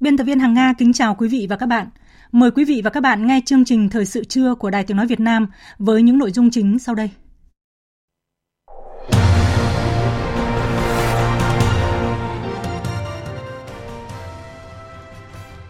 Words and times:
Biên 0.00 0.16
tập 0.16 0.24
viên 0.24 0.40
Hằng 0.40 0.54
Nga 0.54 0.72
kính 0.78 0.92
chào 0.92 1.14
quý 1.14 1.28
vị 1.28 1.46
và 1.50 1.56
các 1.56 1.66
bạn. 1.66 1.88
Mời 2.32 2.50
quý 2.50 2.64
vị 2.64 2.80
và 2.84 2.90
các 2.90 3.00
bạn 3.00 3.26
nghe 3.26 3.40
chương 3.46 3.64
trình 3.64 3.90
Thời 3.90 4.06
sự 4.06 4.24
trưa 4.24 4.54
của 4.54 4.70
Đài 4.70 4.84
Tiếng 4.84 4.96
Nói 4.96 5.06
Việt 5.06 5.20
Nam 5.20 5.46
với 5.78 6.02
những 6.02 6.18
nội 6.18 6.30
dung 6.30 6.50
chính 6.50 6.78
sau 6.78 6.94
đây. 6.94 7.10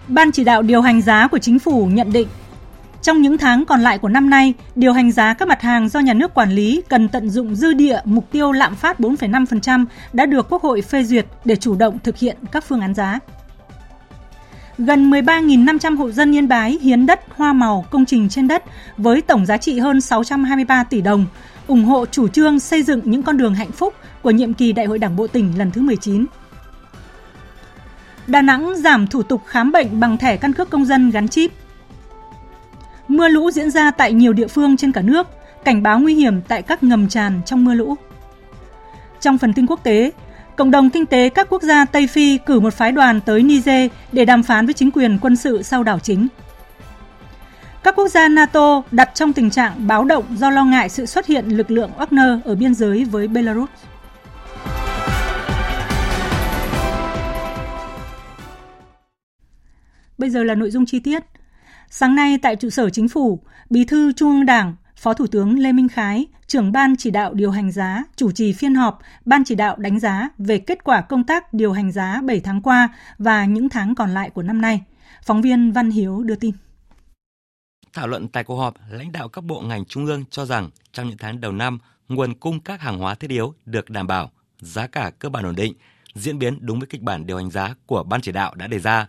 Ban 0.08 0.32
chỉ 0.32 0.44
đạo 0.44 0.62
điều 0.62 0.80
hành 0.80 1.02
giá 1.02 1.28
của 1.28 1.38
chính 1.38 1.58
phủ 1.58 1.86
nhận 1.86 2.12
định 2.12 2.28
trong 3.02 3.22
những 3.22 3.38
tháng 3.38 3.64
còn 3.64 3.80
lại 3.80 3.98
của 3.98 4.08
năm 4.08 4.30
nay, 4.30 4.54
điều 4.74 4.92
hành 4.92 5.12
giá 5.12 5.34
các 5.34 5.48
mặt 5.48 5.62
hàng 5.62 5.88
do 5.88 6.00
nhà 6.00 6.14
nước 6.14 6.34
quản 6.34 6.50
lý 6.50 6.82
cần 6.88 7.08
tận 7.08 7.30
dụng 7.30 7.54
dư 7.54 7.72
địa 7.72 8.00
mục 8.04 8.24
tiêu 8.30 8.52
lạm 8.52 8.74
phát 8.74 9.00
4,5% 9.00 9.84
đã 10.12 10.26
được 10.26 10.46
Quốc 10.50 10.62
hội 10.62 10.82
phê 10.82 11.04
duyệt 11.04 11.26
để 11.44 11.56
chủ 11.56 11.74
động 11.74 11.98
thực 12.04 12.18
hiện 12.18 12.36
các 12.52 12.64
phương 12.64 12.80
án 12.80 12.94
giá. 12.94 13.18
Gần 14.86 15.10
13.500 15.10 15.96
hộ 15.96 16.10
dân 16.10 16.34
Yên 16.34 16.48
Bái 16.48 16.78
hiến 16.82 17.06
đất, 17.06 17.20
hoa 17.36 17.52
màu, 17.52 17.84
công 17.90 18.04
trình 18.04 18.28
trên 18.28 18.48
đất 18.48 18.64
với 18.96 19.22
tổng 19.22 19.46
giá 19.46 19.56
trị 19.56 19.78
hơn 19.78 20.00
623 20.00 20.84
tỷ 20.84 21.00
đồng, 21.00 21.26
ủng 21.66 21.84
hộ 21.84 22.06
chủ 22.06 22.28
trương 22.28 22.60
xây 22.60 22.82
dựng 22.82 23.00
những 23.04 23.22
con 23.22 23.36
đường 23.36 23.54
hạnh 23.54 23.72
phúc 23.72 23.94
của 24.22 24.30
nhiệm 24.30 24.54
kỳ 24.54 24.72
Đại 24.72 24.86
hội 24.86 24.98
Đảng 24.98 25.16
bộ 25.16 25.26
tỉnh 25.26 25.58
lần 25.58 25.70
thứ 25.70 25.82
19. 25.82 26.26
Đà 28.26 28.42
Nẵng 28.42 28.74
giảm 28.76 29.06
thủ 29.06 29.22
tục 29.22 29.42
khám 29.46 29.72
bệnh 29.72 30.00
bằng 30.00 30.18
thẻ 30.18 30.36
căn 30.36 30.52
cước 30.52 30.70
công 30.70 30.84
dân 30.84 31.10
gắn 31.10 31.28
chip. 31.28 31.50
Mưa 33.08 33.28
lũ 33.28 33.50
diễn 33.50 33.70
ra 33.70 33.90
tại 33.90 34.12
nhiều 34.12 34.32
địa 34.32 34.48
phương 34.48 34.76
trên 34.76 34.92
cả 34.92 35.02
nước, 35.02 35.26
cảnh 35.64 35.82
báo 35.82 35.98
nguy 35.98 36.14
hiểm 36.14 36.42
tại 36.42 36.62
các 36.62 36.82
ngầm 36.82 37.08
tràn 37.08 37.40
trong 37.46 37.64
mưa 37.64 37.74
lũ. 37.74 37.94
Trong 39.20 39.38
phần 39.38 39.52
tin 39.52 39.66
quốc 39.66 39.80
tế, 39.82 40.12
Cộng 40.60 40.70
đồng 40.70 40.90
kinh 40.90 41.06
tế 41.06 41.28
các 41.28 41.46
quốc 41.50 41.62
gia 41.62 41.84
Tây 41.84 42.06
Phi 42.06 42.38
cử 42.38 42.60
một 42.60 42.74
phái 42.74 42.92
đoàn 42.92 43.20
tới 43.20 43.42
Niger 43.42 43.90
để 44.12 44.24
đàm 44.24 44.42
phán 44.42 44.66
với 44.66 44.74
chính 44.74 44.90
quyền 44.90 45.18
quân 45.18 45.36
sự 45.36 45.62
sau 45.62 45.82
đảo 45.82 45.98
chính. 45.98 46.28
Các 47.82 47.96
quốc 47.96 48.08
gia 48.08 48.28
NATO 48.28 48.82
đặt 48.90 49.10
trong 49.14 49.32
tình 49.32 49.50
trạng 49.50 49.86
báo 49.86 50.04
động 50.04 50.24
do 50.36 50.50
lo 50.50 50.64
ngại 50.64 50.88
sự 50.88 51.06
xuất 51.06 51.26
hiện 51.26 51.44
lực 51.48 51.70
lượng 51.70 51.90
Wagner 51.98 52.40
ở 52.44 52.54
biên 52.54 52.74
giới 52.74 53.04
với 53.04 53.28
Belarus. 53.28 53.68
Bây 60.18 60.30
giờ 60.30 60.42
là 60.42 60.54
nội 60.54 60.70
dung 60.70 60.86
chi 60.86 61.00
tiết. 61.00 61.22
Sáng 61.90 62.14
nay 62.14 62.38
tại 62.42 62.56
trụ 62.56 62.70
sở 62.70 62.90
chính 62.90 63.08
phủ, 63.08 63.40
Bí 63.70 63.84
thư 63.84 64.12
Trung 64.12 64.30
ương 64.30 64.46
Đảng, 64.46 64.74
Phó 65.00 65.14
Thủ 65.14 65.26
tướng 65.26 65.58
Lê 65.58 65.72
Minh 65.72 65.88
Khái, 65.88 66.26
trưởng 66.46 66.72
ban 66.72 66.96
chỉ 66.96 67.10
đạo 67.10 67.34
điều 67.34 67.50
hành 67.50 67.72
giá, 67.72 68.04
chủ 68.16 68.32
trì 68.32 68.52
phiên 68.52 68.74
họp 68.74 68.98
ban 69.24 69.44
chỉ 69.44 69.54
đạo 69.54 69.76
đánh 69.76 70.00
giá 70.00 70.28
về 70.38 70.58
kết 70.58 70.84
quả 70.84 71.00
công 71.00 71.24
tác 71.24 71.54
điều 71.54 71.72
hành 71.72 71.92
giá 71.92 72.20
7 72.24 72.40
tháng 72.40 72.62
qua 72.62 72.88
và 73.18 73.44
những 73.44 73.68
tháng 73.68 73.94
còn 73.94 74.10
lại 74.10 74.30
của 74.30 74.42
năm 74.42 74.60
nay. 74.60 74.82
Phóng 75.22 75.42
viên 75.42 75.72
Văn 75.72 75.90
Hiếu 75.90 76.22
đưa 76.22 76.34
tin. 76.34 76.54
Thảo 77.92 78.08
luận 78.08 78.28
tại 78.28 78.44
cuộc 78.44 78.56
họp, 78.56 78.74
lãnh 78.90 79.12
đạo 79.12 79.28
các 79.28 79.44
bộ 79.44 79.60
ngành 79.60 79.84
trung 79.84 80.06
ương 80.06 80.24
cho 80.30 80.46
rằng 80.46 80.70
trong 80.92 81.08
những 81.08 81.18
tháng 81.18 81.40
đầu 81.40 81.52
năm, 81.52 81.78
nguồn 82.08 82.34
cung 82.34 82.60
các 82.60 82.80
hàng 82.80 82.98
hóa 82.98 83.14
thiết 83.14 83.30
yếu 83.30 83.54
được 83.66 83.90
đảm 83.90 84.06
bảo, 84.06 84.30
giá 84.60 84.86
cả 84.86 85.10
cơ 85.18 85.28
bản 85.28 85.44
ổn 85.44 85.54
định, 85.54 85.74
diễn 86.14 86.38
biến 86.38 86.58
đúng 86.60 86.78
với 86.78 86.86
kịch 86.86 87.02
bản 87.02 87.26
điều 87.26 87.36
hành 87.36 87.50
giá 87.50 87.74
của 87.86 88.02
ban 88.02 88.20
chỉ 88.20 88.32
đạo 88.32 88.54
đã 88.54 88.66
đề 88.66 88.78
ra. 88.78 89.08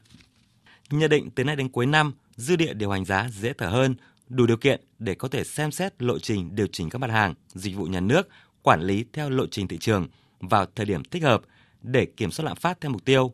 Nhận 0.90 1.10
định 1.10 1.30
từ 1.36 1.44
nay 1.44 1.56
đến 1.56 1.70
cuối 1.70 1.86
năm, 1.86 2.14
dư 2.36 2.56
địa 2.56 2.74
điều 2.74 2.92
hành 2.92 3.06
giá 3.06 3.28
dễ 3.32 3.54
thở 3.58 3.68
hơn, 3.68 3.96
đủ 4.36 4.46
điều 4.46 4.58
kiện 4.58 4.82
để 5.00 5.16
có 5.16 5.28
thể 5.28 5.44
xem 5.44 5.72
xét 5.72 6.02
lộ 6.04 6.20
trình 6.20 6.56
điều 6.56 6.68
chỉnh 6.68 6.90
các 6.90 7.00
mặt 7.00 7.12
hàng, 7.12 7.34
dịch 7.48 7.76
vụ 7.76 7.86
nhà 7.86 8.00
nước, 8.00 8.30
quản 8.62 8.82
lý 8.82 9.06
theo 9.14 9.30
lộ 9.30 9.48
trình 9.48 9.68
thị 9.68 9.78
trường 9.78 10.08
vào 10.40 10.66
thời 10.76 10.86
điểm 10.86 11.04
thích 11.04 11.24
hợp 11.24 11.42
để 11.82 12.06
kiểm 12.06 12.32
soát 12.32 12.46
lạm 12.46 12.56
phát 12.56 12.82
theo 12.82 12.92
mục 12.92 13.06
tiêu, 13.06 13.34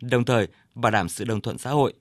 đồng 0.00 0.24
thời 0.24 0.48
bảo 0.74 0.92
đảm 0.92 1.08
sự 1.08 1.24
đồng 1.24 1.40
thuận 1.40 1.58
xã 1.58 1.70
hội. 1.70 1.92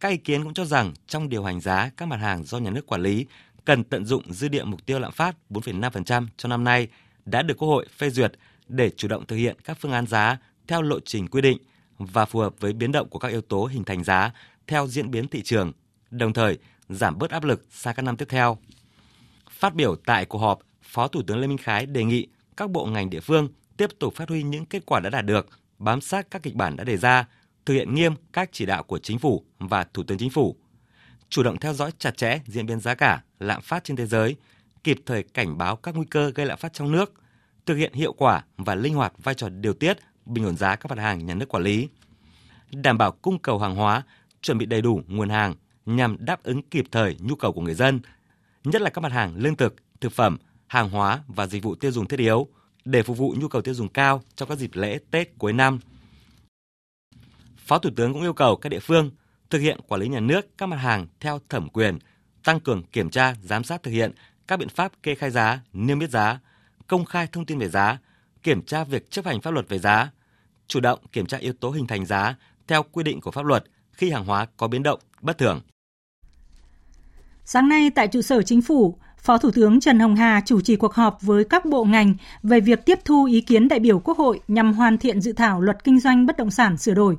Các 0.00 0.08
ý 0.08 0.16
kiến 0.16 0.44
cũng 0.44 0.54
cho 0.54 0.64
rằng 0.64 0.94
trong 1.06 1.28
điều 1.28 1.44
hành 1.44 1.60
giá 1.60 1.90
các 1.96 2.06
mặt 2.06 2.16
hàng 2.16 2.44
do 2.44 2.58
nhà 2.58 2.70
nước 2.70 2.86
quản 2.86 3.02
lý 3.02 3.26
cần 3.64 3.84
tận 3.84 4.04
dụng 4.04 4.32
dư 4.32 4.48
địa 4.48 4.64
mục 4.64 4.86
tiêu 4.86 4.98
lạm 4.98 5.12
phát 5.12 5.36
4,5% 5.50 6.26
cho 6.36 6.48
năm 6.48 6.64
nay 6.64 6.88
đã 7.24 7.42
được 7.42 7.54
Quốc 7.58 7.68
hội 7.68 7.86
phê 7.98 8.10
duyệt 8.10 8.32
để 8.68 8.90
chủ 8.90 9.08
động 9.08 9.26
thực 9.26 9.36
hiện 9.36 9.56
các 9.64 9.78
phương 9.80 9.92
án 9.92 10.06
giá 10.06 10.38
theo 10.66 10.82
lộ 10.82 11.00
trình 11.00 11.28
quy 11.28 11.40
định 11.40 11.58
và 11.98 12.24
phù 12.24 12.38
hợp 12.38 12.54
với 12.60 12.72
biến 12.72 12.92
động 12.92 13.08
của 13.08 13.18
các 13.18 13.28
yếu 13.28 13.40
tố 13.40 13.64
hình 13.64 13.84
thành 13.84 14.04
giá 14.04 14.32
theo 14.66 14.86
diễn 14.86 15.10
biến 15.10 15.28
thị 15.28 15.42
trường, 15.42 15.72
đồng 16.10 16.32
thời 16.32 16.58
giảm 16.88 17.18
bớt 17.18 17.30
áp 17.30 17.44
lực 17.44 17.66
sang 17.70 17.94
các 17.94 18.02
năm 18.02 18.16
tiếp 18.16 18.26
theo. 18.28 18.58
Phát 19.50 19.74
biểu 19.74 19.96
tại 19.96 20.24
cuộc 20.24 20.38
họp, 20.38 20.58
Phó 20.82 21.08
Thủ 21.08 21.22
tướng 21.26 21.38
Lê 21.38 21.46
Minh 21.46 21.58
Khái 21.58 21.86
đề 21.86 22.04
nghị 22.04 22.26
các 22.56 22.70
bộ 22.70 22.86
ngành 22.86 23.10
địa 23.10 23.20
phương 23.20 23.48
tiếp 23.76 23.90
tục 23.98 24.14
phát 24.14 24.28
huy 24.28 24.42
những 24.42 24.66
kết 24.66 24.86
quả 24.86 25.00
đã 25.00 25.10
đạt 25.10 25.24
được, 25.26 25.46
bám 25.78 26.00
sát 26.00 26.26
các 26.30 26.42
kịch 26.42 26.54
bản 26.54 26.76
đã 26.76 26.84
đề 26.84 26.96
ra, 26.96 27.28
thực 27.66 27.74
hiện 27.74 27.94
nghiêm 27.94 28.14
các 28.32 28.48
chỉ 28.52 28.66
đạo 28.66 28.82
của 28.82 28.98
chính 28.98 29.18
phủ 29.18 29.44
và 29.58 29.84
Thủ 29.84 30.02
tướng 30.02 30.18
Chính 30.18 30.30
phủ, 30.30 30.56
chủ 31.28 31.42
động 31.42 31.58
theo 31.60 31.74
dõi 31.74 31.90
chặt 31.98 32.16
chẽ 32.16 32.40
diễn 32.46 32.66
biến 32.66 32.80
giá 32.80 32.94
cả, 32.94 33.22
lạm 33.40 33.62
phát 33.62 33.84
trên 33.84 33.96
thế 33.96 34.06
giới, 34.06 34.36
kịp 34.84 34.98
thời 35.06 35.22
cảnh 35.22 35.58
báo 35.58 35.76
các 35.76 35.96
nguy 35.96 36.06
cơ 36.10 36.30
gây 36.34 36.46
lạm 36.46 36.58
phát 36.58 36.72
trong 36.72 36.92
nước, 36.92 37.12
thực 37.66 37.74
hiện 37.74 37.92
hiệu 37.92 38.12
quả 38.12 38.44
và 38.56 38.74
linh 38.74 38.94
hoạt 38.94 39.12
vai 39.22 39.34
trò 39.34 39.48
điều 39.48 39.72
tiết, 39.72 39.98
bình 40.26 40.44
ổn 40.44 40.56
giá 40.56 40.76
các 40.76 40.90
mặt 40.90 41.02
hàng 41.02 41.26
nhà 41.26 41.34
nước 41.34 41.48
quản 41.48 41.62
lý, 41.62 41.88
đảm 42.72 42.98
bảo 42.98 43.12
cung 43.12 43.38
cầu 43.38 43.58
hàng 43.58 43.74
hóa, 43.74 44.02
chuẩn 44.42 44.58
bị 44.58 44.66
đầy 44.66 44.82
đủ 44.82 45.00
nguồn 45.06 45.28
hàng 45.28 45.54
nhằm 45.86 46.16
đáp 46.20 46.42
ứng 46.42 46.62
kịp 46.62 46.84
thời 46.90 47.16
nhu 47.20 47.34
cầu 47.34 47.52
của 47.52 47.60
người 47.60 47.74
dân, 47.74 48.00
nhất 48.64 48.82
là 48.82 48.90
các 48.90 49.00
mặt 49.00 49.12
hàng 49.12 49.36
lương 49.36 49.56
thực, 49.56 49.74
thực 50.00 50.12
phẩm, 50.12 50.38
hàng 50.66 50.90
hóa 50.90 51.22
và 51.26 51.46
dịch 51.46 51.62
vụ 51.62 51.74
tiêu 51.74 51.92
dùng 51.92 52.08
thiết 52.08 52.18
yếu 52.18 52.48
để 52.84 53.02
phục 53.02 53.18
vụ 53.18 53.34
nhu 53.38 53.48
cầu 53.48 53.62
tiêu 53.62 53.74
dùng 53.74 53.88
cao 53.88 54.22
trong 54.36 54.48
các 54.48 54.58
dịp 54.58 54.70
lễ 54.74 54.98
Tết 55.10 55.38
cuối 55.38 55.52
năm. 55.52 55.78
Phó 57.56 57.78
Thủ 57.78 57.90
tướng 57.96 58.12
cũng 58.12 58.22
yêu 58.22 58.32
cầu 58.32 58.56
các 58.56 58.68
địa 58.68 58.80
phương 58.80 59.10
thực 59.50 59.58
hiện 59.58 59.80
quản 59.88 60.00
lý 60.00 60.08
nhà 60.08 60.20
nước 60.20 60.58
các 60.58 60.66
mặt 60.66 60.76
hàng 60.76 61.06
theo 61.20 61.40
thẩm 61.48 61.68
quyền, 61.68 61.98
tăng 62.44 62.60
cường 62.60 62.82
kiểm 62.82 63.10
tra, 63.10 63.34
giám 63.42 63.64
sát 63.64 63.82
thực 63.82 63.90
hiện 63.90 64.12
các 64.48 64.56
biện 64.56 64.68
pháp 64.68 64.92
kê 65.02 65.14
khai 65.14 65.30
giá, 65.30 65.60
niêm 65.72 66.00
yết 66.00 66.10
giá, 66.10 66.40
công 66.86 67.04
khai 67.04 67.28
thông 67.32 67.46
tin 67.46 67.58
về 67.58 67.68
giá, 67.68 67.98
kiểm 68.42 68.62
tra 68.62 68.84
việc 68.84 69.10
chấp 69.10 69.24
hành 69.24 69.40
pháp 69.40 69.50
luật 69.50 69.68
về 69.68 69.78
giá, 69.78 70.10
chủ 70.66 70.80
động 70.80 70.98
kiểm 71.12 71.26
tra 71.26 71.38
yếu 71.38 71.52
tố 71.52 71.70
hình 71.70 71.86
thành 71.86 72.06
giá 72.06 72.34
theo 72.66 72.82
quy 72.82 73.04
định 73.04 73.20
của 73.20 73.30
pháp 73.30 73.44
luật 73.44 73.64
khi 73.92 74.10
hàng 74.10 74.24
hóa 74.24 74.46
có 74.56 74.68
biến 74.68 74.82
động 74.82 75.00
bất 75.20 75.38
thường. 75.38 75.60
Sáng 77.48 77.68
nay 77.68 77.90
tại 77.90 78.08
trụ 78.08 78.22
sở 78.22 78.42
chính 78.42 78.62
phủ, 78.62 78.98
Phó 79.18 79.38
Thủ 79.38 79.50
tướng 79.50 79.80
Trần 79.80 79.98
Hồng 79.98 80.16
Hà 80.16 80.42
chủ 80.46 80.60
trì 80.60 80.76
cuộc 80.76 80.94
họp 80.94 81.22
với 81.22 81.44
các 81.44 81.64
bộ 81.66 81.84
ngành 81.84 82.14
về 82.42 82.60
việc 82.60 82.86
tiếp 82.86 82.98
thu 83.04 83.24
ý 83.24 83.40
kiến 83.40 83.68
đại 83.68 83.80
biểu 83.80 83.98
Quốc 83.98 84.18
hội 84.18 84.40
nhằm 84.48 84.72
hoàn 84.72 84.98
thiện 84.98 85.20
dự 85.20 85.32
thảo 85.32 85.60
luật 85.60 85.84
kinh 85.84 86.00
doanh 86.00 86.26
bất 86.26 86.36
động 86.36 86.50
sản 86.50 86.76
sửa 86.76 86.94
đổi. 86.94 87.16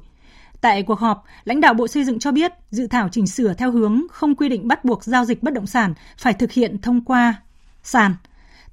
Tại 0.61 0.83
cuộc 0.83 0.99
họp, 0.99 1.23
lãnh 1.43 1.61
đạo 1.61 1.73
Bộ 1.73 1.87
Xây 1.87 2.03
dựng 2.03 2.19
cho 2.19 2.31
biết 2.31 2.51
dự 2.71 2.87
thảo 2.87 3.09
chỉnh 3.11 3.27
sửa 3.27 3.53
theo 3.53 3.71
hướng 3.71 4.01
không 4.11 4.35
quy 4.35 4.49
định 4.49 4.67
bắt 4.67 4.85
buộc 4.85 5.03
giao 5.03 5.25
dịch 5.25 5.43
bất 5.43 5.53
động 5.53 5.67
sản 5.67 5.93
phải 6.17 6.33
thực 6.33 6.51
hiện 6.51 6.77
thông 6.81 7.01
qua 7.01 7.35
sàn. 7.83 8.15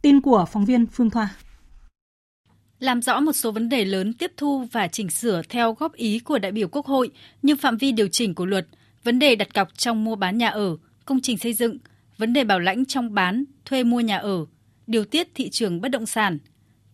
Tin 0.03 0.21
của 0.21 0.45
phóng 0.53 0.65
viên 0.65 0.87
Phương 0.87 1.11
Thoa. 1.11 1.29
Làm 2.79 3.03
rõ 3.03 3.21
một 3.21 3.33
số 3.33 3.53
vấn 3.53 3.69
đề 3.69 3.85
lớn 3.85 4.13
tiếp 4.13 4.33
thu 4.37 4.65
và 4.73 4.89
chỉnh 4.89 5.11
sửa 5.11 5.43
theo 5.49 5.73
góp 5.73 5.93
ý 5.93 6.19
của 6.19 6.39
đại 6.39 6.53
biểu 6.53 6.69
Quốc 6.69 6.87
hội 6.87 7.11
như 7.43 7.57
phạm 7.57 7.77
vi 7.77 7.93
điều 7.93 8.09
chỉnh 8.09 8.35
của 8.35 8.47
luật, 8.47 8.67
vấn 9.05 9.19
đề 9.19 9.37
đặt 9.37 9.55
cọc 9.55 9.79
trong 9.79 10.05
mua 10.05 10.17
bán 10.17 10.39
nhà 10.39 10.49
ở, 10.49 10.77
công 11.05 11.21
trình 11.21 11.39
xây 11.39 11.53
dựng, 11.53 11.79
vấn 12.19 12.33
đề 12.33 12.45
bảo 12.45 12.61
lãnh 12.61 12.85
trong 12.85 13.15
bán, 13.15 13.45
thuê 13.65 13.85
mua 13.85 14.01
nhà 14.01 14.17
ở, 14.17 14.47
điều 14.87 15.05
tiết 15.05 15.29
thị 15.35 15.49
trường 15.51 15.81
bất 15.81 15.89
động 15.89 16.07
sản. 16.07 16.39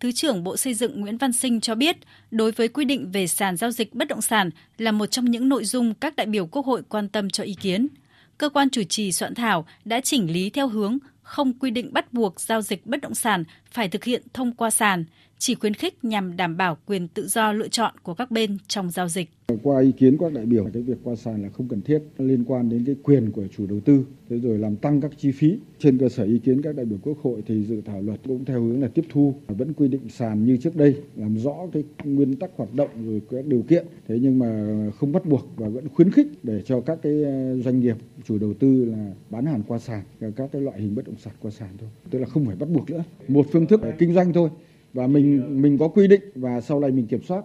Thứ 0.01 0.13
trưởng 0.13 0.45
Bộ 0.45 0.57
Xây 0.57 0.75
dựng 0.75 1.01
Nguyễn 1.01 1.19
Văn 1.19 1.33
Sinh 1.33 1.61
cho 1.61 1.75
biết, 1.75 1.97
đối 2.31 2.53
với 2.53 2.69
quy 2.69 2.85
định 2.85 3.11
về 3.13 3.27
sàn 3.27 3.57
giao 3.57 3.71
dịch 3.71 3.95
bất 3.95 4.09
động 4.09 4.23
sản 4.23 4.51
là 4.79 4.93
một 4.93 5.07
trong 5.07 5.25
những 5.25 5.49
nội 5.49 5.65
dung 5.65 5.95
các 5.95 6.17
đại 6.17 6.27
biểu 6.27 6.47
Quốc 6.47 6.67
hội 6.67 6.83
quan 6.89 7.09
tâm 7.09 7.31
cho 7.31 7.45
ý 7.45 7.55
kiến. 7.61 7.89
Cơ 8.39 8.49
quan 8.49 8.71
chủ 8.71 8.83
trì 8.83 9.13
soạn 9.13 9.35
thảo 9.35 9.67
đã 9.85 10.01
chỉnh 10.01 10.33
lý 10.33 10.51
theo 10.51 10.69
hướng 10.69 10.99
không 11.23 11.59
quy 11.59 11.71
định 11.71 11.93
bắt 11.93 12.13
buộc 12.13 12.41
giao 12.41 12.63
dịch 12.63 12.87
bất 12.87 13.01
động 13.01 13.15
sản 13.15 13.45
phải 13.71 13.89
thực 13.89 14.05
hiện 14.05 14.23
thông 14.33 14.53
qua 14.53 14.71
sàn, 14.71 15.05
chỉ 15.41 15.55
khuyến 15.55 15.75
khích 15.75 16.05
nhằm 16.05 16.37
đảm 16.37 16.57
bảo 16.57 16.77
quyền 16.87 17.09
tự 17.09 17.27
do 17.27 17.53
lựa 17.53 17.69
chọn 17.69 17.95
của 18.03 18.15
các 18.15 18.31
bên 18.31 18.59
trong 18.69 18.91
giao 18.91 19.09
dịch. 19.09 19.31
Qua 19.63 19.81
ý 19.81 19.93
kiến 19.93 20.17
các 20.19 20.33
đại 20.33 20.47
biểu, 20.47 20.67
cái 20.73 20.83
việc 20.83 20.99
qua 21.05 21.17
sàn 21.17 21.43
là 21.43 21.49
không 21.49 21.69
cần 21.69 21.81
thiết 21.83 22.03
liên 22.19 22.45
quan 22.45 22.69
đến 22.69 22.85
cái 22.87 22.95
quyền 23.03 23.31
của 23.31 23.47
chủ 23.57 23.67
đầu 23.67 23.81
tư, 23.81 24.05
thế 24.29 24.39
rồi 24.39 24.59
làm 24.59 24.77
tăng 24.77 25.01
các 25.01 25.11
chi 25.19 25.31
phí. 25.31 25.59
Trên 25.79 25.99
cơ 25.99 26.09
sở 26.09 26.25
ý 26.25 26.39
kiến 26.39 26.63
các 26.63 26.77
đại 26.77 26.87
biểu 26.87 26.99
Quốc 27.03 27.19
hội 27.23 27.43
thì 27.47 27.65
dự 27.65 27.81
thảo 27.81 28.03
luật 28.03 28.21
cũng 28.29 28.45
theo 28.45 28.63
hướng 28.63 28.83
là 28.83 28.89
tiếp 28.89 29.05
thu 29.09 29.35
vẫn 29.49 29.73
quy 29.73 29.89
định 29.89 30.09
sàn 30.09 30.45
như 30.45 30.57
trước 30.57 30.77
đây, 30.77 30.97
làm 31.17 31.37
rõ 31.37 31.55
cái 31.73 31.83
nguyên 32.05 32.37
tắc 32.37 32.51
hoạt 32.57 32.75
động 32.75 32.91
rồi 33.07 33.21
các 33.31 33.47
điều 33.47 33.63
kiện. 33.63 33.87
Thế 34.09 34.19
nhưng 34.23 34.39
mà 34.39 34.77
không 34.99 35.13
bắt 35.13 35.27
buộc 35.27 35.49
và 35.57 35.69
vẫn 35.69 35.89
khuyến 35.89 36.11
khích 36.11 36.27
để 36.43 36.63
cho 36.67 36.81
các 36.81 36.99
cái 37.03 37.23
ờ, 37.23 37.57
doanh 37.57 37.81
nghiệp 37.81 37.97
chủ 38.25 38.39
đầu 38.39 38.55
tư 38.55 38.85
là 38.85 39.13
bán 39.31 39.47
hàng 39.47 39.63
qua 39.67 39.79
sàn, 39.79 40.03
các 40.37 40.49
cái 40.53 40.63
loại 40.63 40.81
hình 40.81 40.95
bất 40.95 41.07
động 41.07 41.17
sản 41.19 41.35
qua 41.41 41.51
sàn 41.51 41.69
thôi. 41.79 41.89
Tức 42.11 42.19
là 42.19 42.27
không 42.27 42.47
phải 42.47 42.57
bắt 42.57 42.69
buộc 42.69 42.91
nữa. 42.91 43.05
Một 43.29 43.47
phương 43.53 43.67
thức 43.67 43.81
kinh 43.99 44.15
doanh 44.15 44.33
thôi 44.33 44.51
và 44.93 45.07
mình 45.07 45.63
mình 45.63 45.79
có 45.79 45.89
quy 45.89 46.09
định 46.09 46.23
và 46.35 46.61
sau 46.61 46.81
này 46.81 46.91
mình 46.91 47.07
kiểm 47.07 47.23
soát. 47.23 47.43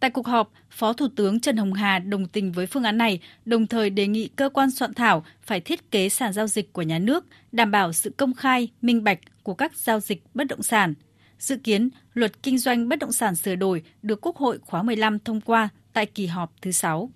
Tại 0.00 0.10
cuộc 0.10 0.26
họp, 0.26 0.52
Phó 0.70 0.92
Thủ 0.92 1.08
tướng 1.16 1.40
Trần 1.40 1.56
Hồng 1.56 1.72
Hà 1.72 1.98
đồng 1.98 2.26
tình 2.26 2.52
với 2.52 2.66
phương 2.66 2.84
án 2.84 2.98
này, 2.98 3.20
đồng 3.44 3.66
thời 3.66 3.90
đề 3.90 4.06
nghị 4.06 4.28
cơ 4.36 4.48
quan 4.48 4.70
soạn 4.70 4.94
thảo 4.94 5.24
phải 5.42 5.60
thiết 5.60 5.90
kế 5.90 6.08
sàn 6.08 6.32
giao 6.32 6.46
dịch 6.46 6.72
của 6.72 6.82
nhà 6.82 6.98
nước, 6.98 7.26
đảm 7.52 7.70
bảo 7.70 7.92
sự 7.92 8.10
công 8.16 8.34
khai, 8.34 8.68
minh 8.82 9.04
bạch 9.04 9.18
của 9.42 9.54
các 9.54 9.76
giao 9.76 10.00
dịch 10.00 10.22
bất 10.34 10.44
động 10.44 10.62
sản. 10.62 10.94
Dự 11.38 11.56
kiến, 11.56 11.88
luật 12.14 12.42
kinh 12.42 12.58
doanh 12.58 12.88
bất 12.88 12.98
động 12.98 13.12
sản 13.12 13.36
sửa 13.36 13.54
đổi 13.54 13.82
được 14.02 14.20
Quốc 14.20 14.36
hội 14.36 14.58
khóa 14.58 14.82
15 14.82 15.18
thông 15.18 15.40
qua 15.40 15.68
tại 15.92 16.06
kỳ 16.06 16.26
họp 16.26 16.52
thứ 16.62 16.72
6. 16.72 17.10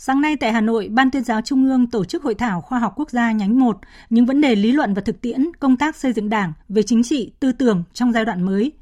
Sáng 0.00 0.20
nay 0.20 0.36
tại 0.36 0.52
Hà 0.52 0.60
Nội, 0.60 0.88
Ban 0.90 1.10
tuyên 1.10 1.24
giáo 1.24 1.40
Trung 1.40 1.70
ương 1.70 1.86
tổ 1.86 2.04
chức 2.04 2.22
hội 2.22 2.34
thảo 2.34 2.60
khoa 2.60 2.78
học 2.78 2.92
quốc 2.96 3.10
gia 3.10 3.32
nhánh 3.32 3.58
1, 3.58 3.78
những 4.10 4.26
vấn 4.26 4.40
đề 4.40 4.56
lý 4.56 4.72
luận 4.72 4.94
và 4.94 5.02
thực 5.02 5.20
tiễn 5.20 5.54
công 5.60 5.76
tác 5.76 5.96
xây 5.96 6.12
dựng 6.12 6.28
Đảng 6.28 6.52
về 6.68 6.82
chính 6.82 7.02
trị, 7.02 7.32
tư 7.40 7.52
tưởng 7.52 7.82
trong 7.92 8.12
giai 8.12 8.24
đoạn 8.24 8.42
mới. 8.42 8.72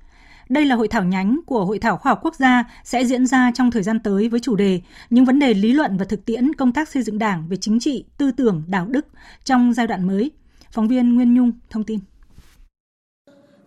Đây 0.48 0.64
là 0.64 0.74
hội 0.74 0.88
thảo 0.88 1.04
nhánh 1.04 1.40
của 1.46 1.64
Hội 1.64 1.78
thảo 1.78 1.96
khoa 1.96 2.10
học 2.10 2.20
quốc 2.22 2.34
gia 2.34 2.64
sẽ 2.84 3.04
diễn 3.04 3.26
ra 3.26 3.50
trong 3.54 3.70
thời 3.70 3.82
gian 3.82 4.00
tới 4.00 4.28
với 4.28 4.40
chủ 4.40 4.56
đề 4.56 4.80
những 5.10 5.24
vấn 5.24 5.38
đề 5.38 5.54
lý 5.54 5.72
luận 5.72 5.96
và 5.96 6.04
thực 6.04 6.24
tiễn 6.24 6.54
công 6.54 6.72
tác 6.72 6.88
xây 6.88 7.02
dựng 7.02 7.18
Đảng 7.18 7.48
về 7.48 7.56
chính 7.56 7.80
trị, 7.80 8.04
tư 8.18 8.30
tưởng, 8.30 8.62
đạo 8.68 8.86
đức 8.86 9.06
trong 9.44 9.72
giai 9.72 9.86
đoạn 9.86 10.06
mới. 10.06 10.30
Phóng 10.70 10.88
viên 10.88 11.14
Nguyên 11.14 11.34
Nhung 11.34 11.52
thông 11.70 11.84
tin. 11.84 11.98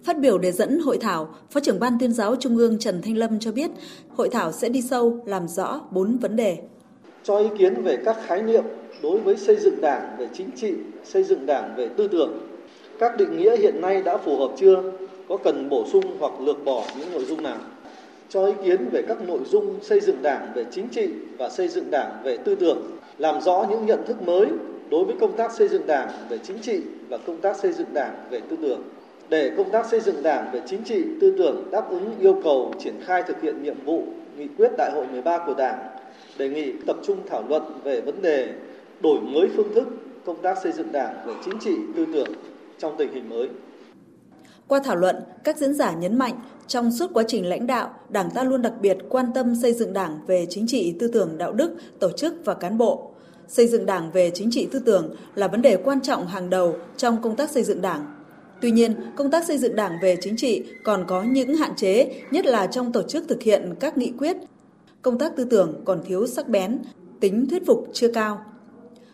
Phát 0.03 0.19
biểu 0.19 0.37
đề 0.37 0.51
dẫn 0.51 0.79
hội 0.79 0.97
thảo, 1.01 1.35
Phó 1.51 1.59
trưởng 1.59 1.79
Ban 1.79 1.99
tuyên 1.99 2.13
giáo 2.13 2.35
Trung 2.35 2.57
ương 2.57 2.79
Trần 2.79 3.01
Thanh 3.01 3.17
Lâm 3.17 3.39
cho 3.39 3.51
biết, 3.51 3.71
hội 4.15 4.29
thảo 4.31 4.51
sẽ 4.51 4.69
đi 4.69 4.81
sâu 4.81 5.23
làm 5.25 5.47
rõ 5.47 5.81
bốn 5.91 6.17
vấn 6.17 6.35
đề 6.35 6.57
cho 7.23 7.37
ý 7.37 7.47
kiến 7.57 7.83
về 7.83 7.97
các 8.05 8.17
khái 8.25 8.41
niệm 8.41 8.63
đối 9.03 9.19
với 9.19 9.37
xây 9.37 9.55
dựng 9.55 9.81
đảng 9.81 10.15
về 10.17 10.27
chính 10.33 10.51
trị, 10.55 10.73
xây 11.03 11.23
dựng 11.23 11.45
đảng 11.45 11.73
về 11.77 11.87
tư 11.97 12.07
tưởng. 12.07 12.39
Các 12.99 13.17
định 13.17 13.37
nghĩa 13.37 13.57
hiện 13.57 13.81
nay 13.81 14.01
đã 14.01 14.17
phù 14.17 14.37
hợp 14.37 14.51
chưa? 14.57 14.83
Có 15.29 15.37
cần 15.37 15.69
bổ 15.69 15.85
sung 15.85 16.03
hoặc 16.19 16.33
lược 16.41 16.65
bỏ 16.65 16.83
những 16.99 17.11
nội 17.13 17.25
dung 17.25 17.43
nào? 17.43 17.57
Cho 18.29 18.45
ý 18.45 18.53
kiến 18.65 18.89
về 18.91 19.01
các 19.07 19.27
nội 19.27 19.39
dung 19.45 19.75
xây 19.81 19.99
dựng 19.99 20.21
đảng 20.21 20.51
về 20.55 20.65
chính 20.71 20.87
trị 20.87 21.09
và 21.37 21.49
xây 21.49 21.67
dựng 21.67 21.91
đảng 21.91 22.21
về 22.23 22.37
tư 22.37 22.55
tưởng, 22.55 22.81
làm 23.17 23.41
rõ 23.41 23.65
những 23.69 23.85
nhận 23.85 24.05
thức 24.07 24.21
mới 24.21 24.47
đối 24.91 25.05
với 25.05 25.15
công 25.19 25.37
tác 25.37 25.51
xây 25.51 25.67
dựng 25.67 25.87
đảng 25.87 26.09
về 26.29 26.37
chính 26.37 26.59
trị 26.59 26.81
và 27.09 27.17
công 27.17 27.41
tác 27.41 27.55
xây 27.57 27.73
dựng 27.73 27.87
đảng 27.93 28.13
về 28.29 28.41
tư 28.49 28.57
tưởng 28.61 28.81
để 29.29 29.51
công 29.57 29.69
tác 29.69 29.85
xây 29.85 29.99
dựng 29.99 30.23
đảng 30.23 30.49
về 30.53 30.61
chính 30.65 30.83
trị 30.83 31.03
tư 31.21 31.33
tưởng 31.37 31.67
đáp 31.71 31.89
ứng 31.89 32.11
yêu 32.19 32.41
cầu 32.43 32.73
triển 32.79 32.95
khai 33.05 33.23
thực 33.23 33.41
hiện 33.41 33.63
nhiệm 33.63 33.85
vụ 33.85 34.03
nghị 34.37 34.47
quyết 34.57 34.71
đại 34.77 34.91
hội 34.91 35.05
13 35.11 35.37
của 35.45 35.53
đảng 35.53 35.79
đề 36.39 36.49
nghị 36.49 36.73
tập 36.87 36.97
trung 37.03 37.17
thảo 37.29 37.43
luận 37.49 37.63
về 37.83 38.01
vấn 38.01 38.21
đề 38.21 38.53
đổi 39.01 39.21
mới 39.21 39.49
phương 39.55 39.73
thức 39.75 39.87
công 40.25 40.41
tác 40.41 40.57
xây 40.63 40.71
dựng 40.71 40.91
đảng 40.91 41.27
về 41.27 41.33
chính 41.45 41.59
trị 41.59 41.71
tư 41.95 42.05
tưởng 42.13 42.33
trong 42.77 42.95
tình 42.97 43.13
hình 43.13 43.29
mới. 43.29 43.47
Qua 44.67 44.79
thảo 44.83 44.95
luận, 44.95 45.15
các 45.43 45.57
diễn 45.57 45.73
giả 45.73 45.93
nhấn 45.93 46.17
mạnh 46.17 46.33
trong 46.67 46.91
suốt 46.91 47.07
quá 47.13 47.23
trình 47.27 47.49
lãnh 47.49 47.67
đạo, 47.67 47.93
Đảng 48.09 48.29
ta 48.31 48.43
luôn 48.43 48.61
đặc 48.61 48.73
biệt 48.81 48.97
quan 49.09 49.25
tâm 49.35 49.55
xây 49.55 49.73
dựng 49.73 49.93
Đảng 49.93 50.19
về 50.27 50.45
chính 50.49 50.67
trị 50.67 50.95
tư 50.99 51.07
tưởng 51.07 51.37
đạo 51.37 51.53
đức, 51.53 51.75
tổ 51.99 52.11
chức 52.11 52.33
và 52.45 52.53
cán 52.53 52.77
bộ. 52.77 53.11
Xây 53.47 53.67
dựng 53.67 53.85
Đảng 53.85 54.11
về 54.11 54.31
chính 54.33 54.51
trị 54.51 54.67
tư 54.71 54.79
tưởng 54.85 55.15
là 55.35 55.47
vấn 55.47 55.61
đề 55.61 55.77
quan 55.77 56.01
trọng 56.01 56.27
hàng 56.27 56.49
đầu 56.49 56.75
trong 56.97 57.21
công 57.21 57.35
tác 57.35 57.49
xây 57.49 57.63
dựng 57.63 57.81
Đảng. 57.81 58.05
Tuy 58.61 58.71
nhiên, 58.71 58.95
công 59.15 59.31
tác 59.31 59.47
xây 59.47 59.57
dựng 59.57 59.75
Đảng 59.75 59.97
về 60.01 60.17
chính 60.21 60.37
trị 60.37 60.63
còn 60.83 61.05
có 61.07 61.23
những 61.23 61.55
hạn 61.55 61.75
chế, 61.75 62.11
nhất 62.31 62.45
là 62.45 62.67
trong 62.67 62.91
tổ 62.91 63.03
chức 63.03 63.27
thực 63.27 63.41
hiện 63.41 63.75
các 63.79 63.97
nghị 63.97 64.11
quyết, 64.17 64.37
công 65.01 65.17
tác 65.17 65.35
tư 65.35 65.43
tưởng 65.43 65.81
còn 65.85 66.01
thiếu 66.05 66.27
sắc 66.27 66.49
bén, 66.49 66.79
tính 67.19 67.45
thuyết 67.49 67.65
phục 67.65 67.87
chưa 67.93 68.11
cao. 68.11 68.41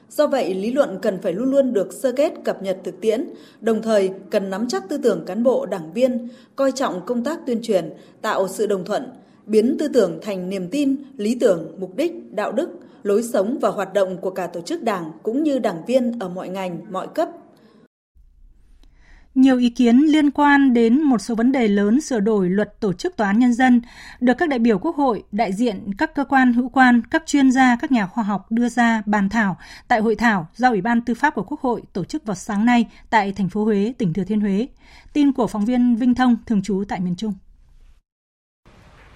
Do 0.09 0.27
vậy, 0.27 0.53
lý 0.53 0.71
luận 0.71 0.99
cần 1.01 1.17
phải 1.21 1.33
luôn 1.33 1.51
luôn 1.51 1.73
được 1.73 1.93
sơ 1.93 2.11
kết 2.11 2.33
cập 2.43 2.63
nhật 2.63 2.77
thực 2.83 3.01
tiễn, 3.01 3.29
đồng 3.61 3.81
thời 3.81 4.11
cần 4.29 4.49
nắm 4.49 4.67
chắc 4.67 4.89
tư 4.89 4.97
tưởng 4.97 5.23
cán 5.25 5.43
bộ 5.43 5.65
đảng 5.65 5.93
viên, 5.93 6.29
coi 6.55 6.71
trọng 6.71 7.05
công 7.05 7.23
tác 7.23 7.39
tuyên 7.45 7.59
truyền, 7.61 7.93
tạo 8.21 8.47
sự 8.47 8.65
đồng 8.65 8.85
thuận, 8.85 9.03
biến 9.45 9.75
tư 9.79 9.87
tưởng 9.87 10.19
thành 10.21 10.49
niềm 10.49 10.67
tin, 10.69 10.95
lý 11.17 11.35
tưởng, 11.39 11.75
mục 11.79 11.95
đích, 11.95 12.33
đạo 12.33 12.51
đức, 12.51 12.69
lối 13.03 13.23
sống 13.23 13.57
và 13.61 13.69
hoạt 13.69 13.93
động 13.93 14.17
của 14.17 14.29
cả 14.29 14.47
tổ 14.47 14.61
chức 14.61 14.83
đảng 14.83 15.11
cũng 15.23 15.43
như 15.43 15.59
đảng 15.59 15.85
viên 15.87 16.19
ở 16.19 16.29
mọi 16.29 16.49
ngành, 16.49 16.79
mọi 16.89 17.07
cấp, 17.07 17.29
nhiều 19.35 19.57
ý 19.57 19.69
kiến 19.69 19.97
liên 19.97 20.31
quan 20.31 20.73
đến 20.73 21.01
một 21.01 21.21
số 21.21 21.35
vấn 21.35 21.51
đề 21.51 21.67
lớn 21.67 22.01
sửa 22.01 22.19
đổi 22.19 22.49
luật 22.49 22.79
tổ 22.79 22.93
chức 22.93 23.17
tòa 23.17 23.27
án 23.27 23.39
nhân 23.39 23.53
dân 23.53 23.81
được 24.19 24.33
các 24.37 24.49
đại 24.49 24.59
biểu 24.59 24.79
Quốc 24.79 24.95
hội, 24.95 25.23
đại 25.31 25.53
diện 25.53 25.93
các 25.97 26.15
cơ 26.15 26.25
quan 26.25 26.53
hữu 26.53 26.69
quan, 26.69 27.01
các 27.11 27.23
chuyên 27.25 27.51
gia, 27.51 27.75
các 27.75 27.91
nhà 27.91 28.07
khoa 28.07 28.23
học 28.23 28.51
đưa 28.51 28.69
ra 28.69 29.03
bàn 29.05 29.29
thảo 29.29 29.57
tại 29.87 29.99
hội 29.99 30.15
thảo 30.15 30.47
do 30.55 30.69
Ủy 30.69 30.81
ban 30.81 31.01
Tư 31.01 31.13
pháp 31.13 31.35
của 31.35 31.43
Quốc 31.43 31.61
hội 31.61 31.81
tổ 31.93 32.03
chức 32.03 32.25
vào 32.25 32.35
sáng 32.35 32.65
nay 32.65 32.89
tại 33.09 33.31
thành 33.31 33.49
phố 33.49 33.63
Huế, 33.63 33.93
tỉnh 33.97 34.13
Thừa 34.13 34.23
Thiên 34.23 34.41
Huế. 34.41 34.67
Tin 35.13 35.31
của 35.31 35.47
phóng 35.47 35.65
viên 35.65 35.95
Vinh 35.95 36.15
Thông 36.15 36.37
thường 36.45 36.61
trú 36.61 36.83
tại 36.87 36.99
miền 36.99 37.15
Trung. 37.15 37.33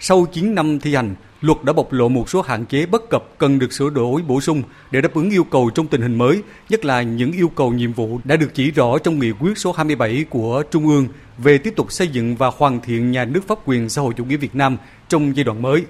Sau 0.02 0.28
9 0.34 0.56
năm 0.56 0.80
thi 0.80 0.96
hành, 0.96 1.16
luật 1.42 1.64
đã 1.64 1.74
bộc 1.74 1.94
lộ 1.94 2.10
một 2.10 2.30
số 2.30 2.42
hạn 2.42 2.66
chế 2.66 2.86
bất 2.86 3.10
cập 3.10 3.24
cần 3.38 3.60
được 3.60 3.74
sửa 3.74 3.90
đổi 3.90 4.22
bổ 4.22 4.42
sung 4.42 4.64
để 4.92 5.02
đáp 5.02 5.14
ứng 5.14 5.30
yêu 5.30 5.44
cầu 5.44 5.70
trong 5.70 5.88
tình 5.88 6.02
hình 6.02 6.18
mới, 6.18 6.44
nhất 6.70 6.86
là 6.86 7.02
những 7.02 7.32
yêu 7.32 7.52
cầu 7.56 7.72
nhiệm 7.72 7.94
vụ 7.94 8.20
đã 8.24 8.36
được 8.36 8.54
chỉ 8.54 8.72
rõ 8.72 8.98
trong 8.98 9.20
nghị 9.20 9.32
quyết 9.32 9.58
số 9.58 9.72
27 9.72 10.26
của 10.30 10.64
Trung 10.72 10.88
ương 10.88 11.08
về 11.38 11.58
tiếp 11.58 11.74
tục 11.76 11.92
xây 11.92 12.08
dựng 12.08 12.36
và 12.36 12.52
hoàn 12.58 12.82
thiện 12.82 13.12
nhà 13.12 13.26
nước 13.26 13.48
pháp 13.48 13.58
quyền 13.66 13.90
xã 13.90 14.02
hội 14.02 14.14
chủ 14.18 14.26
nghĩa 14.26 14.38
Việt 14.38 14.56
Nam 14.56 14.78
trong 15.10 15.36
giai 15.36 15.44
đoạn 15.44 15.62
mới. 15.62 15.86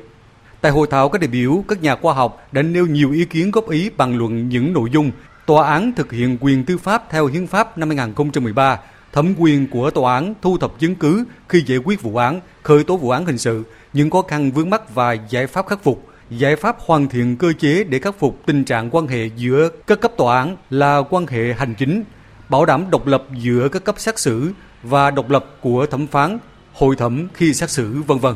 Tại 0.61 0.71
hội 0.71 0.87
thảo, 0.91 1.09
các 1.09 1.21
đại 1.21 1.27
biểu, 1.27 1.63
các 1.67 1.81
nhà 1.81 1.95
khoa 1.95 2.13
học 2.13 2.47
đã 2.51 2.61
nêu 2.61 2.85
nhiều 2.85 3.11
ý 3.11 3.25
kiến 3.25 3.51
góp 3.51 3.69
ý 3.69 3.89
bàn 3.97 4.17
luận 4.17 4.49
những 4.49 4.73
nội 4.73 4.89
dung 4.91 5.11
tòa 5.45 5.67
án 5.67 5.93
thực 5.95 6.11
hiện 6.11 6.37
quyền 6.41 6.63
tư 6.63 6.77
pháp 6.77 7.03
theo 7.09 7.27
hiến 7.27 7.47
pháp 7.47 7.77
năm 7.77 7.89
2013, 7.89 8.79
thẩm 9.13 9.33
quyền 9.37 9.67
của 9.67 9.89
tòa 9.89 10.13
án 10.13 10.33
thu 10.41 10.57
thập 10.57 10.79
chứng 10.79 10.95
cứ 10.95 11.23
khi 11.49 11.63
giải 11.67 11.77
quyết 11.77 12.01
vụ 12.01 12.15
án, 12.15 12.41
khởi 12.63 12.83
tố 12.83 12.97
vụ 12.97 13.09
án 13.09 13.25
hình 13.25 13.37
sự, 13.37 13.63
những 13.93 14.09
khó 14.09 14.21
khăn 14.21 14.51
vướng 14.51 14.69
mắt 14.69 14.95
và 14.95 15.13
giải 15.13 15.47
pháp 15.47 15.67
khắc 15.67 15.83
phục. 15.83 16.05
Giải 16.29 16.55
pháp 16.55 16.77
hoàn 16.79 17.07
thiện 17.07 17.37
cơ 17.37 17.53
chế 17.59 17.83
để 17.83 17.99
khắc 17.99 18.19
phục 18.19 18.39
tình 18.45 18.63
trạng 18.63 18.89
quan 18.91 19.07
hệ 19.07 19.29
giữa 19.35 19.69
các 19.87 20.01
cấp 20.01 20.11
tòa 20.17 20.37
án 20.39 20.57
là 20.69 21.01
quan 21.09 21.27
hệ 21.27 21.53
hành 21.53 21.75
chính, 21.75 22.03
bảo 22.49 22.65
đảm 22.65 22.85
độc 22.89 23.07
lập 23.07 23.23
giữa 23.41 23.69
các 23.69 23.83
cấp 23.83 23.95
xét 23.99 24.19
xử 24.19 24.51
và 24.83 25.11
độc 25.11 25.29
lập 25.29 25.45
của 25.61 25.85
thẩm 25.85 26.07
phán, 26.07 26.37
hội 26.73 26.95
thẩm 26.95 27.27
khi 27.33 27.53
xét 27.53 27.69
xử, 27.69 28.01
vân 28.07 28.17
vân. 28.17 28.35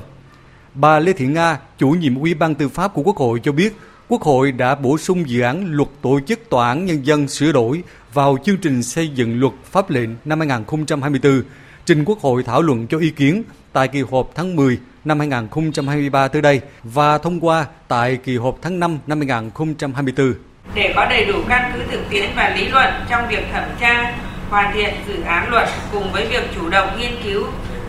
Bà 0.74 1.00
Lê 1.00 1.14
Thị 1.14 1.28
Nga, 1.28 1.60
chủ 1.78 1.90
nhiệm 1.90 2.16
Ủy 2.16 2.34
ban 2.34 2.56
Tư 2.56 2.70
pháp 2.70 2.94
của 2.94 3.02
Quốc 3.02 3.18
hội 3.18 3.40
cho 3.44 3.52
biết, 3.52 3.78
Quốc 4.08 4.22
hội 4.22 4.52
đã 4.52 4.76
bổ 4.76 4.98
sung 4.98 5.30
dự 5.30 5.42
án 5.42 5.66
luật 5.72 5.90
tổ 6.02 6.20
chức 6.28 6.50
tòa 6.50 6.68
án 6.68 6.86
nhân 6.86 7.06
dân 7.06 7.28
sửa 7.28 7.52
đổi 7.52 7.84
vào 8.14 8.38
chương 8.44 8.58
trình 8.58 8.84
xây 8.84 9.08
dựng 9.08 9.40
luật 9.40 9.54
pháp 9.64 9.90
lệnh 9.90 10.10
năm 10.26 10.40
2024, 10.40 11.44
trình 11.86 12.06
Quốc 12.06 12.20
hội 12.20 12.44
thảo 12.44 12.62
luận 12.62 12.88
cho 12.88 12.98
ý 12.98 13.10
kiến 13.10 13.44
tại 13.74 13.88
kỳ 13.88 14.02
họp 14.12 14.32
tháng 14.36 14.56
10 14.56 14.80
năm 15.06 15.20
2023 15.20 16.28
tới 16.28 16.42
đây 16.42 16.62
và 16.84 17.18
thông 17.18 17.40
qua 17.40 17.66
tại 17.88 18.18
kỳ 18.24 18.38
họp 18.38 18.58
tháng 18.62 18.80
5 18.80 19.00
năm 19.08 19.18
2024. 19.20 20.34
Để 20.76 20.94
có 20.96 21.06
đầy 21.10 21.26
đủ 21.26 21.36
căn 21.50 21.72
cứ 21.76 21.82
thực 21.92 22.10
tiễn 22.10 22.30
và 22.36 22.50
lý 22.56 22.68
luận 22.68 22.94
trong 23.10 23.28
việc 23.30 23.44
thẩm 23.54 23.64
tra, 23.80 24.18
hoàn 24.50 24.74
thiện 24.74 24.94
dự 25.08 25.22
án 25.22 25.52
luật 25.52 25.70
cùng 25.92 26.12
với 26.12 26.28
việc 26.28 26.44
chủ 26.56 26.70
động 26.70 26.90
nghiên 27.00 27.12
cứu, 27.24 27.44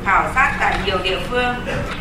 khảo 0.05 0.33
sát 0.35 0.57
tại 0.61 0.79
nhiều 0.87 0.99
địa 1.05 1.19
phương 1.31 1.55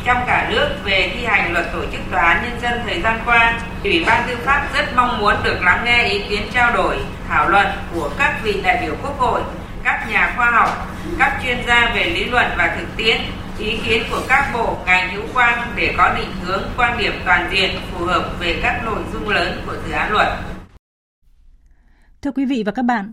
trong 0.03 0.17
cả 0.27 0.49
nước 0.51 0.69
về 0.83 1.11
thi 1.13 1.25
hành 1.25 1.53
luật 1.53 1.65
tổ 1.73 1.81
chức 1.91 2.01
tòa 2.11 2.21
án 2.21 2.43
nhân 2.43 2.61
dân 2.61 2.79
thời 2.85 3.01
gian 3.01 3.19
qua, 3.25 3.59
Ủy 3.83 4.03
ban 4.07 4.27
Tư 4.27 4.37
pháp 4.45 4.67
rất 4.73 4.85
mong 4.95 5.19
muốn 5.19 5.35
được 5.43 5.57
lắng 5.61 5.81
nghe 5.85 6.07
ý 6.07 6.21
kiến 6.29 6.41
trao 6.53 6.73
đổi, 6.73 6.97
thảo 7.27 7.49
luận 7.49 7.67
của 7.93 8.09
các 8.17 8.39
vị 8.43 8.61
đại 8.63 8.85
biểu 8.85 8.95
Quốc 9.01 9.19
hội, 9.19 9.41
các 9.83 10.07
nhà 10.11 10.33
khoa 10.35 10.51
học, 10.51 10.69
các 11.19 11.39
chuyên 11.43 11.57
gia 11.67 11.91
về 11.95 12.03
lý 12.03 12.25
luận 12.25 12.45
và 12.57 12.75
thực 12.79 12.97
tiễn 12.97 13.17
ý 13.59 13.77
kiến 13.85 14.03
của 14.11 14.21
các 14.29 14.49
bộ 14.53 14.77
ngành 14.85 15.15
hữu 15.15 15.23
quan 15.33 15.59
để 15.75 15.93
có 15.97 16.13
định 16.17 16.31
hướng 16.43 16.63
quan 16.77 16.97
điểm 16.97 17.13
toàn 17.25 17.49
diện 17.51 17.71
phù 17.91 18.05
hợp 18.05 18.35
về 18.39 18.59
các 18.63 18.81
nội 18.85 18.99
dung 19.13 19.29
lớn 19.29 19.61
của 19.65 19.75
dự 19.87 19.93
án 19.93 20.11
luật. 20.11 20.27
Thưa 22.21 22.31
quý 22.31 22.45
vị 22.45 22.63
và 22.65 22.71
các 22.71 22.85
bạn, 22.85 23.11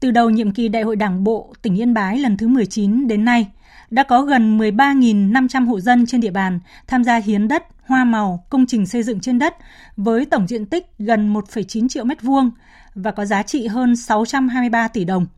từ 0.00 0.10
đầu 0.10 0.30
nhiệm 0.30 0.52
kỳ 0.52 0.68
Đại 0.68 0.82
hội 0.82 0.96
Đảng 0.96 1.24
bộ 1.24 1.54
tỉnh 1.62 1.78
Yên 1.78 1.94
Bái 1.94 2.18
lần 2.18 2.36
thứ 2.36 2.48
19 2.48 3.08
đến 3.08 3.24
nay, 3.24 3.46
đã 3.90 4.02
có 4.02 4.22
gần 4.22 4.58
13.500 4.58 5.66
hộ 5.66 5.80
dân 5.80 6.06
trên 6.06 6.20
địa 6.20 6.30
bàn 6.30 6.60
tham 6.86 7.04
gia 7.04 7.16
hiến 7.16 7.48
đất, 7.48 7.66
hoa 7.86 8.04
màu, 8.04 8.44
công 8.50 8.66
trình 8.66 8.86
xây 8.86 9.02
dựng 9.02 9.20
trên 9.20 9.38
đất 9.38 9.56
với 9.96 10.24
tổng 10.24 10.46
diện 10.46 10.66
tích 10.66 10.86
gần 10.98 11.34
1,9 11.34 11.88
triệu 11.88 12.04
mét 12.04 12.22
vuông 12.22 12.50
và 12.94 13.10
có 13.10 13.24
giá 13.24 13.42
trị 13.42 13.66
hơn 13.66 13.96
623 13.96 14.88
tỷ 14.88 15.04
đồng– 15.04 15.26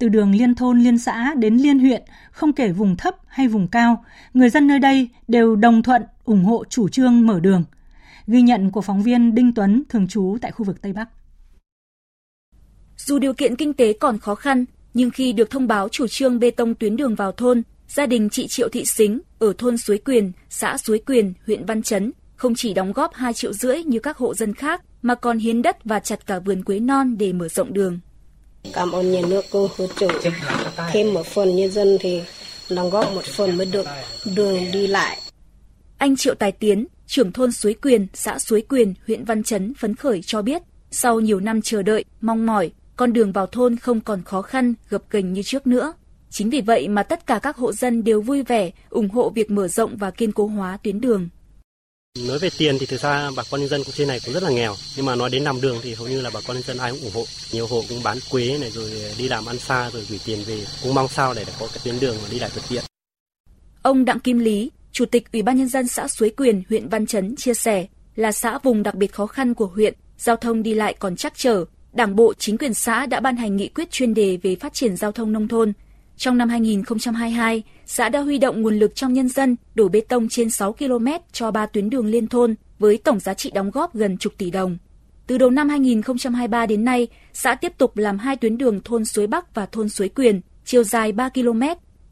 Từ 0.00 0.08
đường 0.08 0.34
liên 0.34 0.54
thôn 0.54 0.80
liên 0.80 0.98
xã 0.98 1.34
đến 1.34 1.56
liên 1.56 1.78
huyện, 1.78 2.02
không 2.30 2.52
kể 2.52 2.72
vùng 2.72 2.96
thấp 2.96 3.16
hay 3.26 3.48
vùng 3.48 3.68
cao, 3.68 4.04
người 4.34 4.50
dân 4.50 4.66
nơi 4.66 4.78
đây 4.78 5.08
đều 5.28 5.56
đồng 5.56 5.82
thuận 5.82 6.02
ủng 6.24 6.44
hộ 6.44 6.64
chủ 6.64 6.88
trương 6.88 7.26
mở 7.26 7.40
đường. 7.40 7.64
Ghi 8.26 8.42
nhận 8.42 8.70
của 8.70 8.80
phóng 8.80 9.02
viên 9.02 9.34
Đinh 9.34 9.54
Tuấn 9.54 9.82
thường 9.88 10.08
trú 10.08 10.36
tại 10.40 10.52
khu 10.52 10.64
vực 10.64 10.82
Tây 10.82 10.92
Bắc. 10.92 11.08
Dù 12.96 13.18
điều 13.18 13.34
kiện 13.34 13.56
kinh 13.56 13.74
tế 13.74 13.92
còn 13.92 14.18
khó 14.18 14.34
khăn, 14.34 14.64
nhưng 14.94 15.10
khi 15.10 15.32
được 15.32 15.50
thông 15.50 15.66
báo 15.66 15.88
chủ 15.88 16.06
trương 16.06 16.38
bê 16.38 16.50
tông 16.50 16.74
tuyến 16.74 16.96
đường 16.96 17.14
vào 17.14 17.32
thôn, 17.32 17.62
gia 17.88 18.06
đình 18.06 18.28
chị 18.30 18.46
Triệu 18.46 18.68
Thị 18.68 18.84
Xính 18.84 19.20
ở 19.38 19.52
thôn 19.58 19.78
Suối 19.78 19.98
Quyền, 19.98 20.32
xã 20.50 20.78
Suối 20.78 20.98
Quyền, 21.06 21.32
huyện 21.46 21.66
Văn 21.66 21.82
Chấn 21.82 22.12
không 22.36 22.54
chỉ 22.54 22.74
đóng 22.74 22.92
góp 22.92 23.14
2 23.14 23.32
triệu 23.32 23.52
rưỡi 23.52 23.82
như 23.82 23.98
các 23.98 24.16
hộ 24.16 24.34
dân 24.34 24.54
khác 24.54 24.82
mà 25.02 25.14
còn 25.14 25.38
hiến 25.38 25.62
đất 25.62 25.84
và 25.84 26.00
chặt 26.00 26.26
cả 26.26 26.38
vườn 26.38 26.64
quế 26.64 26.80
non 26.80 27.18
để 27.18 27.32
mở 27.32 27.48
rộng 27.48 27.72
đường. 27.72 27.98
Cảm 28.72 28.92
ơn 28.92 29.12
nhà 29.12 29.20
nước 29.28 29.44
cô 29.50 29.70
hỗ 29.78 29.86
trợ 29.86 30.08
thêm 30.92 31.14
một 31.14 31.26
phần 31.26 31.56
nhân 31.56 31.70
dân 31.70 31.96
thì 32.00 32.22
đóng 32.70 32.90
góp 32.90 33.14
một 33.14 33.24
phần 33.24 33.56
mới 33.56 33.66
được 33.66 33.86
đường 34.36 34.58
đi 34.72 34.86
lại. 34.86 35.18
Anh 35.98 36.16
Triệu 36.16 36.34
Tài 36.34 36.52
Tiến, 36.52 36.86
trưởng 37.06 37.32
thôn 37.32 37.52
Suối 37.52 37.74
Quyền, 37.74 38.06
xã 38.14 38.38
Suối 38.38 38.62
Quyền, 38.68 38.94
huyện 39.06 39.24
Văn 39.24 39.42
Chấn 39.42 39.74
phấn 39.74 39.94
khởi 39.94 40.22
cho 40.22 40.42
biết, 40.42 40.62
sau 40.90 41.20
nhiều 41.20 41.40
năm 41.40 41.62
chờ 41.62 41.82
đợi, 41.82 42.04
mong 42.20 42.46
mỏi, 42.46 42.70
con 43.00 43.12
đường 43.12 43.32
vào 43.32 43.46
thôn 43.46 43.76
không 43.76 44.00
còn 44.00 44.22
khó 44.22 44.42
khăn, 44.42 44.74
gập 44.88 45.10
ghềnh 45.10 45.32
như 45.32 45.42
trước 45.42 45.66
nữa. 45.66 45.92
Chính 46.30 46.50
vì 46.50 46.60
vậy 46.60 46.88
mà 46.88 47.02
tất 47.02 47.26
cả 47.26 47.38
các 47.38 47.56
hộ 47.56 47.72
dân 47.72 48.04
đều 48.04 48.20
vui 48.22 48.42
vẻ, 48.42 48.70
ủng 48.90 49.08
hộ 49.08 49.30
việc 49.30 49.50
mở 49.50 49.68
rộng 49.68 49.96
và 49.96 50.10
kiên 50.10 50.32
cố 50.32 50.46
hóa 50.46 50.78
tuyến 50.82 51.00
đường. 51.00 51.28
Nói 52.26 52.38
về 52.38 52.48
tiền 52.58 52.76
thì 52.80 52.86
thực 52.86 53.00
ra 53.00 53.30
bà 53.36 53.42
con 53.50 53.60
nhân 53.60 53.68
dân 53.68 53.82
của 53.86 53.92
trên 53.92 54.08
này 54.08 54.20
cũng 54.24 54.34
rất 54.34 54.42
là 54.42 54.50
nghèo, 54.50 54.74
nhưng 54.96 55.06
mà 55.06 55.14
nói 55.14 55.30
đến 55.30 55.42
làm 55.42 55.60
đường 55.60 55.78
thì 55.82 55.94
hầu 55.94 56.08
như 56.08 56.20
là 56.20 56.30
bà 56.34 56.40
con 56.46 56.56
nhân 56.56 56.62
dân 56.62 56.78
ai 56.78 56.90
cũng 56.92 57.00
ủng 57.00 57.10
hộ. 57.14 57.24
Nhiều 57.52 57.66
hộ 57.66 57.82
cũng 57.88 58.02
bán 58.02 58.18
quế 58.30 58.58
này 58.58 58.70
rồi 58.70 58.90
đi 59.18 59.28
làm 59.28 59.46
ăn 59.46 59.58
xa 59.58 59.90
rồi 59.90 60.06
gửi 60.08 60.20
tiền 60.24 60.38
về, 60.46 60.64
cũng 60.82 60.94
mong 60.94 61.08
sao 61.08 61.34
để 61.34 61.44
có 61.60 61.66
cái 61.66 61.78
tuyến 61.84 62.00
đường 62.00 62.16
mà 62.22 62.28
đi 62.30 62.38
lại 62.38 62.50
thuận 62.50 62.64
tiện. 62.68 62.84
Ông 63.82 64.04
Đặng 64.04 64.20
Kim 64.20 64.38
Lý, 64.38 64.70
Chủ 64.92 65.04
tịch 65.06 65.32
Ủy 65.32 65.42
ban 65.42 65.56
nhân 65.56 65.68
dân 65.68 65.88
xã 65.88 66.08
Suối 66.08 66.30
Quyền, 66.36 66.62
huyện 66.68 66.88
Văn 66.88 67.06
Chấn 67.06 67.36
chia 67.36 67.54
sẻ, 67.54 67.86
là 68.16 68.32
xã 68.32 68.58
vùng 68.58 68.82
đặc 68.82 68.94
biệt 68.94 69.12
khó 69.12 69.26
khăn 69.26 69.54
của 69.54 69.66
huyện, 69.66 69.94
giao 70.18 70.36
thông 70.36 70.62
đi 70.62 70.74
lại 70.74 70.94
còn 70.98 71.16
chắc 71.16 71.32
trở. 71.36 71.64
Đảng 71.92 72.16
bộ, 72.16 72.34
chính 72.34 72.58
quyền 72.58 72.74
xã 72.74 73.06
đã 73.06 73.20
ban 73.20 73.36
hành 73.36 73.56
nghị 73.56 73.68
quyết 73.68 73.90
chuyên 73.90 74.14
đề 74.14 74.38
về 74.42 74.56
phát 74.56 74.74
triển 74.74 74.96
giao 74.96 75.12
thông 75.12 75.32
nông 75.32 75.48
thôn. 75.48 75.72
Trong 76.16 76.38
năm 76.38 76.48
2022, 76.48 77.62
xã 77.86 78.08
đã 78.08 78.20
huy 78.20 78.38
động 78.38 78.62
nguồn 78.62 78.78
lực 78.78 78.94
trong 78.94 79.12
nhân 79.12 79.28
dân 79.28 79.56
đổ 79.74 79.88
bê 79.88 80.00
tông 80.00 80.28
trên 80.28 80.50
6 80.50 80.72
km 80.72 81.06
cho 81.32 81.50
3 81.50 81.66
tuyến 81.66 81.90
đường 81.90 82.06
liên 82.06 82.26
thôn 82.26 82.54
với 82.78 82.96
tổng 82.96 83.20
giá 83.20 83.34
trị 83.34 83.50
đóng 83.54 83.70
góp 83.70 83.94
gần 83.94 84.18
chục 84.18 84.32
tỷ 84.38 84.50
đồng. 84.50 84.78
Từ 85.26 85.38
đầu 85.38 85.50
năm 85.50 85.68
2023 85.68 86.66
đến 86.66 86.84
nay, 86.84 87.08
xã 87.32 87.54
tiếp 87.54 87.72
tục 87.78 87.96
làm 87.96 88.18
hai 88.18 88.36
tuyến 88.36 88.58
đường 88.58 88.80
thôn 88.84 89.04
Suối 89.04 89.26
Bắc 89.26 89.54
và 89.54 89.66
thôn 89.66 89.88
Suối 89.88 90.08
Quyền, 90.08 90.40
chiều 90.64 90.84
dài 90.84 91.12
3 91.12 91.28
km. 91.28 91.62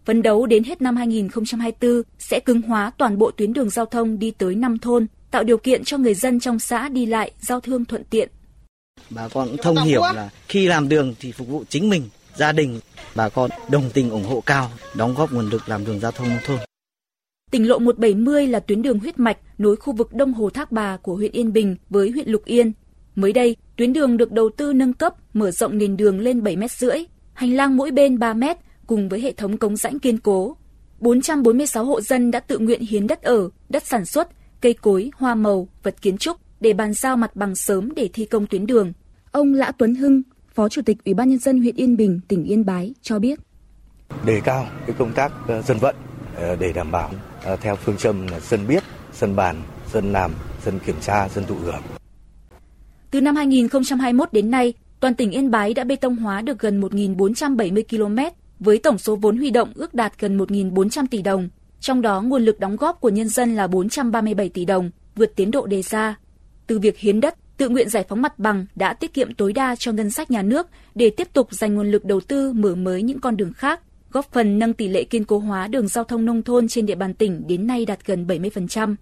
Phấn 0.05 0.23
đấu 0.23 0.47
đến 0.47 0.65
hết 0.65 0.83
năm 0.83 0.97
2024 0.97 2.03
sẽ 2.19 2.41
cứng 2.41 2.63
hóa 2.63 2.91
toàn 2.99 3.19
bộ 3.19 3.31
tuyến 3.31 3.53
đường 3.53 3.71
giao 3.71 3.87
thông 3.87 4.19
đi 4.19 4.31
tới 4.31 4.55
5 4.55 4.79
thôn, 4.79 5.07
tạo 5.31 5.45
điều 5.45 5.59
kiện 5.59 5.85
cho 5.85 5.99
người 5.99 6.15
dân 6.15 6.41
trong 6.41 6.59
xã 6.59 6.89
đi 6.89 7.07
lại, 7.07 7.31
giao 7.41 7.61
thương 7.61 7.85
thuận 7.85 8.05
tiện. 8.05 8.29
Bà 9.11 9.29
con 9.29 9.49
cũng 9.49 9.57
thông 9.57 9.77
hiểu 9.77 10.03
là 10.15 10.31
khi 10.49 10.69
làm 10.69 10.89
đường 10.89 11.15
thì 11.21 11.33
phục 11.33 11.49
vụ 11.49 11.65
chính 11.69 11.89
mình, 11.89 12.09
gia 12.37 12.53
đình. 12.53 12.81
Bà 13.15 13.29
con 13.29 13.51
đồng 13.71 13.91
tình 13.95 14.11
ủng 14.11 14.25
hộ 14.25 14.43
cao, 14.47 14.71
đóng 14.95 15.15
góp 15.15 15.33
nguồn 15.33 15.49
lực 15.49 15.69
làm 15.69 15.85
đường 15.85 16.01
giao 16.01 16.13
thông 16.13 16.29
nông 16.29 16.39
thôn. 16.47 16.59
Tỉnh 17.51 17.69
lộ 17.69 17.79
170 17.79 18.47
là 18.47 18.61
tuyến 18.61 18.83
đường 18.83 18.99
huyết 18.99 19.19
mạch 19.19 19.39
nối 19.59 19.77
khu 19.77 19.93
vực 19.93 20.15
Đông 20.15 20.35
Hồ 20.35 20.51
Thác 20.51 20.73
Bà 20.73 20.97
của 20.97 21.15
huyện 21.15 21.33
Yên 21.33 21.53
Bình 21.53 21.77
với 21.91 22.11
huyện 22.11 22.29
Lục 22.29 22.45
Yên. 22.45 22.73
Mới 23.15 23.33
đây, 23.33 23.57
tuyến 23.77 23.93
đường 23.93 24.17
được 24.17 24.33
đầu 24.33 24.51
tư 24.57 24.73
nâng 24.73 24.93
cấp, 24.93 25.15
mở 25.35 25.51
rộng 25.51 25.79
nền 25.79 25.97
đường 25.97 26.21
lên 26.21 26.43
7 26.43 26.57
mét 26.57 26.73
rưỡi, 26.73 26.99
hành 27.33 27.55
lang 27.55 27.77
mỗi 27.77 27.91
bên 27.91 28.19
3 28.19 28.35
mét 28.35 28.57
cùng 28.87 29.09
với 29.09 29.21
hệ 29.21 29.33
thống 29.33 29.57
cống 29.57 29.77
rãnh 29.77 29.99
kiên 29.99 30.19
cố. 30.19 30.57
446 31.01 31.85
hộ 31.85 32.01
dân 32.01 32.31
đã 32.31 32.41
tự 32.41 32.59
nguyện 32.59 32.81
hiến 32.81 33.07
đất 33.07 33.23
ở, 33.23 33.51
đất 33.69 33.87
sản 33.87 34.05
xuất, 34.05 34.29
cây 34.61 34.75
cối, 34.75 35.11
hoa 35.17 35.35
màu, 35.35 35.69
vật 35.83 36.03
kiến 36.03 36.19
trúc 36.19 36.37
để 36.61 36.73
bàn 36.73 36.93
giao 36.93 37.17
mặt 37.17 37.37
bằng 37.37 37.55
sớm 37.55 37.95
để 37.95 38.09
thi 38.13 38.25
công 38.25 38.47
tuyến 38.47 38.67
đường. 38.67 38.93
Ông 39.33 39.55
Lã 39.55 39.73
Tuấn 39.79 39.95
Hưng, 39.95 40.23
Phó 40.55 40.69
Chủ 40.69 40.83
tịch 40.83 40.97
Ủy 41.05 41.15
ban 41.15 41.29
nhân 41.29 41.39
dân 41.39 41.61
huyện 41.61 41.77
Yên 41.77 41.97
Bình, 41.97 42.21
tỉnh 42.29 42.45
Yên 42.45 42.65
Bái 42.65 42.95
cho 43.03 43.19
biết: 43.19 43.39
Đề 44.25 44.41
cao 44.45 44.67
cái 44.87 44.97
công 44.99 45.13
tác 45.13 45.33
ờ, 45.49 45.63
dân 45.63 45.79
vận 45.79 45.97
ờ, 46.37 46.57
để 46.57 46.73
đảm 46.73 46.91
bảo 46.91 47.11
ờ, 47.45 47.57
theo 47.57 47.77
phương 47.77 47.97
châm 47.97 48.27
là 48.27 48.41
dân 48.41 48.67
biết, 48.67 48.83
dân 49.15 49.37
bàn, 49.37 49.63
dân 49.93 50.13
làm, 50.13 50.33
dân 50.65 50.79
kiểm 50.87 50.97
tra, 51.01 51.29
dân 51.29 51.45
thụ 51.45 51.55
hưởng. 51.55 51.83
Từ 53.11 53.21
năm 53.21 53.37
2021 53.37 54.33
đến 54.33 54.51
nay, 54.51 54.75
toàn 55.01 55.15
tỉnh 55.15 55.31
Yên 55.31 55.51
Bái 55.51 55.75
đã 55.75 55.85
bê 55.85 55.97
tông 55.97 56.17
hóa 56.17 56.41
được 56.41 56.59
gần 56.59 56.81
1.470 56.81 57.83
km 57.91 58.37
với 58.61 58.79
tổng 58.79 58.99
số 58.99 59.17
vốn 59.17 59.37
huy 59.37 59.51
động 59.51 59.73
ước 59.75 59.95
đạt 59.95 60.13
gần 60.19 60.39
1.400 60.39 61.07
tỷ 61.11 61.23
đồng. 61.23 61.49
Trong 61.81 62.03
đó, 62.03 62.23
nguồn 62.23 62.43
lực 62.43 62.61
đóng 62.61 62.77
góp 62.77 63.01
của 63.01 63.09
nhân 63.09 63.29
dân 63.29 63.57
là 63.57 63.67
437 63.67 64.49
tỷ 64.49 64.65
đồng, 64.65 64.91
vượt 65.17 65.33
tiến 65.37 65.51
độ 65.51 65.67
đề 65.67 65.83
ra. 65.83 66.17
Từ 66.69 66.79
việc 66.79 66.99
hiến 66.99 67.21
đất, 67.21 67.35
tự 67.57 67.69
nguyện 67.69 67.89
giải 67.89 68.05
phóng 68.09 68.23
mặt 68.23 68.39
bằng 68.39 68.67
đã 68.75 68.95
tiết 68.95 69.15
kiệm 69.15 69.35
tối 69.35 69.53
đa 69.53 69.77
cho 69.77 69.93
ngân 69.93 70.11
sách 70.11 70.31
nhà 70.31 70.43
nước 70.43 70.67
để 70.95 71.11
tiếp 71.11 71.29
tục 71.33 71.53
dành 71.53 71.75
nguồn 71.75 71.91
lực 71.91 72.05
đầu 72.05 72.21
tư 72.21 72.53
mở 72.53 72.75
mới 72.75 73.03
những 73.03 73.21
con 73.21 73.37
đường 73.37 73.53
khác, 73.53 73.81
góp 74.13 74.33
phần 74.33 74.59
nâng 74.59 74.73
tỷ 74.73 74.89
lệ 74.89 75.05
kiên 75.05 75.25
cố 75.25 75.39
hóa 75.39 75.69
đường 75.69 75.89
giao 75.89 76.05
thông 76.05 76.25
nông 76.25 76.43
thôn 76.43 76.69
trên 76.69 76.87
địa 76.87 76.95
bàn 76.95 77.15
tỉnh 77.15 77.47
đến 77.47 77.67
nay 77.67 77.87
đạt 77.87 78.07
gần 78.07 78.27
70%. 78.27 78.95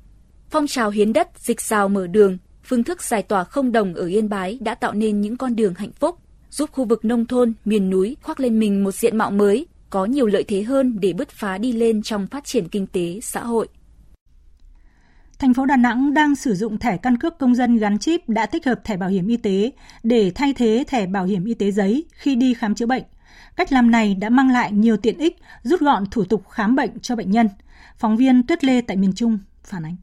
Phong 0.51 0.67
trào 0.67 0.91
hiến 0.91 1.13
đất, 1.13 1.29
dịch 1.37 1.61
rào 1.61 1.89
mở 1.89 2.07
đường, 2.07 2.39
phương 2.65 2.85
thức 2.85 3.03
giải 3.03 3.23
tỏa 3.23 3.45
không 3.45 3.73
đồng 3.73 3.95
ở 3.95 4.07
Yên 4.07 4.29
Bái 4.29 4.59
đã 4.61 4.75
tạo 4.75 4.93
nên 4.93 5.21
những 5.21 5.37
con 5.37 5.57
đường 5.57 5.75
hạnh 5.75 5.93
phúc, 5.93 6.19
giúp 6.51 6.71
khu 6.73 6.85
vực 6.85 7.05
nông 7.05 7.27
thôn, 7.27 7.53
miền 7.65 7.91
núi 7.91 8.17
khoác 8.23 8.41
lên 8.41 8.59
mình 8.59 8.85
một 8.85 8.95
diện 8.95 9.17
mạo 9.17 9.31
mới, 9.31 9.67
có 9.91 10.05
nhiều 10.05 10.27
lợi 10.27 10.45
thế 10.49 10.63
hơn 10.63 10.99
để 11.01 11.13
bứt 11.13 11.29
phá 11.31 11.59
đi 11.59 11.73
lên 11.73 12.03
trong 12.03 12.27
phát 12.27 12.45
triển 12.45 12.69
kinh 12.69 12.87
tế, 12.87 13.19
xã 13.23 13.41
hội. 13.41 13.69
Thành 15.39 15.55
phố 15.55 15.67
Đà 15.67 15.77
Nẵng 15.77 16.15
đang 16.15 16.37
sử 16.37 16.55
dụng 16.55 16.79
thẻ 16.79 16.97
căn 16.97 17.19
cước 17.19 17.39
công 17.39 17.55
dân 17.55 17.77
gắn 17.77 17.99
chip 17.99 18.29
đã 18.29 18.47
tích 18.47 18.67
hợp 18.67 18.85
thẻ 18.85 18.97
bảo 18.97 19.09
hiểm 19.09 19.27
y 19.27 19.37
tế 19.37 19.71
để 20.03 20.33
thay 20.35 20.55
thế 20.55 20.85
thẻ 20.87 21.07
bảo 21.07 21.25
hiểm 21.25 21.45
y 21.45 21.55
tế 21.55 21.71
giấy 21.71 22.05
khi 22.13 22.35
đi 22.35 22.55
khám 22.55 22.75
chữa 22.75 22.87
bệnh. 22.87 23.03
Cách 23.57 23.73
làm 23.73 23.91
này 23.91 24.15
đã 24.15 24.31
mang 24.31 24.51
lại 24.51 24.73
nhiều 24.73 24.97
tiện 24.97 25.19
ích, 25.19 25.37
rút 25.63 25.81
gọn 25.81 26.05
thủ 26.11 26.25
tục 26.25 26.49
khám 26.49 26.77
bệnh 26.77 27.01
cho 27.01 27.17
bệnh 27.17 27.31
nhân. 27.31 27.49
Phóng 27.99 28.17
viên 28.17 28.47
Tuyết 28.47 28.65
Lê 28.65 28.81
tại 28.81 28.97
miền 28.97 29.13
Trung 29.13 29.39
phản 29.65 29.85
ánh. 29.85 29.97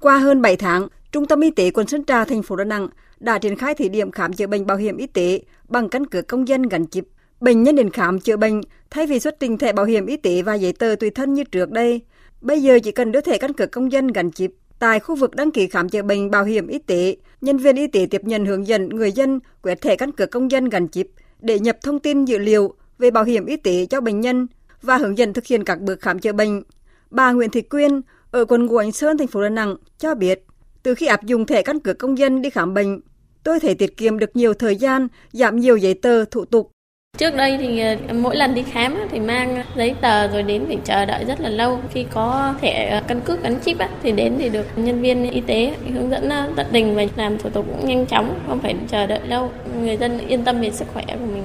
Qua 0.00 0.18
hơn 0.18 0.42
7 0.42 0.56
tháng, 0.56 0.88
Trung 1.12 1.26
tâm 1.26 1.40
Y 1.40 1.50
tế 1.50 1.70
quận 1.70 1.86
Sơn 1.86 2.04
Trà, 2.04 2.24
thành 2.24 2.42
phố 2.42 2.56
Đà 2.56 2.64
Nẵng 2.64 2.88
đã 3.20 3.38
triển 3.38 3.56
khai 3.56 3.74
thí 3.74 3.88
điểm 3.88 4.10
khám 4.10 4.32
chữa 4.32 4.46
bệnh 4.46 4.66
bảo 4.66 4.76
hiểm 4.76 4.96
y 4.96 5.06
tế 5.06 5.40
bằng 5.68 5.88
căn 5.88 6.06
cước 6.06 6.28
công 6.28 6.48
dân 6.48 6.62
gắn 6.62 6.86
chip. 6.86 7.04
Bệnh 7.40 7.62
nhân 7.62 7.76
đến 7.76 7.90
khám 7.90 8.20
chữa 8.20 8.36
bệnh 8.36 8.60
thay 8.90 9.06
vì 9.06 9.20
xuất 9.20 9.40
trình 9.40 9.58
thẻ 9.58 9.72
bảo 9.72 9.84
hiểm 9.84 10.06
y 10.06 10.16
tế 10.16 10.42
và 10.42 10.54
giấy 10.54 10.72
tờ 10.72 10.94
tùy 11.00 11.10
thân 11.10 11.34
như 11.34 11.44
trước 11.44 11.70
đây, 11.70 12.00
bây 12.44 12.62
giờ 12.62 12.78
chỉ 12.84 12.92
cần 12.92 13.12
đưa 13.12 13.20
thẻ 13.20 13.38
căn 13.38 13.52
cước 13.52 13.70
công 13.70 13.92
dân 13.92 14.06
gắn 14.06 14.32
chip 14.32 14.50
tại 14.78 15.00
khu 15.00 15.16
vực 15.16 15.34
đăng 15.34 15.50
ký 15.50 15.66
khám 15.66 15.88
chữa 15.88 16.02
bệnh 16.02 16.30
bảo 16.30 16.44
hiểm 16.44 16.66
y 16.66 16.78
tế, 16.78 17.16
nhân 17.40 17.58
viên 17.58 17.76
y 17.76 17.86
tế 17.86 18.06
tiếp 18.10 18.20
nhận 18.24 18.46
hướng 18.46 18.66
dẫn 18.66 18.88
người 18.88 19.12
dân 19.12 19.40
quét 19.62 19.80
thẻ 19.80 19.96
căn 19.96 20.12
cước 20.12 20.30
công 20.30 20.50
dân 20.50 20.68
gắn 20.68 20.88
chip 20.88 21.06
để 21.40 21.58
nhập 21.58 21.78
thông 21.82 21.98
tin 21.98 22.24
dữ 22.24 22.38
liệu 22.38 22.74
về 22.98 23.10
bảo 23.10 23.24
hiểm 23.24 23.46
y 23.46 23.56
tế 23.56 23.86
cho 23.86 24.00
bệnh 24.00 24.20
nhân 24.20 24.46
và 24.82 24.96
hướng 24.96 25.18
dẫn 25.18 25.32
thực 25.32 25.46
hiện 25.46 25.64
các 25.64 25.80
bước 25.80 26.00
khám 26.00 26.18
chữa 26.18 26.32
bệnh. 26.32 26.62
Bà 27.10 27.32
Nguyễn 27.32 27.50
Thị 27.50 27.62
Quyên 27.62 28.00
ở 28.30 28.44
quận 28.44 28.66
Ngũ 28.66 28.76
Ánh 28.76 28.92
Sơn, 28.92 29.18
thành 29.18 29.28
phố 29.28 29.42
Đà 29.42 29.48
Nẵng 29.48 29.76
cho 29.98 30.14
biết, 30.14 30.44
từ 30.82 30.94
khi 30.94 31.06
áp 31.06 31.22
dụng 31.24 31.46
thẻ 31.46 31.62
căn 31.62 31.80
cước 31.80 31.98
công 31.98 32.18
dân 32.18 32.42
đi 32.42 32.50
khám 32.50 32.74
bệnh, 32.74 33.00
tôi 33.44 33.60
thể 33.60 33.74
tiết 33.74 33.96
kiệm 33.96 34.18
được 34.18 34.36
nhiều 34.36 34.54
thời 34.54 34.76
gian, 34.76 35.08
giảm 35.32 35.60
nhiều 35.60 35.76
giấy 35.76 35.94
tờ, 35.94 36.24
thủ 36.24 36.44
tục. 36.44 36.73
Trước 37.18 37.34
đây 37.34 37.58
thì 37.58 37.80
ờ, 37.80 38.14
mỗi 38.14 38.36
lần 38.36 38.54
đi 38.54 38.62
khám 38.62 38.96
thì 39.10 39.20
mang 39.20 39.62
giấy 39.76 39.94
tờ 40.00 40.28
rồi 40.28 40.42
đến 40.42 40.64
phải 40.66 40.78
chờ 40.84 41.04
đợi 41.04 41.24
rất 41.24 41.40
là 41.40 41.48
lâu. 41.48 41.80
Khi 41.90 42.06
có 42.14 42.54
thẻ 42.60 42.88
ờ, 42.90 43.02
căn 43.08 43.20
cước 43.20 43.42
gắn 43.42 43.60
chip 43.64 43.76
thì 44.02 44.12
đến 44.12 44.34
thì 44.38 44.48
được 44.48 44.66
nhân 44.76 45.02
viên 45.02 45.30
y 45.30 45.40
tế 45.40 45.74
hướng 45.94 46.10
dẫn 46.10 46.28
ờ, 46.28 46.52
tận 46.56 46.66
tình 46.72 46.94
và 46.94 47.02
làm 47.16 47.38
thủ 47.38 47.50
tục 47.50 47.66
cũng 47.68 47.88
nhanh 47.88 48.06
chóng, 48.06 48.40
không 48.46 48.60
phải 48.60 48.76
chờ 48.88 49.06
đợi 49.06 49.20
lâu. 49.28 49.50
Người 49.80 49.96
dân 49.96 50.18
yên 50.18 50.44
tâm 50.44 50.60
về 50.60 50.70
sức 50.70 50.88
khỏe 50.92 51.04
của 51.06 51.26
mình. 51.26 51.42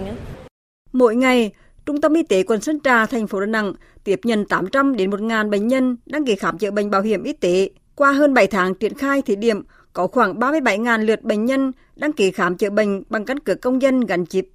Mỗi 0.92 1.16
ngày, 1.16 1.52
Trung 1.86 2.02
tâm 2.02 2.14
Y 2.14 2.24
tế 2.24 2.44
quận 2.44 2.62
Sơn 2.62 2.80
Trà, 2.84 3.06
thành 3.06 3.28
phố 3.28 3.40
Đà 3.40 3.46
Nẵng 3.46 3.74
tiếp 4.04 4.20
nhận 4.24 4.46
800 4.46 4.96
đến 4.96 5.10
1.000 5.10 5.50
bệnh 5.50 5.68
nhân 5.68 5.98
đăng 6.06 6.26
ký 6.26 6.36
khám 6.36 6.58
chữa 6.58 6.72
bệnh 6.72 6.90
bảo 6.90 7.02
hiểm 7.02 7.24
y 7.24 7.34
tế. 7.34 7.70
Qua 7.96 8.12
hơn 8.12 8.34
7 8.34 8.48
tháng 8.48 8.76
triển 8.76 8.94
khai 8.94 9.22
thí 9.22 9.36
điểm, 9.36 9.64
có 9.94 10.08
khoảng 10.08 10.40
37.000 10.40 11.06
lượt 11.06 11.24
bệnh 11.24 11.46
nhân 11.46 11.72
đăng 11.96 12.14
ký 12.14 12.32
khám 12.32 12.58
chữa 12.58 12.70
bệnh 12.70 13.04
bằng 13.10 13.26
căn 13.26 13.40
cước 13.40 13.62
công 13.62 13.82
dân 13.82 14.06
gắn 14.06 14.26
chip. 14.26 14.46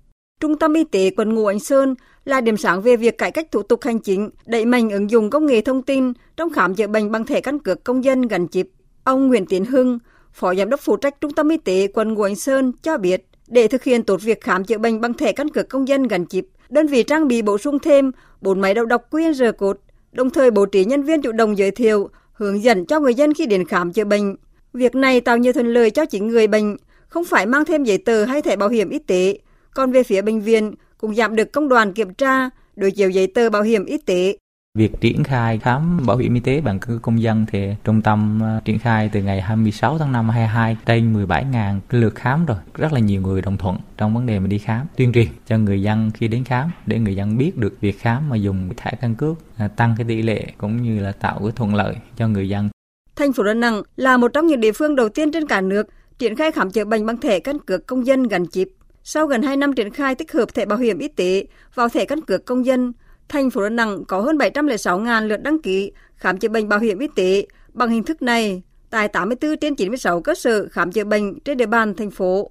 Trung 0.45 0.59
tâm 0.59 0.75
Y 0.75 0.85
tế 0.85 1.11
quận 1.17 1.35
Ngũ 1.35 1.47
Ánh 1.47 1.61
Sơn 1.61 1.95
là 2.25 2.41
điểm 2.41 2.57
sáng 2.57 2.83
về 2.83 2.97
việc 2.97 3.19
cải 3.19 3.31
cách 3.31 3.51
thủ 3.53 3.63
tục 3.63 3.83
hành 3.83 3.99
chính, 3.99 4.31
đẩy 4.47 4.67
mạnh 4.67 4.91
ứng 4.91 5.11
dụng 5.11 5.31
công 5.31 5.47
nghệ 5.47 5.61
thông 5.61 5.83
tin 5.83 6.13
trong 6.37 6.51
khám 6.51 6.75
chữa 6.75 6.87
bệnh 6.87 7.11
bằng 7.11 7.27
thẻ 7.27 7.41
căn 7.41 7.59
cước 7.59 7.85
công 7.85 8.05
dân 8.05 8.23
gắn 8.23 8.49
chip. 8.49 8.67
Ông 9.05 9.29
Nguyễn 9.29 9.47
Tiến 9.47 9.65
Hưng, 9.65 9.99
Phó 10.33 10.55
Giám 10.55 10.71
đốc 10.71 10.81
phụ 10.81 10.97
trách 10.97 11.21
Trung 11.21 11.33
tâm 11.33 11.49
Y 11.49 11.57
tế 11.57 11.89
quận 11.95 12.15
Ngũ 12.15 12.23
Ánh 12.23 12.37
Sơn 12.37 12.73
cho 12.83 12.99
biết, 12.99 13.27
để 13.49 13.69
thực 13.69 13.85
hiện 13.85 14.03
tốt 14.03 14.21
việc 14.23 14.41
khám 14.41 14.65
chữa 14.65 14.79
bệnh 14.79 15.01
bằng 15.01 15.15
thẻ 15.15 15.33
căn 15.33 15.49
cước 15.49 15.69
công 15.69 15.89
dân 15.89 16.03
gắn 16.03 16.27
chip, 16.27 16.47
đơn 16.69 16.87
vị 16.87 17.03
trang 17.03 17.29
bị 17.29 17.43
bổ 17.43 17.59
sung 17.59 17.79
thêm 17.79 18.13
4 18.41 18.61
máy 18.61 18.75
đầu 18.75 18.85
đọc 18.85 19.03
QR 19.11 19.53
code, 19.53 19.81
đồng 20.13 20.31
thời 20.31 20.51
bố 20.51 20.67
trí 20.67 20.85
nhân 20.85 21.03
viên 21.03 21.23
chủ 21.23 21.33
động 21.33 21.59
giới 21.59 21.71
thiệu, 21.71 22.09
hướng 22.33 22.63
dẫn 22.63 22.87
cho 22.87 23.01
người 23.01 23.15
dân 23.15 23.35
khi 23.35 23.47
đến 23.47 23.65
khám 23.69 23.93
chữa 23.93 24.05
bệnh. 24.05 24.37
Việc 24.73 24.95
này 24.95 25.21
tạo 25.21 25.39
nhiều 25.39 25.53
thuận 25.53 25.67
lợi 25.67 25.91
cho 25.91 26.07
chính 26.07 26.29
người 26.29 26.47
bệnh, 26.47 26.77
không 27.09 27.25
phải 27.25 27.47
mang 27.47 27.65
thêm 27.65 27.85
giấy 27.85 27.99
tờ 27.99 28.25
hay 28.25 28.43
thẻ 28.43 28.57
bảo 28.57 28.69
hiểm 28.69 28.91
y 28.91 28.99
tế. 28.99 29.39
Còn 29.75 29.93
về 29.93 30.03
phía 30.03 30.23
bệnh 30.23 30.41
viện, 30.41 30.75
cũng 30.99 31.15
giảm 31.15 31.37
được 31.37 31.53
công 31.53 31.69
đoàn 31.69 31.93
kiểm 31.93 32.15
tra, 32.15 32.51
đối 32.77 32.91
chiếu 32.91 33.11
giấy 33.11 33.27
tờ 33.27 33.51
bảo 33.51 33.63
hiểm 33.63 33.85
y 33.85 33.99
tế. 33.99 34.37
Việc 34.79 34.93
triển 35.01 35.25
khai 35.25 35.59
khám 35.59 36.07
bảo 36.07 36.17
hiểm 36.17 36.35
y 36.35 36.41
tế 36.41 36.61
bằng 36.61 36.79
căn 36.79 36.91
cước 36.91 37.03
công 37.03 37.23
dân 37.23 37.47
thì 37.53 37.69
trung 37.85 38.03
tâm 38.03 38.41
ờ, 38.43 38.61
triển 38.65 38.79
khai 38.79 39.11
từ 39.13 39.23
ngày 39.23 39.41
26 39.41 39.99
tháng 39.99 40.13
5 40.13 40.29
22 40.29 40.77
trên 40.87 41.27
17.000 41.27 41.81
lượt 41.91 42.15
khám 42.15 42.47
rồi. 42.47 42.57
Rất 42.75 42.93
là 42.93 43.01
nhiều 43.01 43.21
người 43.21 43.43
đồng 43.43 43.57
thuận 43.57 43.79
trong 43.97 44.15
vấn 44.15 44.27
đề 44.27 44.39
mà 44.39 44.47
đi 44.47 44.59
khám, 44.59 44.87
tuyên 44.97 45.13
truyền 45.13 45.27
cho 45.47 45.59
người 45.59 45.83
dân 45.83 46.11
khi 46.15 46.29
đến 46.29 46.45
khám 46.45 46.71
để 46.87 46.99
người 46.99 47.17
dân 47.17 47.39
biết 47.39 47.57
được 47.57 47.81
việc 47.81 47.99
khám 47.99 48.29
mà 48.29 48.37
dùng 48.37 48.71
thẻ 48.77 48.93
căn 49.01 49.15
cước 49.15 49.37
à, 49.57 49.69
tăng 49.69 49.95
cái 49.99 50.07
tỷ 50.09 50.23
lệ 50.23 50.47
cũng 50.59 50.83
như 50.83 51.01
là 51.01 51.13
tạo 51.13 51.39
cái 51.39 51.53
thuận 51.57 51.75
lợi 51.75 51.97
cho 52.17 52.29
người 52.29 52.49
dân. 52.49 52.69
Thành 53.17 53.33
phố 53.33 53.43
Đà 53.43 53.55
Nẵng 53.55 53.83
là 53.97 54.17
một 54.17 54.29
trong 54.35 54.47
những 54.47 54.61
địa 54.61 54.73
phương 54.73 54.97
đầu 54.97 55.09
tiên 55.09 55.33
trên 55.33 55.47
cả 55.47 55.61
nước 55.61 55.87
triển 56.19 56.37
khai 56.37 56.53
khám 56.53 56.71
chữa 56.71 56.85
bệnh 56.85 57.07
bằng 57.07 57.21
thẻ 57.21 57.41
căn 57.41 57.59
cước 57.59 57.87
công 57.87 58.07
dân 58.07 58.23
gắn 58.23 58.47
chip. 58.47 58.69
Sau 59.07 59.27
gần 59.27 59.43
2 59.43 59.57
năm 59.57 59.73
triển 59.73 59.91
khai 59.91 60.15
tích 60.15 60.33
hợp 60.33 60.55
thẻ 60.55 60.67
bảo 60.67 60.79
hiểm 60.79 60.99
y 60.99 61.09
tế 61.09 61.45
vào 61.75 61.89
thẻ 61.89 62.05
căn 62.05 62.21
cước 62.21 62.45
công 62.45 62.67
dân, 62.67 62.93
thành 63.29 63.51
phố 63.51 63.63
Đà 63.63 63.69
Nẵng 63.69 64.05
có 64.05 64.21
hơn 64.21 64.39
706.000 64.39 65.27
lượt 65.27 65.37
đăng 65.37 65.63
ký 65.63 65.93
khám 66.17 66.39
chữa 66.39 66.49
bệnh 66.49 66.69
bảo 66.69 66.79
hiểm 66.79 66.99
y 66.99 67.09
tế 67.17 67.47
bằng 67.73 67.91
hình 67.91 68.05
thức 68.05 68.23
này 68.23 68.63
tại 68.91 69.09
84 69.09 69.57
trên 69.57 69.75
96 69.75 70.21
cơ 70.21 70.35
sở 70.35 70.69
khám 70.69 70.93
chữa 70.93 71.05
bệnh 71.05 71.41
trên 71.41 71.57
địa 71.57 71.67
bàn 71.67 71.95
thành 71.95 72.11
phố. 72.11 72.51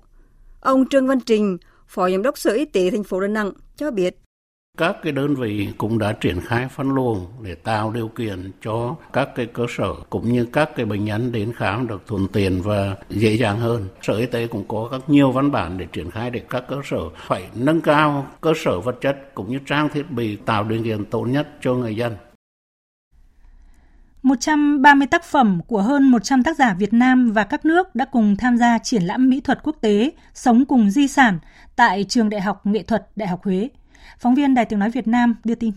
Ông 0.60 0.90
Trương 0.90 1.08
Văn 1.08 1.20
Trình, 1.20 1.58
Phó 1.88 2.10
Giám 2.10 2.22
đốc 2.22 2.38
Sở 2.38 2.52
Y 2.52 2.66
tế 2.66 2.90
thành 2.92 3.04
phố 3.04 3.20
Đà 3.20 3.28
Nẵng 3.28 3.52
cho 3.78 3.92
biết. 3.92 4.16
Các 4.78 4.96
cái 5.04 5.12
đơn 5.12 5.36
vị 5.36 5.70
cũng 5.78 6.00
đã 6.00 6.14
triển 6.14 6.42
khai 6.42 6.68
phân 6.68 6.90
luồng 6.90 7.28
để 7.42 7.56
tạo 7.56 7.92
điều 7.92 8.08
kiện 8.08 8.52
cho 8.62 8.96
các 9.14 9.30
cái 9.36 9.46
cơ 9.46 9.66
sở 9.78 9.94
cũng 10.10 10.34
như 10.34 10.46
các 10.46 10.70
cái 10.76 10.86
bệnh 10.86 11.06
nhân 11.06 11.32
đến 11.32 11.54
khám 11.56 11.88
được 11.88 12.04
thuận 12.08 12.28
tiện 12.28 12.62
và 12.62 12.96
dễ 13.10 13.38
dàng 13.38 13.60
hơn. 13.60 13.88
Sở 14.02 14.14
Y 14.14 14.26
tế 14.26 14.48
cũng 14.48 14.68
có 14.68 14.88
các 14.92 15.02
nhiều 15.08 15.32
văn 15.32 15.52
bản 15.52 15.78
để 15.78 15.88
triển 15.94 16.12
khai 16.12 16.30
để 16.30 16.42
các 16.50 16.64
cơ 16.70 16.76
sở 16.90 16.98
phải 17.28 17.50
nâng 17.56 17.82
cao 17.82 18.28
cơ 18.42 18.54
sở 18.64 18.80
vật 18.80 18.96
chất 19.02 19.18
cũng 19.34 19.52
như 19.52 19.60
trang 19.66 19.90
thiết 19.94 20.12
bị 20.12 20.36
tạo 20.36 20.64
điều 20.64 20.84
kiện 20.84 21.06
tốt 21.06 21.26
nhất 21.26 21.48
cho 21.62 21.74
người 21.74 21.96
dân. 21.96 22.16
130 24.24 25.08
tác 25.08 25.24
phẩm 25.24 25.62
của 25.68 25.82
hơn 25.82 26.12
100 26.12 26.44
tác 26.44 26.58
giả 26.58 26.76
Việt 26.80 26.94
Nam 26.94 27.32
và 27.32 27.44
các 27.44 27.66
nước 27.66 27.96
đã 27.96 28.06
cùng 28.06 28.36
tham 28.36 28.58
gia 28.58 28.78
triển 28.78 29.04
lãm 29.04 29.30
mỹ 29.30 29.42
thuật 29.42 29.64
quốc 29.64 29.76
tế 29.82 30.12
Sống 30.34 30.66
cùng 30.66 30.90
di 30.90 31.08
sản 31.08 31.40
tại 31.76 32.04
Trường 32.04 32.30
Đại 32.30 32.42
học 32.42 32.66
Nghệ 32.66 32.84
thuật 32.84 33.08
Đại 33.16 33.28
học 33.28 33.44
Huế. 33.44 33.70
Phóng 34.20 34.36
viên 34.36 34.56
Đài 34.56 34.66
Tiếng 34.66 34.80
Nói 34.80 34.90
Việt 34.90 35.08
Nam 35.08 35.36
đưa 35.44 35.56
tin. 35.56 35.74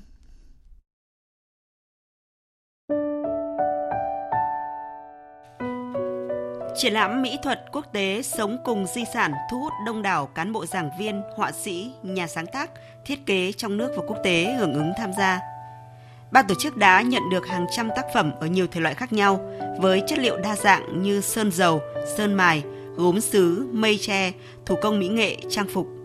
Triển 6.76 6.92
lãm 6.92 7.22
mỹ 7.22 7.38
thuật 7.42 7.64
quốc 7.72 7.86
tế 7.92 8.22
Sống 8.22 8.58
cùng 8.64 8.86
di 8.94 9.04
sản 9.14 9.32
thu 9.50 9.60
hút 9.60 9.72
đông 9.86 10.02
đảo 10.02 10.26
cán 10.26 10.52
bộ 10.52 10.66
giảng 10.66 10.90
viên, 10.98 11.22
họa 11.36 11.52
sĩ, 11.52 11.92
nhà 12.02 12.26
sáng 12.26 12.46
tác, 12.46 12.70
thiết 13.06 13.26
kế 13.26 13.52
trong 13.52 13.76
nước 13.76 13.92
và 13.96 14.02
quốc 14.06 14.16
tế 14.24 14.54
hưởng 14.58 14.74
ứng 14.74 14.92
tham 14.96 15.12
gia. 15.18 15.40
Ban 16.30 16.46
tổ 16.46 16.54
chức 16.54 16.76
đã 16.76 17.02
nhận 17.02 17.22
được 17.30 17.46
hàng 17.46 17.66
trăm 17.76 17.88
tác 17.96 18.06
phẩm 18.14 18.32
ở 18.40 18.46
nhiều 18.46 18.66
thể 18.66 18.80
loại 18.80 18.94
khác 18.94 19.12
nhau 19.12 19.40
với 19.80 20.02
chất 20.06 20.18
liệu 20.18 20.36
đa 20.36 20.56
dạng 20.56 21.02
như 21.02 21.20
sơn 21.20 21.52
dầu, 21.52 21.80
sơn 22.16 22.34
mài, 22.34 22.64
gốm 22.96 23.20
sứ, 23.20 23.68
mây 23.72 23.98
tre, 24.00 24.32
thủ 24.66 24.76
công 24.82 24.98
mỹ 24.98 25.08
nghệ, 25.08 25.36
trang 25.50 25.66
phục. 25.74 25.95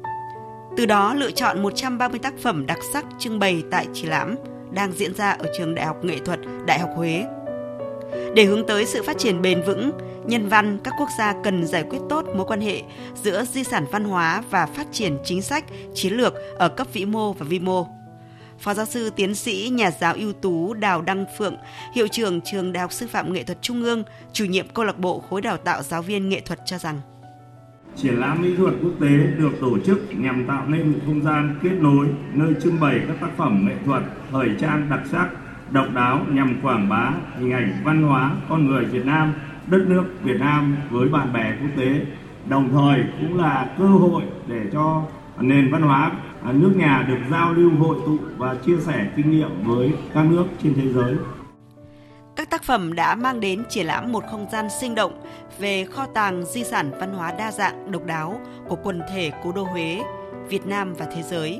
Từ 0.77 0.85
đó 0.85 1.13
lựa 1.13 1.31
chọn 1.31 1.61
130 1.61 2.19
tác 2.19 2.33
phẩm 2.43 2.65
đặc 2.65 2.79
sắc 2.93 3.05
trưng 3.19 3.39
bày 3.39 3.63
tại 3.71 3.87
triển 3.93 4.09
lãm 4.09 4.35
đang 4.71 4.91
diễn 4.91 5.13
ra 5.15 5.31
ở 5.31 5.45
trường 5.57 5.75
Đại 5.75 5.85
học 5.85 6.05
Nghệ 6.05 6.17
thuật 6.25 6.39
Đại 6.65 6.79
học 6.79 6.89
Huế. 6.95 7.25
Để 8.35 8.45
hướng 8.45 8.67
tới 8.67 8.85
sự 8.85 9.03
phát 9.03 9.17
triển 9.17 9.41
bền 9.41 9.61
vững, 9.61 9.91
nhân 10.25 10.47
văn 10.47 10.79
các 10.83 10.93
quốc 10.99 11.09
gia 11.17 11.33
cần 11.43 11.67
giải 11.67 11.83
quyết 11.89 11.99
tốt 12.09 12.25
mối 12.35 12.45
quan 12.45 12.61
hệ 12.61 12.81
giữa 13.23 13.45
di 13.45 13.63
sản 13.63 13.85
văn 13.91 14.03
hóa 14.03 14.43
và 14.49 14.65
phát 14.65 14.87
triển 14.91 15.17
chính 15.23 15.41
sách, 15.41 15.65
chiến 15.93 16.13
lược 16.13 16.33
ở 16.57 16.69
cấp 16.69 16.87
vĩ 16.93 17.05
mô 17.05 17.33
và 17.33 17.45
vi 17.49 17.59
mô. 17.59 17.87
Phó 18.59 18.73
giáo 18.73 18.85
sư 18.85 19.09
tiến 19.15 19.35
sĩ 19.35 19.69
nhà 19.73 19.91
giáo 19.91 20.13
ưu 20.13 20.33
tú 20.33 20.73
Đào 20.73 21.01
Đăng 21.01 21.25
Phượng, 21.37 21.57
hiệu 21.95 22.07
trưởng 22.07 22.41
trường 22.41 22.73
Đại 22.73 22.81
học 22.81 22.91
Sư 22.91 23.07
phạm 23.07 23.33
Nghệ 23.33 23.43
thuật 23.43 23.61
Trung 23.61 23.83
ương, 23.83 24.03
chủ 24.33 24.45
nhiệm 24.45 24.69
câu 24.69 24.85
lạc 24.85 24.99
bộ 24.99 25.19
khối 25.29 25.41
đào 25.41 25.57
tạo 25.57 25.83
giáo 25.83 26.01
viên 26.01 26.29
nghệ 26.29 26.39
thuật 26.39 26.59
cho 26.65 26.77
rằng 26.77 27.01
Triển 27.95 28.19
lãm 28.19 28.41
mỹ 28.41 28.55
thuật 28.57 28.73
quốc 28.83 28.91
tế 28.99 29.17
được 29.37 29.51
tổ 29.61 29.79
chức 29.79 29.99
nhằm 30.15 30.45
tạo 30.47 30.63
nên 30.67 30.91
một 30.91 30.99
không 31.05 31.21
gian 31.21 31.55
kết 31.63 31.73
nối 31.79 32.07
nơi 32.33 32.53
trưng 32.63 32.79
bày 32.79 33.01
các 33.07 33.17
tác 33.21 33.37
phẩm 33.37 33.65
nghệ 33.65 33.75
thuật 33.85 34.03
thời 34.31 34.49
trang 34.59 34.87
đặc 34.89 34.99
sắc, 35.05 35.29
độc 35.71 35.85
đáo 35.93 36.25
nhằm 36.29 36.55
quảng 36.61 36.89
bá 36.89 37.11
hình 37.37 37.51
ảnh 37.51 37.73
văn 37.83 38.01
hóa 38.01 38.31
con 38.49 38.67
người 38.67 38.85
Việt 38.85 39.05
Nam, 39.05 39.33
đất 39.67 39.85
nước 39.87 40.03
Việt 40.23 40.39
Nam 40.39 40.75
với 40.89 41.09
bạn 41.09 41.33
bè 41.33 41.53
quốc 41.61 41.69
tế. 41.77 42.05
Đồng 42.49 42.69
thời 42.71 43.03
cũng 43.21 43.37
là 43.37 43.69
cơ 43.77 43.85
hội 43.85 44.23
để 44.47 44.61
cho 44.73 45.03
nền 45.39 45.71
văn 45.71 45.81
hóa 45.81 46.11
nước 46.53 46.71
nhà 46.75 47.05
được 47.07 47.19
giao 47.31 47.53
lưu 47.53 47.71
hội 47.79 47.97
tụ 48.05 48.17
và 48.37 48.55
chia 48.65 48.77
sẻ 48.79 49.11
kinh 49.15 49.31
nghiệm 49.31 49.49
với 49.63 49.93
các 50.13 50.25
nước 50.25 50.45
trên 50.63 50.73
thế 50.73 50.93
giới. 50.93 51.15
Các 52.41 52.49
tác 52.49 52.63
phẩm 52.63 52.93
đã 52.93 53.15
mang 53.15 53.39
đến 53.39 53.63
triển 53.69 53.85
lãm 53.85 54.11
một 54.11 54.23
không 54.31 54.47
gian 54.51 54.67
sinh 54.79 54.95
động 54.95 55.21
về 55.59 55.85
kho 55.85 56.05
tàng 56.05 56.45
di 56.45 56.63
sản 56.63 56.91
văn 56.99 57.13
hóa 57.13 57.31
đa 57.31 57.51
dạng 57.51 57.91
độc 57.91 58.05
đáo 58.05 58.41
của 58.67 58.75
quần 58.75 59.01
thể 59.11 59.31
cố 59.43 59.51
đô 59.51 59.63
Huế, 59.63 60.01
Việt 60.47 60.65
Nam 60.65 60.93
và 60.93 61.05
thế 61.05 61.23
giới. 61.23 61.59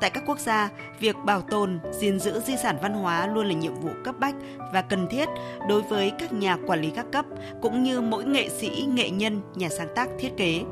Tại 0.00 0.10
các 0.10 0.22
quốc 0.26 0.38
gia, 0.38 0.68
việc 1.00 1.16
bảo 1.24 1.40
tồn, 1.40 1.78
gìn 1.92 2.20
giữ 2.20 2.40
di 2.40 2.56
sản 2.56 2.76
văn 2.82 2.94
hóa 2.94 3.26
luôn 3.26 3.46
là 3.46 3.54
nhiệm 3.54 3.74
vụ 3.74 3.90
cấp 4.04 4.14
bách 4.18 4.34
và 4.72 4.82
cần 4.82 5.08
thiết 5.10 5.28
đối 5.68 5.82
với 5.82 6.12
các 6.18 6.32
nhà 6.32 6.56
quản 6.66 6.80
lý 6.80 6.90
các 6.90 7.06
cấp 7.12 7.24
cũng 7.62 7.82
như 7.82 8.00
mỗi 8.00 8.24
nghệ 8.24 8.48
sĩ, 8.48 8.86
nghệ 8.88 9.10
nhân, 9.10 9.40
nhà 9.54 9.68
sáng 9.68 9.88
tác 9.94 10.08
thiết 10.18 10.36
kế. 10.36 10.62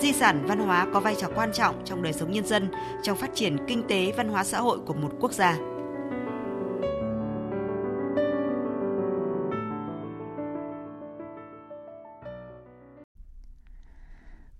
Di 0.00 0.12
sản 0.12 0.44
văn 0.46 0.58
hóa 0.58 0.86
có 0.92 1.00
vai 1.00 1.14
trò 1.14 1.28
quan 1.34 1.52
trọng 1.52 1.74
trong 1.84 2.02
đời 2.02 2.12
sống 2.12 2.30
nhân 2.30 2.46
dân, 2.46 2.68
trong 3.02 3.16
phát 3.16 3.30
triển 3.34 3.56
kinh 3.66 3.82
tế 3.88 4.12
văn 4.16 4.28
hóa 4.28 4.44
xã 4.44 4.60
hội 4.60 4.78
của 4.86 4.94
một 4.94 5.10
quốc 5.20 5.32
gia. 5.32 5.56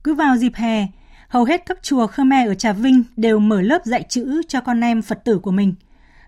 Cứ 0.06 0.14
vào 0.14 0.36
dịp 0.36 0.52
hè, 0.54 0.86
hầu 1.28 1.44
hết 1.44 1.62
các 1.66 1.78
chùa 1.82 2.06
Khmer 2.06 2.48
ở 2.48 2.54
Trà 2.54 2.72
Vinh 2.72 3.04
đều 3.16 3.38
mở 3.38 3.60
lớp 3.60 3.84
dạy 3.84 4.02
chữ 4.08 4.42
cho 4.48 4.60
con 4.60 4.80
em 4.80 5.02
Phật 5.02 5.24
tử 5.24 5.38
của 5.38 5.50
mình. 5.50 5.74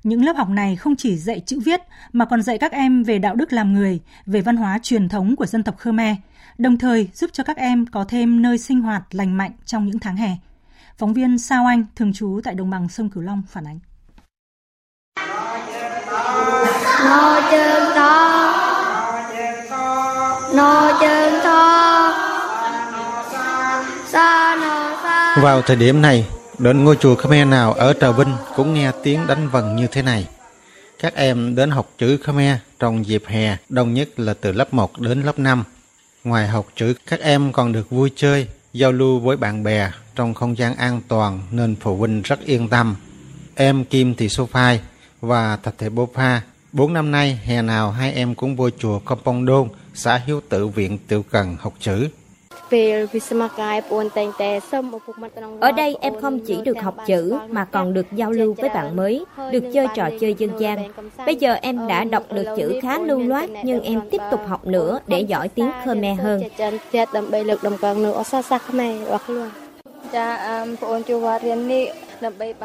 Những 0.02 0.24
lớp 0.24 0.36
học 0.36 0.48
này 0.48 0.76
không 0.76 0.96
chỉ 0.96 1.16
dạy 1.16 1.40
chữ 1.46 1.60
viết 1.60 1.80
mà 2.12 2.24
còn 2.24 2.42
dạy 2.42 2.58
các 2.58 2.72
em 2.72 3.02
về 3.02 3.18
đạo 3.18 3.34
đức 3.34 3.52
làm 3.52 3.74
người, 3.74 4.00
về 4.26 4.40
văn 4.40 4.56
hóa 4.56 4.78
truyền 4.82 5.08
thống 5.08 5.36
của 5.36 5.46
dân 5.46 5.62
tộc 5.62 5.78
Khmer, 5.78 6.16
đồng 6.58 6.78
thời 6.78 7.08
giúp 7.14 7.30
cho 7.32 7.44
các 7.44 7.56
em 7.56 7.86
có 7.86 8.04
thêm 8.04 8.42
nơi 8.42 8.58
sinh 8.58 8.80
hoạt 8.80 9.02
lành 9.10 9.36
mạnh 9.36 9.52
trong 9.64 9.86
những 9.86 9.98
tháng 9.98 10.16
hè. 10.16 10.30
Phóng 10.96 11.14
viên 11.14 11.38
Sao 11.38 11.66
Anh, 11.66 11.84
thường 11.96 12.12
trú 12.12 12.40
tại 12.44 12.54
đồng 12.54 12.70
bằng 12.70 12.88
sông 12.88 13.10
Cửu 13.10 13.22
Long 13.22 13.42
phản 13.48 13.64
ánh. 13.66 13.78
Nó 17.04 17.40
chân 17.50 17.82
to, 17.94 18.34
nó 20.54 20.98
chân 21.00 21.27
vào 25.42 25.62
thời 25.66 25.76
điểm 25.76 26.02
này, 26.02 26.26
đến 26.58 26.84
ngôi 26.84 26.96
chùa 26.96 27.14
Khmer 27.14 27.48
nào 27.48 27.72
ở 27.72 27.92
Trà 28.00 28.10
Vinh 28.10 28.34
cũng 28.56 28.74
nghe 28.74 28.92
tiếng 29.02 29.26
đánh 29.26 29.48
vần 29.48 29.76
như 29.76 29.86
thế 29.86 30.02
này. 30.02 30.26
Các 30.98 31.14
em 31.14 31.54
đến 31.54 31.70
học 31.70 31.90
chữ 31.98 32.18
Khmer 32.24 32.56
trong 32.78 33.06
dịp 33.06 33.22
hè, 33.26 33.56
đông 33.68 33.94
nhất 33.94 34.08
là 34.20 34.34
từ 34.34 34.52
lớp 34.52 34.74
1 34.74 35.00
đến 35.00 35.22
lớp 35.22 35.38
5. 35.38 35.64
Ngoài 36.24 36.48
học 36.48 36.66
chữ, 36.76 36.94
các 37.06 37.20
em 37.20 37.52
còn 37.52 37.72
được 37.72 37.90
vui 37.90 38.10
chơi, 38.16 38.46
giao 38.72 38.92
lưu 38.92 39.18
với 39.18 39.36
bạn 39.36 39.64
bè 39.64 39.90
trong 40.14 40.34
không 40.34 40.58
gian 40.58 40.76
an 40.76 41.00
toàn 41.08 41.40
nên 41.50 41.76
phụ 41.80 41.96
huynh 41.96 42.22
rất 42.22 42.40
yên 42.44 42.68
tâm. 42.68 42.96
Em 43.54 43.84
Kim 43.84 44.14
Thị 44.14 44.28
Sophai 44.28 44.80
và 45.20 45.56
Thạch 45.56 45.78
Thể 45.78 45.88
Bô 45.88 46.08
Pha, 46.14 46.40
bốn 46.72 46.92
năm 46.92 47.10
nay 47.10 47.40
hè 47.44 47.62
nào 47.62 47.90
hai 47.90 48.12
em 48.12 48.34
cũng 48.34 48.56
vô 48.56 48.70
chùa 48.78 48.98
Kompong 48.98 49.46
Đôn, 49.46 49.68
xã 49.94 50.20
Hiếu 50.26 50.40
Tự 50.48 50.66
viện 50.66 50.98
Tiểu 51.08 51.24
Cần 51.30 51.56
học 51.60 51.74
chữ. 51.80 52.08
Ở 55.60 55.72
đây 55.72 55.96
em 56.00 56.20
không 56.20 56.40
chỉ 56.40 56.56
được 56.64 56.76
học 56.82 56.94
chữ 57.06 57.38
mà 57.48 57.64
còn 57.64 57.94
được 57.94 58.06
giao 58.12 58.30
lưu 58.30 58.54
với 58.58 58.68
bạn 58.68 58.96
mới, 58.96 59.24
được 59.52 59.64
chơi 59.74 59.86
trò 59.94 60.10
chơi 60.20 60.34
dân 60.38 60.50
gian. 60.58 60.92
Bây 61.26 61.36
giờ 61.36 61.56
em 61.62 61.86
đã 61.88 62.04
đọc 62.04 62.32
được 62.32 62.44
chữ 62.56 62.80
khá 62.82 62.98
lưu 62.98 63.18
loát 63.18 63.50
nhưng 63.64 63.82
em 63.82 64.00
tiếp 64.10 64.20
tục 64.30 64.40
học 64.46 64.66
nữa 64.66 64.98
để 65.06 65.20
giỏi 65.20 65.48
tiếng 65.48 65.70
Khmer 65.84 66.20
hơn. 66.20 66.42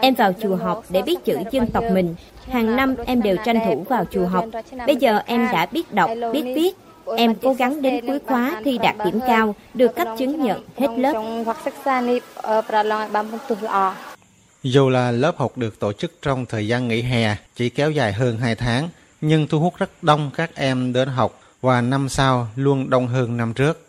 Em 0.01 0.13
vào 0.13 0.33
chùa 0.41 0.55
học 0.55 0.83
để 0.89 1.01
biết 1.01 1.25
chữ 1.25 1.37
dân 1.51 1.67
tộc 1.67 1.83
mình. 1.93 2.15
Hàng 2.49 2.75
năm 2.75 2.95
em 3.05 3.21
đều 3.21 3.35
tranh 3.45 3.59
thủ 3.65 3.85
vào 3.89 4.05
chùa 4.11 4.25
học. 4.25 4.45
Bây 4.87 4.95
giờ 4.95 5.19
em 5.25 5.47
đã 5.51 5.65
biết 5.71 5.93
đọc, 5.93 6.09
biết 6.33 6.43
viết, 6.55 6.71
Em 7.17 7.35
cố 7.35 7.53
gắng 7.53 7.81
đến 7.81 8.05
cuối 8.07 8.19
khóa 8.27 8.61
thi 8.65 8.77
đạt 8.77 8.95
điểm 9.05 9.19
cao, 9.27 9.55
được 9.73 9.95
cấp 9.95 10.07
chứng 10.17 10.43
nhận 10.43 10.63
hết 10.77 10.87
lớp. 10.97 11.43
Dù 14.63 14.89
là 14.89 15.11
lớp 15.11 15.37
học 15.37 15.57
được 15.57 15.79
tổ 15.79 15.93
chức 15.93 16.11
trong 16.21 16.45
thời 16.45 16.67
gian 16.67 16.87
nghỉ 16.87 17.01
hè 17.01 17.35
chỉ 17.55 17.69
kéo 17.69 17.91
dài 17.91 18.13
hơn 18.13 18.37
2 18.37 18.55
tháng, 18.55 18.89
nhưng 19.21 19.47
thu 19.47 19.59
hút 19.59 19.73
rất 19.77 20.03
đông 20.03 20.31
các 20.35 20.55
em 20.55 20.93
đến 20.93 21.09
học 21.09 21.39
và 21.61 21.81
năm 21.81 22.09
sau 22.09 22.47
luôn 22.55 22.89
đông 22.89 23.07
hơn 23.07 23.37
năm 23.37 23.53
trước. 23.53 23.87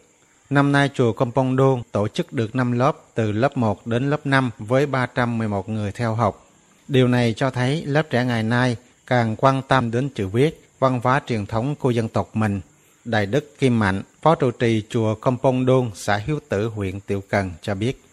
Năm 0.50 0.72
nay 0.72 0.90
chùa 0.94 1.12
Kompong 1.12 1.56
Đôn 1.56 1.82
tổ 1.92 2.08
chức 2.08 2.32
được 2.32 2.54
5 2.54 2.72
lớp 2.72 2.96
từ 3.14 3.32
lớp 3.32 3.56
1 3.56 3.86
đến 3.86 4.10
lớp 4.10 4.26
5 4.26 4.50
với 4.58 4.86
311 4.86 5.68
người 5.68 5.92
theo 5.92 6.14
học. 6.14 6.46
Điều 6.88 7.08
này 7.08 7.34
cho 7.36 7.50
thấy 7.50 7.86
lớp 7.86 8.02
trẻ 8.10 8.24
ngày 8.24 8.42
nay 8.42 8.76
càng 9.06 9.36
quan 9.36 9.62
tâm 9.68 9.90
đến 9.90 10.08
chữ 10.08 10.28
viết, 10.28 10.68
văn 10.78 11.00
hóa 11.04 11.20
truyền 11.26 11.46
thống 11.46 11.74
của 11.74 11.90
dân 11.90 12.08
tộc 12.08 12.36
mình. 12.36 12.60
Đại 13.04 13.26
đức 13.26 13.58
Kim 13.58 13.78
Mạnh, 13.78 14.02
Phó 14.22 14.34
trụ 14.34 14.50
trì 14.50 14.82
chùa 14.88 15.14
Kompong 15.14 15.66
Đôn, 15.66 15.90
xã 15.94 16.16
Hiếu 16.16 16.38
Tử, 16.48 16.68
huyện 16.68 17.00
Tiểu 17.00 17.22
Cần 17.28 17.50
cho 17.62 17.74
biết. 17.74 18.04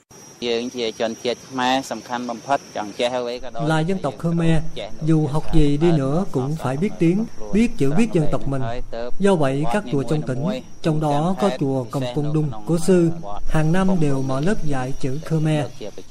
Là 3.68 3.80
dân 3.80 4.00
tộc 4.02 4.14
Khmer, 4.18 4.64
dù 5.06 5.28
học 5.28 5.44
gì 5.56 5.78
đi 5.78 5.92
nữa 5.92 6.26
cũng 6.32 6.56
phải 6.56 6.78
biết 6.78 6.90
tiếng, 7.00 7.26
biết 7.54 7.72
chữ 7.78 7.94
viết 7.98 8.14
dân 8.14 8.26
tộc 8.32 8.48
mình. 8.48 8.62
Do 9.20 9.36
vậy, 9.36 9.64
các 9.74 9.84
chùa 9.92 10.04
trong 10.04 10.22
tỉnh, 10.22 10.44
trong 10.82 11.02
đó 11.02 11.36
có 11.42 11.50
chùa 11.60 11.84
Công 11.84 12.04
Cung 12.16 12.34
Đung 12.34 12.52
của 12.66 12.78
sư, 12.88 13.10
hàng 13.48 13.72
năm 13.72 13.88
đều 14.00 14.22
mở 14.22 14.42
lớp 14.42 14.66
dạy 14.66 14.94
chữ 15.00 15.20
Khmer, 15.26 15.66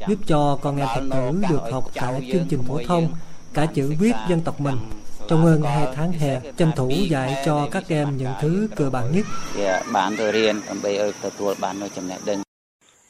giúp 0.08 0.18
cho 0.26 0.58
con 0.62 0.76
em 0.76 0.88
Phật 0.94 1.04
tử 1.10 1.40
được 1.50 1.72
học 1.72 1.90
cả 1.94 2.20
chương 2.32 2.46
trình 2.48 2.62
phổ 2.62 2.80
thông, 2.86 3.14
cả 3.54 3.66
chữ 3.66 3.94
viết 3.98 4.12
dân 4.28 4.40
tộc 4.40 4.60
mình 4.60 4.76
trong 5.30 5.44
hơn 5.44 5.62
hai 5.62 5.86
tháng 5.94 6.12
hè 6.12 6.40
tranh 6.56 6.72
thủ 6.76 6.90
dạy 6.90 7.42
cho 7.46 7.68
các 7.70 7.84
em 7.88 8.16
những 8.16 8.32
thứ 8.40 8.68
cơ 8.76 8.90
bản 8.90 9.12
nhất. 9.12 9.26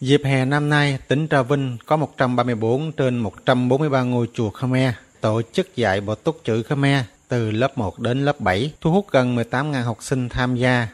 Dịp 0.00 0.20
hè 0.24 0.44
năm 0.44 0.68
nay, 0.68 0.98
tỉnh 1.08 1.28
Trà 1.28 1.42
Vinh 1.42 1.76
có 1.86 1.96
134 1.96 2.92
trên 2.92 3.18
143 3.18 4.02
ngôi 4.02 4.28
chùa 4.34 4.50
Khmer 4.50 4.94
tổ 5.20 5.42
chức 5.52 5.76
dạy 5.76 6.00
bộ 6.00 6.14
túc 6.14 6.40
chữ 6.44 6.62
Khmer 6.62 7.04
từ 7.28 7.50
lớp 7.50 7.78
1 7.78 7.98
đến 7.98 8.24
lớp 8.24 8.40
7, 8.40 8.72
thu 8.80 8.92
hút 8.92 9.06
gần 9.10 9.36
18.000 9.36 9.82
học 9.82 9.98
sinh 10.00 10.28
tham 10.28 10.56
gia. 10.56 10.88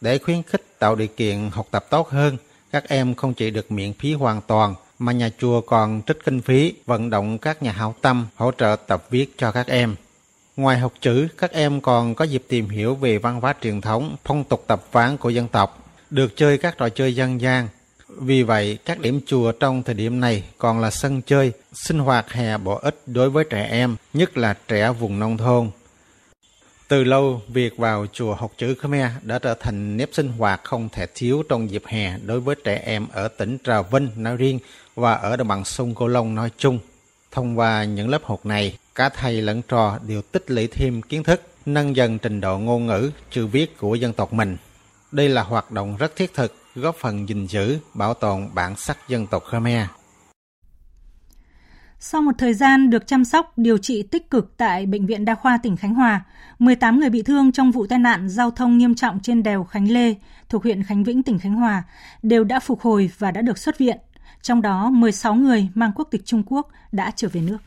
Để 0.00 0.18
khuyến 0.18 0.42
khích 0.42 0.78
tạo 0.78 0.96
điều 0.96 1.08
kiện 1.08 1.50
học 1.52 1.66
tập 1.70 1.86
tốt 1.90 2.08
hơn, 2.08 2.36
các 2.72 2.88
em 2.88 3.14
không 3.14 3.34
chỉ 3.34 3.50
được 3.50 3.72
miễn 3.72 3.92
phí 3.92 4.14
hoàn 4.14 4.40
toàn, 4.40 4.74
mà 4.98 5.12
nhà 5.12 5.30
chùa 5.38 5.60
còn 5.60 6.02
trích 6.06 6.24
kinh 6.24 6.40
phí 6.40 6.74
vận 6.86 7.10
động 7.10 7.38
các 7.38 7.62
nhà 7.62 7.72
hảo 7.72 7.94
tâm 8.00 8.26
hỗ 8.34 8.52
trợ 8.58 8.76
tập 8.86 9.04
viết 9.10 9.34
cho 9.38 9.52
các 9.52 9.66
em. 9.66 9.96
Ngoài 10.60 10.78
học 10.78 10.92
chữ, 11.00 11.28
các 11.38 11.52
em 11.52 11.80
còn 11.80 12.14
có 12.14 12.24
dịp 12.24 12.42
tìm 12.48 12.68
hiểu 12.68 12.94
về 12.94 13.18
văn 13.18 13.40
hóa 13.40 13.54
truyền 13.62 13.80
thống, 13.80 14.16
phong 14.24 14.44
tục 14.44 14.64
tập 14.66 14.82
quán 14.92 15.18
của 15.18 15.30
dân 15.30 15.48
tộc, 15.48 15.92
được 16.10 16.36
chơi 16.36 16.58
các 16.58 16.78
trò 16.78 16.88
chơi 16.88 17.14
dân 17.14 17.40
gian, 17.40 17.68
vì 18.08 18.42
vậy, 18.42 18.78
các 18.84 19.00
điểm 19.00 19.20
chùa 19.26 19.52
trong 19.52 19.82
thời 19.82 19.94
điểm 19.94 20.20
này 20.20 20.44
còn 20.58 20.80
là 20.80 20.90
sân 20.90 21.22
chơi, 21.22 21.52
sinh 21.72 21.98
hoạt 21.98 22.32
hè 22.32 22.58
bổ 22.58 22.74
ích 22.74 23.02
đối 23.06 23.30
với 23.30 23.44
trẻ 23.50 23.68
em, 23.70 23.96
nhất 24.14 24.38
là 24.38 24.54
trẻ 24.68 24.92
vùng 24.92 25.18
nông 25.18 25.36
thôn. 25.36 25.70
Từ 26.88 27.04
lâu, 27.04 27.42
việc 27.48 27.76
vào 27.76 28.06
chùa 28.12 28.34
học 28.34 28.52
chữ 28.58 28.74
Khmer 28.74 29.10
đã 29.22 29.38
trở 29.38 29.54
thành 29.54 29.96
nếp 29.96 30.08
sinh 30.12 30.28
hoạt 30.28 30.60
không 30.64 30.88
thể 30.92 31.06
thiếu 31.14 31.42
trong 31.48 31.70
dịp 31.70 31.82
hè 31.86 32.18
đối 32.18 32.40
với 32.40 32.56
trẻ 32.64 32.82
em 32.84 33.06
ở 33.12 33.28
tỉnh 33.28 33.58
Trà 33.64 33.82
Vinh 33.82 34.08
nói 34.16 34.36
riêng 34.36 34.58
và 34.94 35.14
ở 35.14 35.36
đồng 35.36 35.48
bằng 35.48 35.64
sông 35.64 35.94
Cửu 35.94 36.08
Long 36.08 36.34
nói 36.34 36.50
chung. 36.58 36.78
Thông 37.30 37.58
qua 37.58 37.84
những 37.84 38.08
lớp 38.08 38.24
học 38.24 38.46
này, 38.46 38.76
cả 38.94 39.08
thầy 39.08 39.42
lẫn 39.42 39.62
trò 39.68 39.98
đều 40.08 40.22
tích 40.22 40.50
lũy 40.50 40.66
thêm 40.66 41.02
kiến 41.02 41.22
thức, 41.22 41.42
nâng 41.66 41.96
dần 41.96 42.18
trình 42.18 42.40
độ 42.40 42.58
ngôn 42.58 42.86
ngữ, 42.86 43.10
chữ 43.30 43.46
viết 43.46 43.78
của 43.78 43.94
dân 43.94 44.12
tộc 44.12 44.32
mình. 44.32 44.56
Đây 45.12 45.28
là 45.28 45.42
hoạt 45.42 45.70
động 45.70 45.96
rất 45.96 46.16
thiết 46.16 46.34
thực 46.34 46.54
góp 46.74 46.96
phần 46.96 47.28
gìn 47.28 47.46
giữ, 47.46 47.78
bảo 47.94 48.14
tồn 48.14 48.48
bản 48.54 48.76
sắc 48.76 48.98
dân 49.08 49.26
tộc 49.26 49.42
Khmer. 49.50 49.86
Sau 51.98 52.22
một 52.22 52.32
thời 52.38 52.54
gian 52.54 52.90
được 52.90 53.06
chăm 53.06 53.24
sóc, 53.24 53.52
điều 53.56 53.78
trị 53.78 54.02
tích 54.02 54.30
cực 54.30 54.56
tại 54.56 54.86
Bệnh 54.86 55.06
viện 55.06 55.24
Đa 55.24 55.34
khoa 55.34 55.58
tỉnh 55.62 55.76
Khánh 55.76 55.94
Hòa, 55.94 56.24
18 56.58 57.00
người 57.00 57.10
bị 57.10 57.22
thương 57.22 57.52
trong 57.52 57.70
vụ 57.70 57.86
tai 57.86 57.98
nạn 57.98 58.28
giao 58.28 58.50
thông 58.50 58.78
nghiêm 58.78 58.94
trọng 58.94 59.20
trên 59.20 59.42
đèo 59.42 59.64
Khánh 59.64 59.90
Lê 59.90 60.14
thuộc 60.48 60.62
huyện 60.62 60.82
Khánh 60.82 61.04
Vĩnh, 61.04 61.22
tỉnh 61.22 61.38
Khánh 61.38 61.54
Hòa 61.54 61.82
đều 62.22 62.44
đã 62.44 62.60
phục 62.60 62.80
hồi 62.80 63.10
và 63.18 63.30
đã 63.30 63.40
được 63.40 63.58
xuất 63.58 63.78
viện. 63.78 63.98
Trong 64.42 64.62
đó, 64.62 64.90
16 64.90 65.34
người 65.34 65.68
mang 65.74 65.92
quốc 65.94 66.08
tịch 66.10 66.22
Trung 66.24 66.42
Quốc 66.46 66.68
đã 66.92 67.12
trở 67.16 67.28
về 67.32 67.40
nước. 67.40 67.58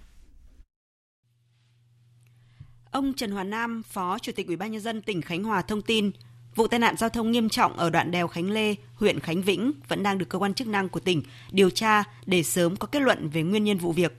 Ông 2.93 3.13
Trần 3.13 3.32
Hoàn 3.32 3.49
Nam, 3.49 3.84
Phó 3.84 4.19
Chủ 4.19 4.32
tịch 4.32 4.47
Ủy 4.47 4.56
ban 4.56 4.71
nhân 4.71 4.82
dân 4.82 5.01
tỉnh 5.01 5.21
Khánh 5.21 5.43
Hòa 5.43 5.62
thông 5.62 5.82
tin, 5.82 6.12
Vụ 6.56 6.67
tai 6.67 6.79
nạn 6.79 6.97
giao 6.97 7.10
thông 7.10 7.32
nghiêm 7.32 7.49
trọng 7.49 7.77
ở 7.77 7.89
đoạn 7.89 8.12
đèo 8.12 8.27
Khánh 8.27 8.51
Lê, 8.51 8.75
huyện 8.95 9.19
Khánh 9.19 9.41
Vĩnh 9.41 9.71
vẫn 9.88 10.03
đang 10.03 10.17
được 10.17 10.29
cơ 10.29 10.39
quan 10.39 10.53
chức 10.53 10.67
năng 10.67 10.89
của 10.89 10.99
tỉnh 10.99 11.23
điều 11.51 11.69
tra 11.69 12.03
để 12.25 12.43
sớm 12.43 12.75
có 12.75 12.88
kết 12.88 13.01
luận 13.01 13.29
về 13.29 13.41
nguyên 13.41 13.63
nhân 13.63 13.77
vụ 13.77 13.91
việc. 13.91 14.17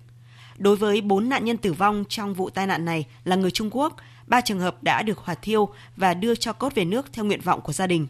Đối 0.59 0.77
với 0.77 1.01
4 1.01 1.29
nạn 1.29 1.45
nhân 1.45 1.57
tử 1.57 1.73
vong 1.73 2.05
trong 2.09 2.35
vụ 2.35 2.51
tai 2.51 2.67
nạn 2.67 2.85
này 2.85 3.07
là 3.25 3.37
người 3.37 3.51
Trung 3.51 3.71
Quốc, 3.73 3.97
ba 4.27 4.41
trường 4.41 4.61
hợp 4.61 4.83
đã 4.83 5.03
được 5.03 5.19
hỏa 5.19 5.35
thiêu 5.35 5.69
và 5.97 6.15
đưa 6.15 6.35
cho 6.35 6.53
cốt 6.53 6.75
về 6.75 6.85
nước 6.85 7.13
theo 7.13 7.25
nguyện 7.25 7.41
vọng 7.41 7.61
của 7.61 7.73
gia 7.73 7.87
đình. 7.87 8.07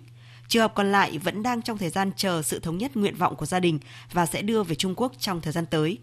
Trường 0.48 0.62
hợp 0.62 0.74
còn 0.74 0.92
lại 0.92 1.18
vẫn 1.18 1.42
đang 1.42 1.62
trong 1.62 1.78
thời 1.78 1.90
gian 1.90 2.10
chờ 2.16 2.42
sự 2.42 2.58
thống 2.58 2.78
nhất 2.78 2.96
nguyện 2.96 3.16
vọng 3.16 3.36
của 3.36 3.46
gia 3.46 3.60
đình 3.60 3.78
và 4.12 4.26
sẽ 4.26 4.42
đưa 4.42 4.62
về 4.62 4.74
Trung 4.74 4.94
Quốc 4.96 5.12
trong 5.18 5.40
thời 5.40 5.52
gian 5.52 5.66
tới. 5.66 5.98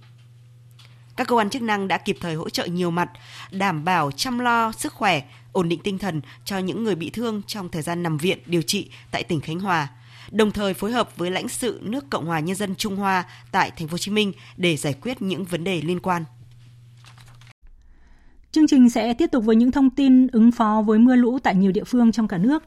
Các 1.15 1.27
cơ 1.27 1.35
quan 1.35 1.49
chức 1.49 1.61
năng 1.61 1.87
đã 1.87 1.97
kịp 1.97 2.17
thời 2.21 2.35
hỗ 2.35 2.49
trợ 2.49 2.65
nhiều 2.65 2.91
mặt, 2.91 3.09
đảm 3.51 3.85
bảo 3.85 4.11
chăm 4.11 4.39
lo 4.39 4.71
sức 4.71 4.93
khỏe, 4.93 5.21
ổn 5.51 5.69
định 5.69 5.79
tinh 5.83 5.97
thần 5.97 6.21
cho 6.45 6.57
những 6.57 6.83
người 6.83 6.95
bị 6.95 7.09
thương 7.09 7.41
trong 7.47 7.69
thời 7.69 7.81
gian 7.81 8.03
nằm 8.03 8.17
viện 8.17 8.39
điều 8.45 8.61
trị 8.61 8.89
tại 9.11 9.23
tỉnh 9.23 9.41
Khánh 9.41 9.59
Hòa, 9.59 9.87
đồng 10.31 10.51
thời 10.51 10.73
phối 10.73 10.91
hợp 10.91 11.17
với 11.17 11.31
lãnh 11.31 11.47
sự 11.47 11.79
nước 11.83 12.09
Cộng 12.09 12.25
hòa 12.25 12.39
Nhân 12.39 12.55
dân 12.55 12.75
Trung 12.75 12.95
Hoa 12.95 13.25
tại 13.51 13.71
Thành 13.71 13.87
phố 13.87 13.91
Hồ 13.91 13.97
Chí 13.97 14.11
Minh 14.11 14.33
để 14.57 14.77
giải 14.77 14.93
quyết 15.01 15.21
những 15.21 15.45
vấn 15.45 15.63
đề 15.63 15.81
liên 15.81 15.99
quan. 15.99 16.25
Chương 18.51 18.67
trình 18.67 18.89
sẽ 18.89 19.13
tiếp 19.13 19.27
tục 19.31 19.43
với 19.45 19.55
những 19.55 19.71
thông 19.71 19.89
tin 19.89 20.27
ứng 20.27 20.51
phó 20.51 20.83
với 20.85 20.99
mưa 20.99 21.15
lũ 21.15 21.39
tại 21.39 21.55
nhiều 21.55 21.71
địa 21.71 21.83
phương 21.83 22.11
trong 22.11 22.27
cả 22.27 22.37
nước. 22.37 22.63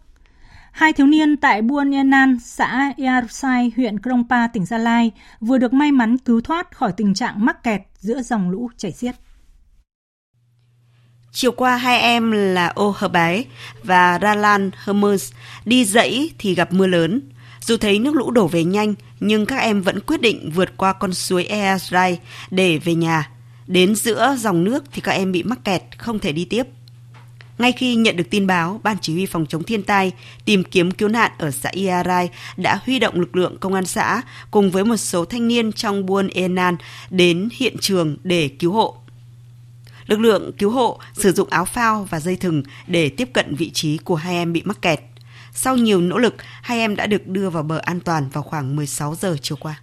Hai 0.73 0.93
thiếu 0.93 1.07
niên 1.07 1.37
tại 1.37 1.63
Buôn 1.63 1.91
Enan, 1.91 2.39
xã 2.41 2.93
Earsai, 2.97 3.73
huyện 3.77 4.03
Krongpa, 4.03 4.47
tỉnh 4.47 4.65
Gia 4.65 4.79
Lai 4.79 5.11
vừa 5.41 5.59
được 5.59 5.73
may 5.73 5.93
mắn 5.93 6.19
cứu 6.19 6.41
thoát 6.41 6.77
khỏi 6.77 6.93
tình 6.97 7.15
trạng 7.15 7.45
mắc 7.45 7.63
kẹt 7.63 7.81
giữa 8.05 8.23
dòng 8.23 8.51
lũ 8.51 8.71
chảy 8.77 8.93
xiết. 8.93 9.15
Chiều 11.33 11.53
qua 11.53 11.77
hai 11.77 12.01
em 12.01 12.31
là 12.31 12.67
Ô 12.67 12.95
Hờ 12.97 13.09
Bái 13.09 13.47
và 13.83 14.19
Ralan 14.23 14.71
Hermes 14.85 15.33
đi 15.65 15.85
dãy 15.85 16.31
thì 16.39 16.55
gặp 16.55 16.73
mưa 16.73 16.87
lớn. 16.87 17.21
Dù 17.61 17.77
thấy 17.77 17.99
nước 17.99 18.15
lũ 18.15 18.31
đổ 18.31 18.47
về 18.47 18.65
nhanh, 18.65 18.95
nhưng 19.21 19.47
các 19.47 19.57
em 19.57 19.83
vẫn 19.83 20.01
quyết 20.01 20.21
định 20.21 20.51
vượt 20.55 20.77
qua 20.77 20.93
con 20.93 21.15
suối 21.15 21.45
Easrai 21.45 22.21
để 22.51 22.79
về 22.79 22.95
nhà. 22.95 23.31
Đến 23.67 23.95
giữa 23.95 24.37
dòng 24.39 24.65
nước 24.65 24.85
thì 24.93 25.01
các 25.01 25.13
em 25.13 25.33
bị 25.33 25.43
mắc 25.43 25.65
kẹt, 25.65 25.83
không 25.99 26.19
thể 26.19 26.33
đi 26.33 26.45
tiếp. 26.45 26.67
Ngay 27.59 27.73
khi 27.73 27.95
nhận 27.95 28.17
được 28.17 28.31
tin 28.31 28.47
báo, 28.47 28.81
Ban 28.83 28.97
Chỉ 29.01 29.13
huy 29.13 29.27
Phòng 29.27 29.47
chống 29.47 29.63
thiên 29.63 29.83
tai, 29.83 30.13
tìm 30.45 30.65
kiếm 30.65 30.91
cứu 30.91 31.09
nạn 31.09 31.33
ở 31.39 31.51
xã 31.51 31.71
Iarai 31.71 32.31
đã 32.57 32.81
huy 32.87 32.99
động 32.99 33.21
lực 33.21 33.37
lượng 33.37 33.57
công 33.61 33.75
an 33.75 33.87
xã 33.87 34.23
cùng 34.51 34.71
với 34.71 34.85
một 34.85 34.97
số 34.97 35.25
thanh 35.25 35.49
niên 35.49 35.73
trong 35.73 36.07
buôn 36.07 36.29
Enan 36.29 36.77
đến 37.11 37.49
hiện 37.53 37.77
trường 37.81 38.17
để 38.23 38.49
cứu 38.49 38.73
hộ. 38.73 38.97
Lực 40.07 40.21
lượng 40.21 40.53
cứu 40.59 40.71
hộ 40.71 41.01
sử 41.15 41.33
dụng 41.33 41.49
áo 41.51 41.65
phao 41.65 42.07
và 42.11 42.21
dây 42.21 42.37
thừng 42.37 42.63
để 42.87 43.09
tiếp 43.09 43.29
cận 43.33 43.55
vị 43.55 43.71
trí 43.71 43.97
của 43.97 44.15
hai 44.15 44.35
em 44.35 44.53
bị 44.53 44.63
mắc 44.65 44.83
kẹt. 44.83 45.01
Sau 45.53 45.77
nhiều 45.77 46.01
nỗ 46.01 46.19
lực, 46.19 46.35
hai 46.63 46.79
em 46.79 46.97
đã 46.97 47.07
được 47.07 47.27
đưa 47.27 47.51
vào 47.51 47.63
bờ 47.63 47.79
an 47.79 48.01
toàn 48.01 48.29
vào 48.29 48.43
khoảng 48.43 48.77
16 48.77 49.15
giờ 49.15 49.37
chiều 49.43 49.57
qua. 49.61 49.81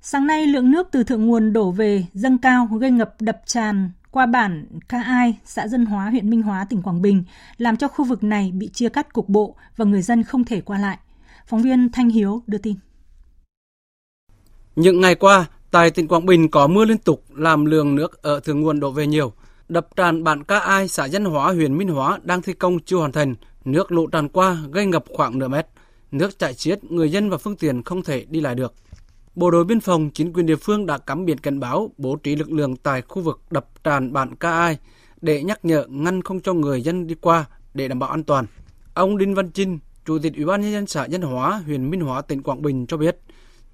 Sáng 0.00 0.26
nay, 0.26 0.46
lượng 0.46 0.70
nước 0.70 0.88
từ 0.90 1.04
thượng 1.04 1.26
nguồn 1.26 1.52
đổ 1.52 1.70
về 1.70 2.04
dâng 2.14 2.38
cao 2.38 2.66
gây 2.80 2.90
ngập 2.90 3.14
đập 3.20 3.40
tràn 3.46 3.90
qua 4.12 4.26
bản 4.26 4.66
Ca 4.88 5.02
Ai, 5.02 5.38
xã 5.44 5.68
Dân 5.68 5.86
Hóa, 5.86 6.10
huyện 6.10 6.30
Minh 6.30 6.42
Hóa, 6.42 6.66
tỉnh 6.70 6.82
Quảng 6.82 7.02
Bình, 7.02 7.24
làm 7.56 7.76
cho 7.76 7.88
khu 7.88 8.04
vực 8.04 8.24
này 8.24 8.52
bị 8.54 8.68
chia 8.68 8.88
cắt 8.88 9.12
cục 9.12 9.28
bộ 9.28 9.56
và 9.76 9.84
người 9.84 10.02
dân 10.02 10.22
không 10.22 10.44
thể 10.44 10.60
qua 10.60 10.78
lại. 10.78 10.98
Phóng 11.46 11.62
viên 11.62 11.92
Thanh 11.92 12.08
Hiếu 12.08 12.42
đưa 12.46 12.58
tin. 12.58 12.74
Những 14.76 15.00
ngày 15.00 15.14
qua, 15.14 15.46
tại 15.70 15.90
tỉnh 15.90 16.08
Quảng 16.08 16.26
Bình 16.26 16.50
có 16.50 16.66
mưa 16.66 16.84
liên 16.84 16.98
tục 16.98 17.24
làm 17.30 17.64
lượng 17.64 17.94
nước 17.94 18.22
ở 18.22 18.40
thượng 18.40 18.60
nguồn 18.60 18.80
đổ 18.80 18.90
về 18.90 19.06
nhiều. 19.06 19.32
Đập 19.68 19.88
tràn 19.96 20.24
bản 20.24 20.44
Ca 20.44 20.58
Ai, 20.58 20.88
xã 20.88 21.08
Dân 21.08 21.24
Hóa, 21.24 21.52
huyện 21.52 21.78
Minh 21.78 21.88
Hóa 21.88 22.18
đang 22.22 22.42
thi 22.42 22.52
công 22.52 22.80
chưa 22.80 22.96
hoàn 22.96 23.12
thành. 23.12 23.34
Nước 23.64 23.92
lũ 23.92 24.06
tràn 24.06 24.28
qua 24.28 24.56
gây 24.72 24.86
ngập 24.86 25.04
khoảng 25.08 25.38
nửa 25.38 25.48
mét. 25.48 25.66
Nước 26.10 26.38
chảy 26.38 26.54
xiết, 26.54 26.84
người 26.84 27.10
dân 27.10 27.30
và 27.30 27.38
phương 27.38 27.56
tiện 27.56 27.82
không 27.82 28.02
thể 28.02 28.26
đi 28.28 28.40
lại 28.40 28.54
được. 28.54 28.74
Bộ 29.34 29.50
đội 29.50 29.64
biên 29.64 29.80
phòng, 29.80 30.10
chính 30.10 30.32
quyền 30.32 30.46
địa 30.46 30.56
phương 30.56 30.86
đã 30.86 30.98
cắm 30.98 31.24
biển 31.24 31.38
cảnh 31.38 31.60
báo, 31.60 31.90
bố 31.98 32.16
trí 32.16 32.36
lực 32.36 32.52
lượng 32.52 32.76
tại 32.76 33.02
khu 33.02 33.22
vực 33.22 33.40
đập 33.50 33.66
tràn 33.84 34.12
bản 34.12 34.36
Ca 34.36 34.50
Ai 34.50 34.78
để 35.20 35.42
nhắc 35.42 35.64
nhở 35.64 35.86
ngăn 35.88 36.22
không 36.22 36.40
cho 36.40 36.52
người 36.52 36.82
dân 36.82 37.06
đi 37.06 37.14
qua 37.14 37.44
để 37.74 37.88
đảm 37.88 37.98
bảo 37.98 38.10
an 38.10 38.24
toàn. 38.24 38.46
Ông 38.94 39.18
Đinh 39.18 39.34
Văn 39.34 39.50
Chinh, 39.50 39.78
Chủ 40.06 40.18
tịch 40.18 40.36
Ủy 40.36 40.44
ban 40.44 40.60
nhân 40.60 40.72
dân 40.72 40.86
xã 40.86 41.06
Nhân 41.06 41.22
Hóa, 41.22 41.62
huyện 41.66 41.90
Minh 41.90 42.00
Hóa, 42.00 42.22
tỉnh 42.22 42.42
Quảng 42.42 42.62
Bình 42.62 42.86
cho 42.86 42.96
biết, 42.96 43.18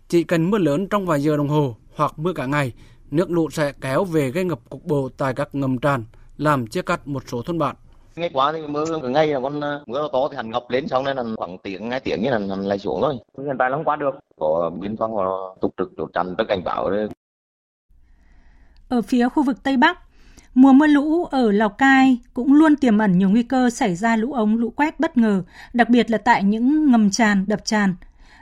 chỉ 0.09 0.25
cần 0.25 0.51
mưa 0.51 0.59
lớn 0.59 0.87
trong 0.89 1.07
vài 1.07 1.23
giờ 1.23 1.37
đồng 1.37 1.49
hồ 1.49 1.77
hoặc 1.95 2.19
mưa 2.19 2.33
cả 2.33 2.47
ngày, 2.47 2.73
nước 3.11 3.31
lũ 3.31 3.51
sẽ 3.51 3.73
kéo 3.81 4.05
về 4.05 4.31
gây 4.31 4.45
ngập 4.45 4.61
cục 4.71 4.85
bộ 4.85 5.09
tại 5.17 5.35
các 5.35 5.55
ngầm 5.55 5.79
tràn, 5.79 6.05
làm 6.37 6.67
chia 6.67 6.83
cắt 6.83 7.09
một 7.09 7.23
số 7.27 7.43
thôn 7.43 7.59
bản 7.59 7.77
ngày 8.19 8.31
qua 8.33 8.53
thì 8.53 8.67
mưa 8.67 8.85
ngay 9.09 9.27
là 9.27 9.41
con 9.41 9.61
ờ, 9.61 9.83
mưa 9.87 10.09
to 10.13 10.29
thì 10.31 10.37
hành 10.37 10.51
ngập 10.51 10.65
lên 10.69 10.89
xong 10.89 11.05
nên 11.05 11.17
là 11.17 11.25
khoảng 11.37 11.59
tiếng 11.59 11.89
ngay 11.89 12.01
tiếng 12.01 12.23
như 12.23 12.31
là 12.31 12.39
lại 12.39 12.79
xuống 12.79 13.01
thôi 13.03 13.19
hiện 13.39 13.57
tại 13.59 13.71
là 13.71 13.77
không 13.77 13.85
qua 13.85 13.97
được 13.97 14.11
có 14.37 14.71
biên 14.81 14.97
phòng 14.97 15.15
họ 15.15 15.57
túc 15.61 15.75
trực 15.79 15.93
chốt 15.97 16.11
chặn 16.15 16.35
tất 16.39 16.45
cảnh 16.49 16.65
báo 16.65 16.91
đấy 16.91 17.09
ở 18.89 19.03
phía 19.03 19.29
khu 19.29 19.43
vực 19.43 19.57
Tây 19.63 19.77
Bắc 19.77 19.99
Mùa 20.55 20.73
mưa 20.73 20.87
lũ 20.87 21.25
ở 21.25 21.53
Lào 21.53 21.69
Cai 21.69 22.19
cũng 22.35 22.55
luôn 22.55 22.77
tiềm 22.77 22.99
ẩn 22.99 23.19
nhiều 23.19 23.31
nguy 23.31 23.43
cơ 23.43 23.71
xảy 23.71 23.95
ra 23.95 24.17
lũ 24.17 24.33
ống 24.33 24.57
lũ 24.57 24.71
quét 24.71 25.01
bất 25.01 25.17
ngờ, 25.17 25.43
đặc 25.73 25.89
biệt 25.89 26.11
là 26.11 26.19
tại 26.19 26.45
những 26.45 26.91
ngầm 26.91 27.11
tràn, 27.11 27.45
đập 27.47 27.65
tràn. 27.65 27.95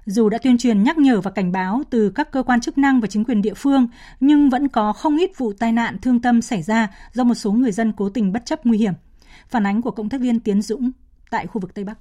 Dù 0.06 0.28
đã 0.28 0.38
tuyên 0.38 0.58
truyền 0.58 0.82
nhắc 0.82 0.98
nhở 0.98 1.20
và 1.20 1.30
cảnh 1.30 1.52
báo 1.52 1.82
từ 1.90 2.10
các 2.10 2.30
cơ 2.30 2.42
quan 2.42 2.60
chức 2.60 2.78
năng 2.78 3.00
và 3.00 3.06
chính 3.06 3.24
quyền 3.24 3.42
địa 3.42 3.54
phương, 3.54 3.86
nhưng 4.20 4.50
vẫn 4.50 4.68
có 4.68 4.92
không 4.92 5.16
ít 5.16 5.30
vụ 5.38 5.52
tai 5.52 5.72
nạn 5.72 5.98
thương 6.02 6.20
tâm 6.20 6.42
xảy 6.42 6.62
ra 6.62 6.88
do 7.12 7.24
một 7.24 7.34
số 7.34 7.52
người 7.52 7.72
dân 7.72 7.92
cố 7.96 8.08
tình 8.08 8.32
bất 8.32 8.46
chấp 8.46 8.66
nguy 8.66 8.78
hiểm. 8.78 8.92
Phản 9.48 9.66
ánh 9.66 9.82
của 9.82 9.90
cộng 9.90 10.08
tác 10.08 10.20
viên 10.20 10.40
Tiến 10.40 10.62
Dũng 10.62 10.90
tại 11.30 11.46
khu 11.46 11.60
vực 11.60 11.74
Tây 11.74 11.84
Bắc. 11.84 11.98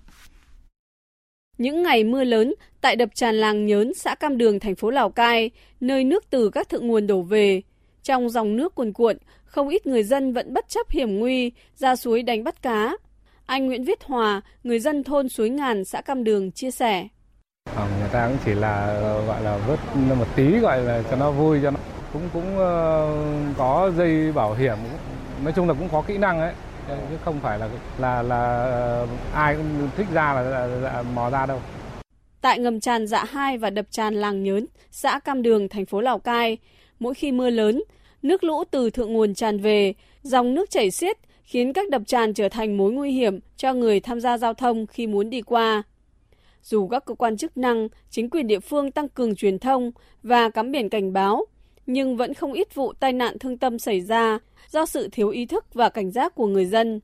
Những 1.57 1.83
ngày 1.83 2.03
mưa 2.03 2.23
lớn 2.23 2.53
tại 2.81 2.95
đập 2.95 3.09
tràn 3.13 3.35
làng 3.35 3.65
Nhớn, 3.65 3.93
xã 3.93 4.15
Cam 4.15 4.37
Đường, 4.37 4.59
thành 4.59 4.75
phố 4.75 4.89
Lào 4.89 5.09
Cai, 5.09 5.51
nơi 5.79 6.03
nước 6.03 6.29
từ 6.29 6.49
các 6.49 6.69
thượng 6.69 6.87
nguồn 6.87 7.07
đổ 7.07 7.21
về. 7.21 7.61
Trong 8.03 8.29
dòng 8.29 8.55
nước 8.55 8.75
cuồn 8.75 8.93
cuộn, 8.93 9.17
không 9.45 9.69
ít 9.69 9.87
người 9.87 10.03
dân 10.03 10.33
vẫn 10.33 10.53
bất 10.53 10.69
chấp 10.69 10.89
hiểm 10.89 11.19
nguy 11.19 11.51
ra 11.75 11.95
suối 11.95 12.23
đánh 12.23 12.43
bắt 12.43 12.61
cá. 12.61 12.97
Anh 13.45 13.65
Nguyễn 13.65 13.83
Viết 13.83 14.03
Hòa, 14.03 14.41
người 14.63 14.79
dân 14.79 15.03
thôn 15.03 15.29
Suối 15.29 15.49
Ngàn, 15.49 15.85
xã 15.85 16.01
Cam 16.01 16.23
Đường 16.23 16.51
chia 16.51 16.71
sẻ. 16.71 17.07
À, 17.75 17.87
người 17.99 18.09
ta 18.11 18.27
cũng 18.27 18.37
chỉ 18.45 18.53
là 18.53 18.99
gọi 19.27 19.41
là 19.43 19.57
vớt 19.57 19.79
một 19.95 20.27
tí 20.35 20.57
gọi 20.57 20.81
là 20.81 21.03
cho 21.09 21.15
nó 21.15 21.31
vui 21.31 21.59
cho 21.63 21.71
nó 21.71 21.79
cũng 22.13 22.29
cũng 22.33 22.53
uh, 22.53 23.57
có 23.57 23.91
dây 23.97 24.31
bảo 24.31 24.53
hiểm 24.53 24.77
nói 25.43 25.53
chung 25.55 25.67
là 25.67 25.73
cũng 25.73 25.89
có 25.91 26.01
kỹ 26.01 26.17
năng 26.17 26.39
ấy 26.39 26.53
chứ 26.87 27.17
không 27.25 27.39
phải 27.39 27.59
là 27.59 27.69
là 27.99 28.21
là 28.21 28.63
ờ, 28.63 29.07
ai 29.33 29.55
cũng 29.55 29.89
thích 29.97 30.07
ra 30.13 30.33
là, 30.33 30.41
là, 30.41 30.65
là 30.65 31.03
mò 31.03 31.29
ra 31.29 31.45
đâu. 31.45 31.59
Tại 32.41 32.59
ngầm 32.59 32.79
tràn 32.79 33.07
Dạ 33.07 33.23
Hai 33.23 33.57
và 33.57 33.69
đập 33.69 33.85
tràn 33.91 34.13
Làng 34.15 34.43
Nhớn, 34.43 34.65
xã 34.91 35.19
Cam 35.19 35.41
Đường, 35.41 35.69
thành 35.69 35.85
phố 35.85 36.01
Lào 36.01 36.19
Cai, 36.19 36.57
mỗi 36.99 37.13
khi 37.13 37.31
mưa 37.31 37.49
lớn, 37.49 37.83
nước 38.21 38.43
lũ 38.43 38.63
từ 38.71 38.89
thượng 38.89 39.13
nguồn 39.13 39.33
tràn 39.33 39.59
về, 39.59 39.93
dòng 40.21 40.53
nước 40.53 40.69
chảy 40.69 40.91
xiết 40.91 41.17
khiến 41.43 41.73
các 41.73 41.89
đập 41.89 42.01
tràn 42.07 42.33
trở 42.33 42.49
thành 42.49 42.77
mối 42.77 42.91
nguy 42.91 43.11
hiểm 43.11 43.39
cho 43.57 43.73
người 43.73 43.99
tham 43.99 44.19
gia 44.19 44.37
giao 44.37 44.53
thông 44.53 44.87
khi 44.87 45.07
muốn 45.07 45.29
đi 45.29 45.41
qua. 45.41 45.83
Dù 46.63 46.87
các 46.87 47.05
cơ 47.05 47.13
quan 47.13 47.37
chức 47.37 47.57
năng, 47.57 47.87
chính 48.09 48.29
quyền 48.29 48.47
địa 48.47 48.59
phương 48.59 48.91
tăng 48.91 49.09
cường 49.09 49.35
truyền 49.35 49.59
thông 49.59 49.91
và 50.23 50.49
cắm 50.49 50.71
biển 50.71 50.89
cảnh 50.89 51.13
báo, 51.13 51.45
nhưng 51.85 52.17
vẫn 52.17 52.33
không 52.33 52.53
ít 52.53 52.75
vụ 52.75 52.93
tai 52.93 53.13
nạn 53.13 53.39
thương 53.39 53.57
tâm 53.57 53.79
xảy 53.79 54.01
ra 54.01 54.39
do 54.75 54.85
sự 54.85 55.09
thiếu 55.11 55.29
ý 55.29 55.45
thức 55.45 55.65
và 55.73 55.89
cảnh 55.89 56.11
giác 56.11 56.35
của 56.35 56.47
người 56.47 56.65
dân. 56.65 56.99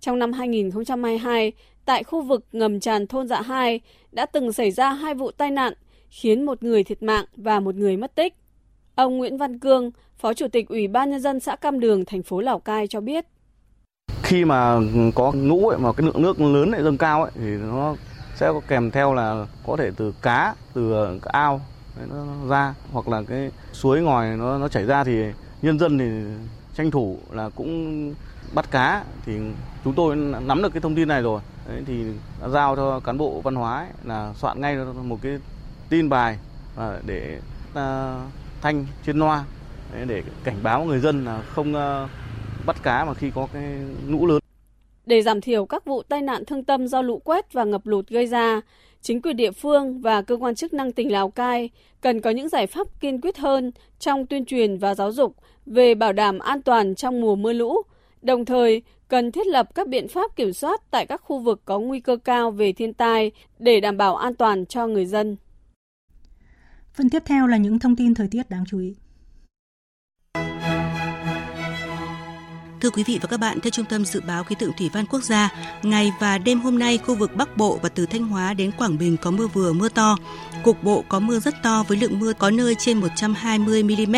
Trong 0.00 0.18
năm 0.18 0.32
2022, 0.32 1.52
tại 1.84 2.04
khu 2.04 2.22
vực 2.22 2.44
ngầm 2.52 2.80
tràn 2.80 3.06
thôn 3.06 3.28
Dạ 3.28 3.40
Hai 3.40 3.80
đã 4.12 4.26
từng 4.26 4.52
xảy 4.52 4.70
ra 4.70 4.92
hai 4.92 5.14
vụ 5.14 5.30
tai 5.30 5.50
nạn 5.50 5.72
khiến 6.08 6.46
một 6.46 6.62
người 6.62 6.84
thiệt 6.84 7.02
mạng 7.02 7.24
và 7.36 7.60
một 7.60 7.74
người 7.74 7.96
mất 7.96 8.14
tích. 8.14 8.34
Ông 8.94 9.18
Nguyễn 9.18 9.38
Văn 9.38 9.58
Cương, 9.58 9.90
Phó 10.18 10.34
Chủ 10.34 10.48
tịch 10.48 10.68
Ủy 10.68 10.88
ban 10.88 11.10
Nhân 11.10 11.20
dân 11.20 11.40
xã 11.40 11.56
Cam 11.56 11.80
Đường, 11.80 12.04
thành 12.04 12.22
phố 12.22 12.40
Lào 12.40 12.58
Cai 12.58 12.86
cho 12.86 13.00
biết. 13.00 13.24
Khi 14.22 14.44
mà 14.44 14.76
có 15.14 15.32
lũ 15.36 15.68
ấy, 15.68 15.78
mà 15.78 15.92
cái 15.92 16.06
lượng 16.06 16.22
nước 16.22 16.40
lớn 16.40 16.70
lại 16.70 16.82
dâng 16.82 16.98
cao 16.98 17.22
ấy, 17.22 17.32
thì 17.34 17.50
nó 17.50 17.96
sẽ 18.36 18.46
có 18.46 18.60
kèm 18.68 18.90
theo 18.90 19.14
là 19.14 19.46
có 19.66 19.76
thể 19.76 19.90
từ 19.96 20.14
cá, 20.22 20.54
từ 20.74 20.92
ờ, 20.92 21.18
ao 21.24 21.60
nó 22.08 22.24
ra 22.48 22.74
hoặc 22.92 23.08
là 23.08 23.22
cái 23.28 23.50
suối 23.72 24.02
ngòi 24.02 24.36
nó 24.36 24.58
nó 24.58 24.68
chảy 24.68 24.84
ra 24.84 25.04
thì 25.04 25.24
nhân 25.62 25.78
dân 25.78 25.98
thì 25.98 26.06
tranh 26.80 26.90
thủ 26.90 27.18
là 27.30 27.48
cũng 27.48 28.14
bắt 28.54 28.70
cá 28.70 29.04
thì 29.26 29.32
chúng 29.84 29.94
tôi 29.94 30.16
nắm 30.16 30.62
được 30.62 30.72
cái 30.72 30.80
thông 30.80 30.94
tin 30.94 31.08
này 31.08 31.22
rồi 31.22 31.40
Đấy, 31.68 31.82
thì 31.86 32.04
giao 32.48 32.76
cho 32.76 33.00
cán 33.00 33.18
bộ 33.18 33.40
văn 33.40 33.54
hóa 33.54 33.78
ấy, 33.78 33.88
là 34.04 34.32
soạn 34.36 34.60
ngay 34.60 34.76
một 34.76 35.18
cái 35.22 35.38
tin 35.88 36.08
bài 36.08 36.38
à, 36.76 36.98
để 37.06 37.40
à, 37.74 38.16
thanh 38.60 38.86
trên 39.06 39.18
loa 39.18 39.44
để 40.06 40.22
cảnh 40.44 40.56
báo 40.62 40.84
người 40.84 40.98
dân 40.98 41.24
là 41.24 41.42
không 41.42 41.74
à, 41.74 42.08
bắt 42.66 42.76
cá 42.82 43.04
mà 43.04 43.14
khi 43.14 43.30
có 43.34 43.48
cái 43.52 43.78
lũ 44.06 44.26
lớn. 44.26 44.40
Để 45.06 45.22
giảm 45.22 45.40
thiểu 45.40 45.66
các 45.66 45.84
vụ 45.84 46.02
tai 46.02 46.22
nạn 46.22 46.44
thương 46.44 46.64
tâm 46.64 46.88
do 46.88 47.02
lũ 47.02 47.18
quét 47.24 47.52
và 47.52 47.64
ngập 47.64 47.86
lụt 47.86 48.08
gây 48.08 48.26
ra, 48.26 48.60
chính 49.02 49.22
quyền 49.22 49.36
địa 49.36 49.50
phương 49.50 50.00
và 50.00 50.22
cơ 50.22 50.36
quan 50.36 50.54
chức 50.54 50.72
năng 50.72 50.92
tỉnh 50.92 51.12
Lào 51.12 51.30
Cai 51.30 51.70
cần 52.00 52.20
có 52.20 52.30
những 52.30 52.48
giải 52.48 52.66
pháp 52.66 53.00
kiên 53.00 53.20
quyết 53.20 53.38
hơn 53.38 53.72
trong 53.98 54.26
tuyên 54.26 54.44
truyền 54.44 54.78
và 54.78 54.94
giáo 54.94 55.12
dục 55.12 55.36
về 55.66 55.94
bảo 55.94 56.12
đảm 56.12 56.38
an 56.38 56.62
toàn 56.62 56.94
trong 56.94 57.20
mùa 57.20 57.36
mưa 57.36 57.52
lũ, 57.52 57.76
đồng 58.22 58.44
thời 58.44 58.82
cần 59.08 59.32
thiết 59.32 59.46
lập 59.46 59.74
các 59.74 59.88
biện 59.88 60.08
pháp 60.08 60.36
kiểm 60.36 60.52
soát 60.52 60.80
tại 60.90 61.06
các 61.06 61.20
khu 61.24 61.38
vực 61.38 61.62
có 61.64 61.78
nguy 61.78 62.00
cơ 62.00 62.16
cao 62.16 62.50
về 62.50 62.72
thiên 62.72 62.94
tai 62.94 63.30
để 63.58 63.80
đảm 63.80 63.96
bảo 63.96 64.16
an 64.16 64.34
toàn 64.34 64.66
cho 64.66 64.86
người 64.86 65.06
dân. 65.06 65.36
Phần 66.94 67.10
tiếp 67.10 67.22
theo 67.26 67.46
là 67.46 67.56
những 67.56 67.78
thông 67.78 67.96
tin 67.96 68.14
thời 68.14 68.28
tiết 68.30 68.50
đáng 68.50 68.64
chú 68.68 68.78
ý. 68.78 68.94
Thưa 72.80 72.90
quý 72.90 73.04
vị 73.04 73.18
và 73.22 73.28
các 73.28 73.36
bạn, 73.36 73.60
theo 73.60 73.70
Trung 73.70 73.84
tâm 73.84 74.04
Dự 74.04 74.20
báo 74.20 74.44
Khí 74.44 74.54
tượng 74.58 74.72
Thủy 74.78 74.90
văn 74.92 75.06
Quốc 75.06 75.22
gia, 75.22 75.48
ngày 75.82 76.12
và 76.20 76.38
đêm 76.38 76.60
hôm 76.60 76.78
nay 76.78 76.98
khu 76.98 77.14
vực 77.14 77.36
Bắc 77.36 77.56
Bộ 77.56 77.78
và 77.82 77.88
từ 77.88 78.06
Thanh 78.06 78.24
Hóa 78.24 78.54
đến 78.54 78.70
Quảng 78.78 78.98
Bình 78.98 79.16
có 79.16 79.30
mưa 79.30 79.46
vừa 79.46 79.72
mưa 79.72 79.88
to. 79.88 80.16
Cục 80.62 80.82
bộ 80.82 81.04
có 81.08 81.20
mưa 81.20 81.40
rất 81.40 81.54
to 81.62 81.84
với 81.88 81.96
lượng 81.98 82.18
mưa 82.18 82.32
có 82.32 82.50
nơi 82.50 82.74
trên 82.74 82.98
120 83.00 83.82
mm. 83.82 84.16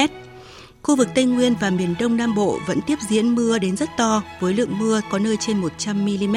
Khu 0.83 0.97
vực 0.97 1.09
Tây 1.15 1.25
Nguyên 1.25 1.55
và 1.61 1.71
miền 1.71 1.95
Đông 2.01 2.17
Nam 2.17 2.35
Bộ 2.35 2.59
vẫn 2.67 2.81
tiếp 2.81 2.99
diễn 3.09 3.35
mưa 3.35 3.59
đến 3.59 3.77
rất 3.77 3.91
to 3.97 4.23
với 4.41 4.55
lượng 4.55 4.79
mưa 4.79 5.01
có 5.11 5.19
nơi 5.19 5.37
trên 5.37 5.59
100 5.59 6.05
mm. 6.05 6.37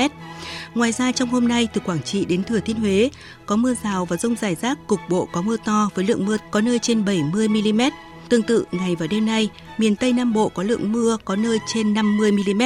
Ngoài 0.75 0.91
ra 0.91 1.11
trong 1.11 1.29
hôm 1.29 1.47
nay 1.47 1.67
từ 1.73 1.81
Quảng 1.85 2.03
Trị 2.03 2.25
đến 2.25 2.43
Thừa 2.43 2.59
Thiên 2.59 2.79
Huế 2.79 3.09
có 3.45 3.55
mưa 3.55 3.73
rào 3.83 4.05
và 4.05 4.17
rông 4.17 4.35
rải 4.35 4.55
rác 4.55 4.87
cục 4.87 4.99
bộ 5.09 5.27
có 5.31 5.41
mưa 5.41 5.57
to 5.65 5.89
với 5.95 6.05
lượng 6.05 6.25
mưa 6.25 6.37
có 6.51 6.61
nơi 6.61 6.79
trên 6.79 7.05
70 7.05 7.47
mm. 7.47 7.81
Tương 8.29 8.43
tự, 8.43 8.65
ngày 8.71 8.95
và 8.95 9.07
đêm 9.07 9.25
nay, 9.25 9.49
miền 9.77 9.95
Tây 9.95 10.13
Nam 10.13 10.33
Bộ 10.33 10.49
có 10.49 10.63
lượng 10.63 10.91
mưa 10.91 11.17
có 11.25 11.35
nơi 11.35 11.59
trên 11.73 11.93
50 11.93 12.31
mm. 12.31 12.61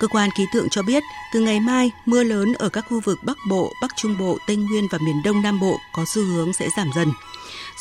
Cơ 0.00 0.08
quan 0.08 0.30
khí 0.36 0.46
tượng 0.52 0.68
cho 0.70 0.82
biết, 0.82 1.02
từ 1.32 1.40
ngày 1.40 1.60
mai, 1.60 1.90
mưa 2.06 2.22
lớn 2.22 2.54
ở 2.58 2.68
các 2.68 2.84
khu 2.88 3.00
vực 3.00 3.18
Bắc 3.24 3.36
Bộ, 3.48 3.72
Bắc 3.82 3.90
Trung 3.96 4.16
Bộ, 4.18 4.38
Tây 4.46 4.56
Nguyên 4.56 4.86
và 4.90 4.98
miền 4.98 5.22
Đông 5.24 5.42
Nam 5.42 5.60
Bộ 5.60 5.78
có 5.94 6.04
xu 6.14 6.22
hướng 6.22 6.52
sẽ 6.52 6.68
giảm 6.76 6.90
dần. 6.96 7.08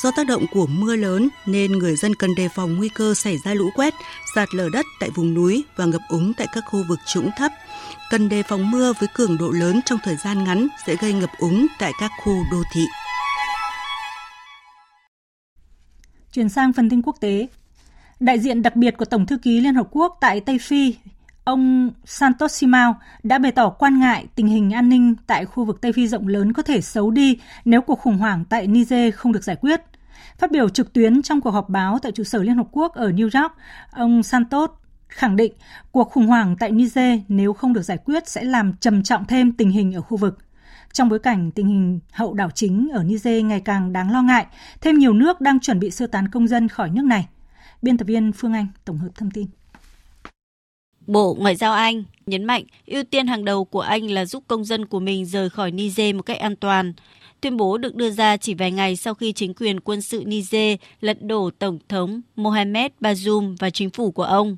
Do 0.03 0.11
tác 0.11 0.27
động 0.27 0.45
của 0.53 0.67
mưa 0.67 0.95
lớn 0.95 1.29
nên 1.45 1.71
người 1.71 1.95
dân 1.95 2.15
cần 2.15 2.35
đề 2.35 2.49
phòng 2.55 2.75
nguy 2.75 2.89
cơ 2.89 3.13
xảy 3.13 3.37
ra 3.37 3.53
lũ 3.53 3.69
quét, 3.75 3.93
sạt 4.35 4.55
lở 4.55 4.69
đất 4.69 4.85
tại 4.99 5.09
vùng 5.09 5.33
núi 5.33 5.63
và 5.77 5.85
ngập 5.85 6.01
úng 6.09 6.33
tại 6.33 6.47
các 6.53 6.63
khu 6.67 6.83
vực 6.89 6.99
trũng 7.13 7.29
thấp. 7.37 7.51
Cần 8.11 8.29
đề 8.29 8.43
phòng 8.43 8.71
mưa 8.71 8.93
với 8.99 9.09
cường 9.15 9.37
độ 9.37 9.49
lớn 9.49 9.79
trong 9.85 9.99
thời 10.03 10.15
gian 10.15 10.43
ngắn 10.43 10.67
sẽ 10.87 10.95
gây 10.95 11.13
ngập 11.13 11.31
úng 11.37 11.67
tại 11.79 11.91
các 11.99 12.11
khu 12.23 12.33
đô 12.51 12.63
thị. 12.73 12.85
Chuyển 16.35 16.49
sang 16.49 16.73
phần 16.73 16.89
tin 16.89 17.01
quốc 17.01 17.15
tế. 17.19 17.47
Đại 18.19 18.39
diện 18.39 18.61
đặc 18.61 18.75
biệt 18.75 18.97
của 18.97 19.05
Tổng 19.05 19.25
thư 19.25 19.37
ký 19.37 19.61
Liên 19.61 19.75
Hợp 19.75 19.87
Quốc 19.91 20.17
tại 20.21 20.39
Tây 20.39 20.57
Phi, 20.59 20.95
ông 21.43 21.91
Santos 22.05 22.53
Simao 22.53 22.95
đã 23.23 23.37
bày 23.37 23.51
tỏ 23.51 23.69
quan 23.69 23.99
ngại 23.99 24.25
tình 24.35 24.47
hình 24.47 24.73
an 24.73 24.89
ninh 24.89 25.15
tại 25.27 25.45
khu 25.45 25.65
vực 25.65 25.81
Tây 25.81 25.93
Phi 25.93 26.07
rộng 26.07 26.27
lớn 26.27 26.53
có 26.53 26.63
thể 26.63 26.81
xấu 26.81 27.11
đi 27.11 27.39
nếu 27.65 27.81
cuộc 27.81 27.99
khủng 27.99 28.17
hoảng 28.17 28.45
tại 28.45 28.67
Niger 28.67 29.15
không 29.15 29.31
được 29.31 29.43
giải 29.43 29.55
quyết. 29.55 29.81
Phát 30.37 30.51
biểu 30.51 30.69
trực 30.69 30.93
tuyến 30.93 31.21
trong 31.21 31.41
cuộc 31.41 31.51
họp 31.51 31.69
báo 31.69 31.99
tại 31.99 32.11
trụ 32.11 32.23
sở 32.23 32.43
Liên 32.43 32.57
Hợp 32.57 32.67
Quốc 32.71 32.93
ở 32.93 33.09
New 33.09 33.41
York, 33.41 33.53
ông 33.91 34.23
Santos 34.23 34.69
khẳng 35.07 35.35
định 35.35 35.53
cuộc 35.91 36.11
khủng 36.11 36.27
hoảng 36.27 36.55
tại 36.59 36.71
Niger 36.71 37.19
nếu 37.27 37.53
không 37.53 37.73
được 37.73 37.81
giải 37.81 37.97
quyết 37.97 38.27
sẽ 38.27 38.43
làm 38.43 38.73
trầm 38.73 39.03
trọng 39.03 39.25
thêm 39.25 39.51
tình 39.51 39.69
hình 39.69 39.93
ở 39.93 40.01
khu 40.01 40.17
vực. 40.17 40.44
Trong 40.95 41.09
bối 41.09 41.19
cảnh 41.19 41.51
tình 41.51 41.67
hình 41.67 41.99
hậu 42.11 42.33
đảo 42.33 42.49
chính 42.55 42.89
ở 42.93 43.03
Niger 43.03 43.45
ngày 43.45 43.61
càng 43.65 43.93
đáng 43.93 44.11
lo 44.11 44.21
ngại, 44.21 44.45
thêm 44.81 44.99
nhiều 44.99 45.13
nước 45.13 45.41
đang 45.41 45.59
chuẩn 45.59 45.79
bị 45.79 45.91
sơ 45.91 46.07
tán 46.07 46.27
công 46.27 46.47
dân 46.47 46.67
khỏi 46.67 46.89
nước 46.89 47.05
này. 47.05 47.27
Biên 47.81 47.97
tập 47.97 48.05
viên 48.05 48.31
Phương 48.31 48.53
Anh 48.53 48.67
tổng 48.85 48.97
hợp 48.97 49.09
thông 49.15 49.31
tin. 49.31 49.47
Bộ 51.07 51.35
Ngoại 51.39 51.55
giao 51.55 51.73
Anh 51.73 52.03
nhấn 52.25 52.43
mạnh 52.43 52.63
ưu 52.85 53.03
tiên 53.03 53.27
hàng 53.27 53.45
đầu 53.45 53.65
của 53.65 53.81
Anh 53.81 54.11
là 54.11 54.25
giúp 54.25 54.43
công 54.47 54.65
dân 54.65 54.85
của 54.85 54.99
mình 54.99 55.25
rời 55.25 55.49
khỏi 55.49 55.71
Niger 55.71 56.15
một 56.15 56.21
cách 56.21 56.39
an 56.39 56.55
toàn. 56.55 56.93
Tuyên 57.41 57.57
bố 57.57 57.77
được 57.77 57.95
đưa 57.95 58.09
ra 58.09 58.37
chỉ 58.37 58.53
vài 58.53 58.71
ngày 58.71 58.95
sau 58.95 59.13
khi 59.13 59.33
chính 59.33 59.53
quyền 59.53 59.79
quân 59.79 60.01
sự 60.01 60.23
Niger 60.25 60.79
lật 61.01 61.17
đổ 61.21 61.49
Tổng 61.59 61.79
thống 61.89 62.21
Mohamed 62.35 62.91
Bazoum 63.01 63.55
và 63.59 63.69
chính 63.69 63.89
phủ 63.89 64.11
của 64.11 64.23
ông. 64.23 64.57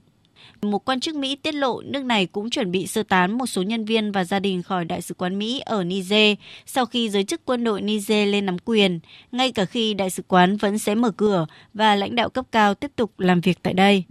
Một 0.62 0.86
quan 0.86 1.00
chức 1.00 1.16
Mỹ 1.16 1.36
tiết 1.36 1.56
lộ 1.56 1.82
nước 1.82 2.06
này 2.06 2.26
cũng 2.26 2.50
chuẩn 2.50 2.72
bị 2.72 2.88
sơ 2.88 3.04
tán 3.04 3.38
một 3.38 3.46
số 3.46 3.62
nhân 3.62 3.86
viên 3.86 4.12
và 4.12 4.24
gia 4.24 4.40
đình 4.40 4.64
khỏi 4.64 4.86
đại 4.86 5.02
sứ 5.02 5.14
quán 5.14 5.40
Mỹ 5.40 5.60
ở 5.66 5.84
Niger 5.84 6.38
sau 6.66 6.86
khi 6.86 7.10
giới 7.10 7.24
chức 7.24 7.42
quân 7.46 7.64
đội 7.64 7.82
Niger 7.82 8.30
lên 8.30 8.46
nắm 8.46 8.58
quyền, 8.66 9.00
ngay 9.32 9.52
cả 9.52 9.66
khi 9.66 9.94
đại 9.94 10.10
sứ 10.10 10.24
quán 10.28 10.58
vẫn 10.58 10.78
sẽ 10.78 10.96
mở 10.96 11.12
cửa 11.12 11.46
và 11.74 11.96
lãnh 11.96 12.16
đạo 12.16 12.30
cấp 12.30 12.46
cao 12.52 12.74
tiếp 12.74 12.92
tục 12.96 13.20
làm 13.20 13.42
việc 13.42 13.60
tại 13.64 13.74
đây. 13.74 14.04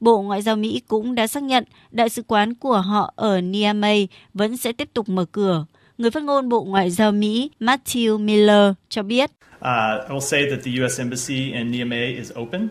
Bộ 0.00 0.22
Ngoại 0.22 0.42
giao 0.42 0.56
Mỹ 0.56 0.82
cũng 0.88 1.14
đã 1.14 1.26
xác 1.26 1.42
nhận 1.42 1.64
đại 1.90 2.08
sứ 2.08 2.22
quán 2.22 2.54
của 2.54 2.80
họ 2.80 3.12
ở 3.16 3.40
Niamey 3.40 4.08
vẫn 4.34 4.56
sẽ 4.56 4.72
tiếp 4.72 4.88
tục 4.94 5.08
mở 5.08 5.24
cửa. 5.32 5.66
Người 5.98 6.10
phát 6.10 6.22
ngôn 6.22 6.48
Bộ 6.48 6.64
Ngoại 6.64 6.90
giao 6.90 7.12
Mỹ 7.12 7.50
Matthew 7.60 8.18
Miller 8.18 8.72
cho 8.88 9.02
biết. 9.02 9.30
Uh, 9.56 10.08
I 10.08 10.14
will 10.14 10.20
say 10.20 10.42
that 10.50 10.64
the 10.64 10.70
U.S. 10.82 11.00
Embassy 11.00 11.52
in 11.52 11.70
Niamey 11.70 12.16
is 12.16 12.32
open. 12.38 12.68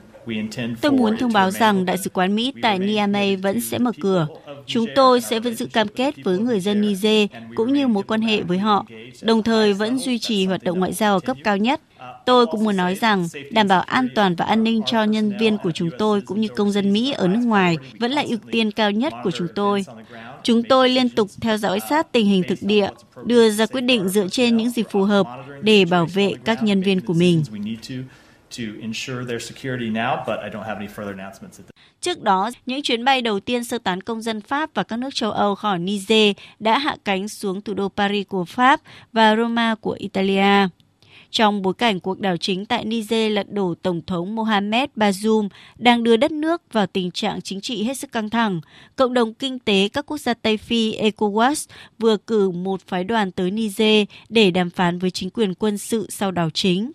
Tôi 0.82 0.92
muốn 0.92 1.18
thông 1.18 1.34
báo 1.34 1.52
rằng 1.52 1.86
Đại 1.86 1.98
sứ 1.98 2.10
quán 2.10 2.36
Mỹ 2.36 2.54
tại 2.62 2.80
Niamey 2.80 3.36
vẫn 3.36 3.62
sẽ 3.62 3.78
mở 3.78 3.92
cửa. 4.02 4.28
Chúng 4.66 4.86
tôi 4.96 5.22
sẽ 5.22 5.40
vẫn 5.40 5.56
giữ 5.56 5.66
cam 5.66 5.88
kết 5.88 6.16
với 6.24 6.40
người 6.40 6.60
dân 6.60 6.82
Niger 6.82 7.30
cũng 7.56 7.74
như 7.74 7.88
mối 7.88 8.04
quan 8.04 8.22
hệ 8.22 8.42
với 8.42 8.58
họ, 8.58 8.86
đồng 9.22 9.44
thời 9.44 9.74
vẫn 9.74 10.00
duy 10.00 10.20
trì 10.20 10.46
hoạt 10.46 10.64
động 10.64 10.80
ngoại 10.80 10.94
giao 10.94 11.14
ở 11.14 11.20
cấp 11.20 11.38
cao 11.44 11.58
nhất. 11.58 11.82
Tôi 12.26 12.46
cũng 12.46 12.64
muốn 12.64 12.78
nói 12.78 12.96
rằng 12.96 13.28
đảm 13.52 13.68
bảo 13.68 13.82
an 13.82 14.08
toàn 14.16 14.36
và 14.36 14.46
an 14.46 14.64
ninh 14.64 14.82
cho 14.86 15.04
nhân 15.04 15.38
viên 15.40 15.58
của 15.58 15.72
chúng 15.72 15.90
tôi 15.98 16.22
cũng 16.22 16.42
như 16.42 16.48
công 16.48 16.72
dân 16.72 16.94
Mỹ 16.94 17.12
ở 17.12 17.28
nước 17.28 17.42
ngoài 17.46 17.78
vẫn 18.00 18.12
là 18.12 18.22
ưu 18.22 18.38
tiên 18.52 18.72
cao 18.72 18.92
nhất 18.92 19.14
của 19.24 19.32
chúng 19.32 19.48
tôi. 19.56 19.86
Chúng 20.44 20.64
tôi 20.64 20.90
liên 20.90 21.10
tục 21.10 21.28
theo 21.42 21.58
dõi 21.58 21.80
sát 21.90 22.12
tình 22.12 22.26
hình 22.26 22.44
thực 22.48 22.60
địa, 22.62 22.90
đưa 23.26 23.50
ra 23.50 23.66
quyết 23.66 23.82
định 23.82 24.10
dựa 24.10 24.28
trên 24.28 24.58
những 24.58 24.70
gì 24.70 24.84
phù 24.92 25.04
hợp 25.04 25.28
để 25.62 25.86
bảo 25.86 26.06
vệ 26.06 26.34
các 26.46 26.64
nhân 26.64 26.82
viên 26.82 27.02
của 27.02 27.14
mình. 27.14 27.44
Trước 32.02 32.24
đó, 32.24 32.52
những 32.66 32.82
chuyến 32.82 33.06
bay 33.06 33.22
đầu 33.22 33.40
tiên 33.40 33.64
sơ 33.64 33.78
tán 33.78 34.02
công 34.02 34.22
dân 34.22 34.42
Pháp 34.42 34.70
và 34.74 34.84
các 34.84 35.00
nước 35.00 35.10
châu 35.16 35.32
Âu 35.32 35.56
khỏi 35.56 35.80
Niger 35.80 36.36
đã 36.60 36.78
hạ 36.78 36.96
cánh 37.06 37.28
xuống 37.28 37.62
thủ 37.62 37.74
đô 37.74 37.90
Paris 37.90 38.28
của 38.28 38.46
Pháp 38.46 38.82
và 39.14 39.36
Roma 39.36 39.76
của 39.76 39.96
Italia. 40.00 40.68
Trong 41.30 41.62
bối 41.62 41.74
cảnh 41.74 42.00
cuộc 42.00 42.20
đảo 42.20 42.38
chính 42.38 42.66
tại 42.66 42.86
Niger 42.86 43.32
lật 43.32 43.52
đổ 43.52 43.76
Tổng 43.82 44.02
thống 44.08 44.36
Mohamed 44.36 44.90
Bazoum 44.96 45.50
đang 45.78 46.04
đưa 46.04 46.18
đất 46.18 46.32
nước 46.32 46.74
vào 46.74 46.88
tình 46.88 47.12
trạng 47.12 47.42
chính 47.42 47.62
trị 47.62 47.84
hết 47.84 47.98
sức 47.98 48.12
căng 48.12 48.30
thẳng, 48.30 48.62
cộng 48.96 49.14
đồng 49.14 49.34
kinh 49.34 49.60
tế 49.60 49.90
các 49.94 50.06
quốc 50.06 50.18
gia 50.18 50.34
Tây 50.34 50.58
Phi 50.58 50.98
ECOWAS 50.98 51.70
vừa 52.00 52.18
cử 52.18 52.50
một 52.50 52.82
phái 52.88 53.04
đoàn 53.04 53.32
tới 53.32 53.52
Niger 53.52 54.08
để 54.30 54.52
đàm 54.52 54.70
phán 54.70 55.00
với 55.00 55.12
chính 55.12 55.30
quyền 55.30 55.54
quân 55.54 55.78
sự 55.78 56.08
sau 56.10 56.32
đảo 56.32 56.50
chính. 56.50 56.92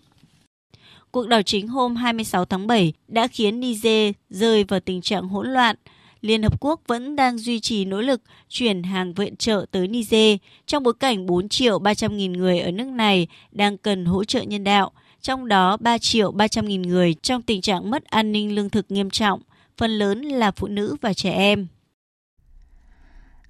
Cuộc 1.11 1.27
đảo 1.27 1.41
chính 1.41 1.67
hôm 1.67 1.95
26 1.95 2.45
tháng 2.45 2.67
7 2.67 2.93
đã 3.07 3.27
khiến 3.27 3.59
Niger 3.59 4.13
rơi 4.29 4.63
vào 4.63 4.79
tình 4.79 5.01
trạng 5.01 5.27
hỗn 5.27 5.47
loạn. 5.47 5.75
Liên 6.21 6.43
Hợp 6.43 6.61
Quốc 6.61 6.81
vẫn 6.87 7.15
đang 7.15 7.37
duy 7.37 7.59
trì 7.59 7.85
nỗ 7.85 8.01
lực 8.01 8.21
chuyển 8.49 8.83
hàng 8.83 9.13
viện 9.13 9.35
trợ 9.35 9.65
tới 9.71 9.87
Niger 9.87 10.37
trong 10.65 10.83
bối 10.83 10.93
cảnh 10.99 11.25
4 11.25 11.49
triệu 11.49 11.79
300 11.79 12.17
nghìn 12.17 12.33
người 12.33 12.59
ở 12.59 12.71
nước 12.71 12.87
này 12.87 13.27
đang 13.51 13.77
cần 13.77 14.05
hỗ 14.05 14.23
trợ 14.23 14.41
nhân 14.41 14.63
đạo, 14.63 14.91
trong 15.21 15.47
đó 15.47 15.77
3 15.77 15.97
triệu 15.97 16.31
300 16.31 16.67
nghìn 16.67 16.81
người 16.81 17.13
trong 17.13 17.41
tình 17.41 17.61
trạng 17.61 17.91
mất 17.91 18.03
an 18.05 18.31
ninh 18.31 18.55
lương 18.55 18.69
thực 18.69 18.91
nghiêm 18.91 19.09
trọng, 19.09 19.41
phần 19.77 19.91
lớn 19.91 20.21
là 20.21 20.51
phụ 20.51 20.67
nữ 20.67 20.95
và 21.01 21.13
trẻ 21.13 21.31
em. 21.31 21.67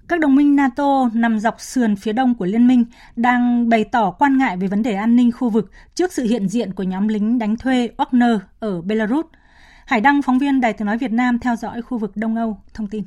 Các 0.08 0.20
đồng 0.20 0.34
minh 0.34 0.56
NATO 0.56 1.10
nằm 1.14 1.38
dọc 1.38 1.60
sườn 1.60 1.96
phía 1.96 2.12
đông 2.12 2.34
của 2.34 2.44
liên 2.44 2.66
minh 2.66 2.84
đang 3.16 3.68
bày 3.68 3.84
tỏ 3.84 4.10
quan 4.10 4.38
ngại 4.38 4.56
về 4.56 4.66
vấn 4.66 4.82
đề 4.82 4.94
an 4.94 5.16
ninh 5.16 5.32
khu 5.32 5.50
vực 5.50 5.70
trước 5.94 6.12
sự 6.12 6.24
hiện 6.24 6.48
diện 6.48 6.72
của 6.72 6.82
nhóm 6.82 7.08
lính 7.08 7.38
đánh 7.38 7.56
thuê 7.56 7.88
Wagner 7.96 8.38
ở 8.60 8.82
Belarus. 8.82 9.26
Hải 9.86 10.00
Đăng, 10.00 10.22
phóng 10.22 10.38
viên 10.38 10.60
Đài 10.60 10.72
tiếng 10.72 10.86
nói 10.86 10.98
Việt 10.98 11.12
Nam 11.12 11.38
theo 11.38 11.56
dõi 11.56 11.82
khu 11.82 11.98
vực 11.98 12.12
Đông 12.14 12.36
Âu, 12.36 12.58
thông 12.74 12.86
tin. 12.86 13.04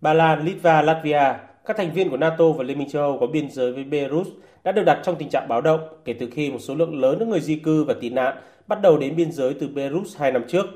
Ba 0.00 0.14
Lan, 0.14 0.44
Litva, 0.44 0.82
Latvia, 0.82 1.34
các 1.66 1.76
thành 1.76 1.92
viên 1.92 2.10
của 2.10 2.16
NATO 2.16 2.44
và 2.58 2.64
Liên 2.64 2.78
minh 2.78 2.88
châu 2.88 3.02
Âu 3.02 3.18
có 3.20 3.26
biên 3.26 3.50
giới 3.50 3.72
với 3.72 3.84
Belarus 3.84 4.28
đã 4.64 4.72
được 4.72 4.82
đặt 4.86 4.98
trong 5.04 5.16
tình 5.18 5.28
trạng 5.28 5.48
báo 5.48 5.60
động 5.60 5.80
kể 6.04 6.12
từ 6.20 6.30
khi 6.32 6.50
một 6.50 6.58
số 6.58 6.74
lượng 6.74 7.00
lớn 7.00 7.18
những 7.18 7.30
người 7.30 7.40
di 7.40 7.56
cư 7.56 7.84
và 7.84 7.94
tị 8.00 8.10
nạn 8.10 8.36
bắt 8.66 8.82
đầu 8.82 8.98
đến 8.98 9.16
biên 9.16 9.32
giới 9.32 9.54
từ 9.60 9.68
Belarus 9.68 10.16
hai 10.18 10.32
năm 10.32 10.44
trước. 10.48 10.66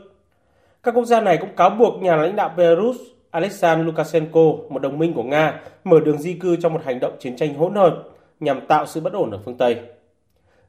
Các 0.83 0.95
quốc 0.95 1.05
gia 1.05 1.21
này 1.21 1.37
cũng 1.41 1.57
cáo 1.57 1.71
buộc 1.71 2.03
nhà 2.03 2.17
lãnh 2.17 2.37
đạo 2.37 2.55
Belarus 2.57 2.97
Alexander 3.31 3.87
Lukashenko, 3.87 4.41
một 4.69 4.83
đồng 4.83 4.99
minh 4.99 5.13
của 5.13 5.23
Nga, 5.23 5.61
mở 5.85 6.01
đường 6.01 6.19
di 6.19 6.35
cư 6.35 6.57
trong 6.57 6.73
một 6.73 6.81
hành 6.85 7.01
động 7.01 7.17
chiến 7.19 7.37
tranh 7.37 7.55
hỗn 7.55 7.75
hợp 7.75 8.05
nhằm 8.41 8.67
tạo 8.67 8.87
sự 8.87 9.01
bất 9.01 9.13
ổn 9.13 9.31
ở 9.31 9.39
phương 9.45 9.57
Tây. 9.57 9.77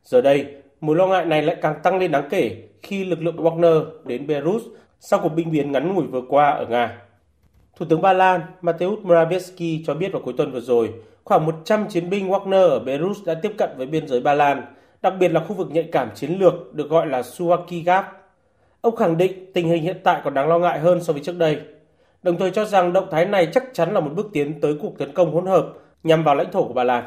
Giờ 0.04 0.22
đây, 0.22 0.46
mối 0.82 0.96
lo 0.96 1.08
ngại 1.08 1.26
này 1.26 1.42
lại 1.42 1.56
càng 1.62 1.76
tăng 1.84 1.98
lên 1.98 2.12
đáng 2.12 2.28
kể 2.30 2.58
khi 2.84 3.06
lực 3.06 3.22
lượng 3.22 3.38
Wagner 3.38 3.86
đến 4.06 4.28
Belarus 4.28 4.64
sau 5.00 5.20
cuộc 5.24 5.30
binh 5.30 5.52
biến 5.52 5.72
ngắn 5.72 5.94
ngủi 5.94 6.08
vừa 6.08 6.22
qua 6.30 6.50
ở 6.50 6.66
Nga. 6.66 7.02
Thủ 7.76 7.86
tướng 7.90 8.02
Ba 8.02 8.14
Lan 8.14 8.42
Mateusz 8.62 9.04
Morawiecki 9.04 9.84
cho 9.86 9.94
biết 9.94 10.12
vào 10.12 10.22
cuối 10.22 10.34
tuần 10.38 10.52
vừa 10.52 10.60
rồi, 10.60 10.94
khoảng 11.24 11.46
100 11.46 11.88
chiến 11.90 12.10
binh 12.10 12.30
Wagner 12.30 12.70
ở 12.70 12.80
Belarus 12.80 13.26
đã 13.26 13.34
tiếp 13.34 13.52
cận 13.58 13.70
với 13.78 13.88
biên 13.88 14.08
giới 14.08 14.22
Ba 14.22 14.34
Lan, 14.34 14.64
đặc 15.02 15.14
biệt 15.20 15.32
là 15.32 15.40
khu 15.48 15.56
vực 15.56 15.72
nhạy 15.72 15.90
cảm 15.92 16.10
chiến 16.16 16.40
lược 16.40 16.74
được 16.74 16.90
gọi 16.90 17.08
là 17.08 17.22
Suwaki 17.22 17.84
Gap. 17.86 18.06
Ông 18.82 18.96
khẳng 18.96 19.18
định 19.18 19.54
tình 19.54 19.68
hình 19.68 19.84
hiện 19.84 19.98
tại 20.04 20.22
còn 20.24 20.34
đáng 20.34 20.48
lo 20.48 20.60
ngại 20.60 20.80
hơn 20.80 21.04
so 21.04 21.14
với 21.14 21.24
trước 21.24 21.38
đây 21.38 21.58
đồng 22.24 22.38
thời 22.38 22.52
cho 22.52 22.66
rằng 22.66 22.94
động 22.94 23.08
thái 23.12 23.26
này 23.26 23.48
chắc 23.54 23.64
chắn 23.74 23.94
là 23.94 24.00
một 24.00 24.12
bước 24.16 24.30
tiến 24.34 24.62
tới 24.62 24.76
cuộc 24.82 24.98
tấn 24.98 25.14
công 25.14 25.34
hỗn 25.34 25.46
hợp 25.46 25.68
nhằm 26.04 26.24
vào 26.24 26.36
lãnh 26.36 26.52
thổ 26.52 26.68
của 26.68 26.74
Ba 26.74 26.84
Lan. 26.84 27.04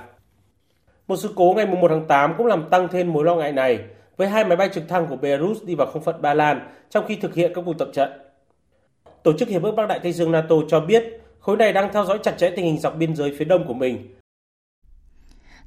Một 1.09 1.17
sự 1.17 1.33
cố 1.37 1.55
ngày 1.57 1.67
1 1.67 1.89
tháng 1.89 2.07
8 2.07 2.35
cũng 2.37 2.47
làm 2.47 2.69
tăng 2.71 2.89
thêm 2.89 3.13
mối 3.13 3.25
lo 3.25 3.35
ngại 3.35 3.53
này, 3.53 3.79
với 4.17 4.29
hai 4.29 4.45
máy 4.45 4.57
bay 4.57 4.69
trực 4.73 4.89
thăng 4.89 5.07
của 5.07 5.17
Belarus 5.17 5.63
đi 5.65 5.75
vào 5.75 5.87
không 5.87 6.03
phận 6.03 6.23
Ba 6.23 6.35
Lan 6.35 6.69
trong 6.91 7.05
khi 7.07 7.17
thực 7.17 7.35
hiện 7.35 7.53
các 7.55 7.63
cuộc 7.67 7.79
tập 7.79 7.89
trận. 7.93 8.11
Tổ 9.23 9.33
chức 9.33 9.49
Hiệp 9.49 9.63
ước 9.63 9.73
Bắc 9.73 9.87
Đại 9.89 10.01
Tây 10.03 10.13
Dương 10.13 10.33
NATO 10.33 10.57
cho 10.69 10.81
biết 10.81 11.21
khối 11.41 11.57
này 11.57 11.73
đang 11.73 11.93
theo 11.93 12.05
dõi 12.05 12.19
chặt 12.23 12.35
chẽ 12.39 12.51
tình 12.51 12.65
hình 12.65 12.79
dọc 12.79 12.97
biên 12.97 13.17
giới 13.17 13.35
phía 13.39 13.45
đông 13.45 13.67
của 13.67 13.75
mình 13.75 14.15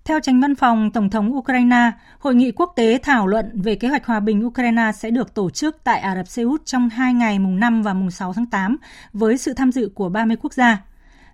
theo 0.07 0.19
tránh 0.19 0.41
văn 0.41 0.55
phòng 0.55 0.91
Tổng 0.91 1.09
thống 1.09 1.35
Ukraine, 1.35 1.91
hội 2.19 2.35
nghị 2.35 2.51
quốc 2.51 2.73
tế 2.75 2.99
thảo 3.03 3.27
luận 3.27 3.61
về 3.61 3.75
kế 3.75 3.87
hoạch 3.87 4.05
hòa 4.05 4.19
bình 4.19 4.45
Ukraine 4.45 4.91
sẽ 4.95 5.09
được 5.09 5.33
tổ 5.33 5.49
chức 5.49 5.77
tại 5.83 5.99
Ả 5.99 6.15
Rập 6.15 6.27
Xê 6.27 6.43
Út 6.43 6.65
trong 6.65 6.89
hai 6.89 7.13
ngày 7.13 7.39
mùng 7.39 7.59
5 7.59 7.83
và 7.83 7.93
mùng 7.93 8.11
6 8.11 8.33
tháng 8.33 8.45
8 8.45 8.77
với 9.13 9.37
sự 9.37 9.53
tham 9.53 9.71
dự 9.71 9.91
của 9.95 10.09
30 10.09 10.37
quốc 10.41 10.53
gia. 10.53 10.81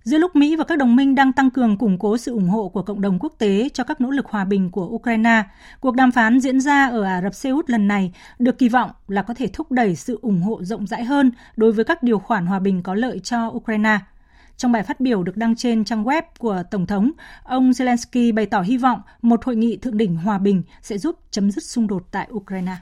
Giữa 0.04 0.18
lúc 0.18 0.36
Mỹ 0.36 0.56
và 0.56 0.64
các 0.64 0.78
đồng 0.78 0.96
minh 0.96 1.16
đang 1.16 1.34
tăng 1.34 1.50
cường 1.50 1.78
củng 1.78 1.98
cố 2.00 2.18
sự 2.18 2.32
ủng 2.32 2.50
hộ 2.50 2.70
của 2.70 2.82
cộng 2.82 3.02
đồng 3.02 3.20
quốc 3.20 3.34
tế 3.38 3.70
cho 3.74 3.84
các 3.84 4.02
nỗ 4.02 4.10
lực 4.10 4.26
hòa 4.26 4.46
bình 4.46 4.72
của 4.72 4.86
Ukraine, 4.86 5.44
cuộc 5.80 5.96
đàm 5.96 6.12
phán 6.12 6.40
diễn 6.40 6.62
ra 6.62 6.86
ở 6.86 7.04
Ả 7.04 7.22
Rập 7.22 7.34
Xê 7.34 7.50
Út 7.50 7.70
lần 7.70 7.88
này 7.88 8.14
được 8.40 8.58
kỳ 8.58 8.70
vọng 8.70 8.92
là 9.08 9.22
có 9.22 9.34
thể 9.34 9.48
thúc 9.54 9.72
đẩy 9.72 9.96
sự 9.96 10.20
ủng 10.22 10.42
hộ 10.42 10.64
rộng 10.64 10.88
rãi 10.88 11.04
hơn 11.04 11.32
đối 11.56 11.72
với 11.72 11.86
các 11.86 12.04
điều 12.04 12.20
khoản 12.20 12.46
hòa 12.46 12.60
bình 12.60 12.84
có 12.84 12.96
lợi 12.96 13.20
cho 13.20 13.48
Ukraine– 13.48 13.98
trong 14.58 14.72
bài 14.72 14.84
phát 14.84 15.00
biểu 15.00 15.24
được 15.24 15.38
đăng 15.38 15.56
trên 15.56 15.84
trang 15.84 16.04
web 16.04 16.22
của 16.38 16.64
Tổng 16.72 16.86
thống, 16.86 17.12
ông 17.44 17.72
Zelensky 17.72 18.34
bày 18.34 18.46
tỏ 18.46 18.62
hy 18.62 18.78
vọng 18.78 19.00
một 19.22 19.46
hội 19.46 19.56
nghị 19.56 19.78
thượng 19.78 19.98
đỉnh 19.98 20.16
hòa 20.16 20.38
bình 20.38 20.64
sẽ 20.82 20.98
giúp 20.98 21.20
chấm 21.32 21.52
dứt 21.52 21.64
xung 21.64 21.88
đột 21.88 22.04
tại 22.12 22.28
Ukraine. 22.32 22.76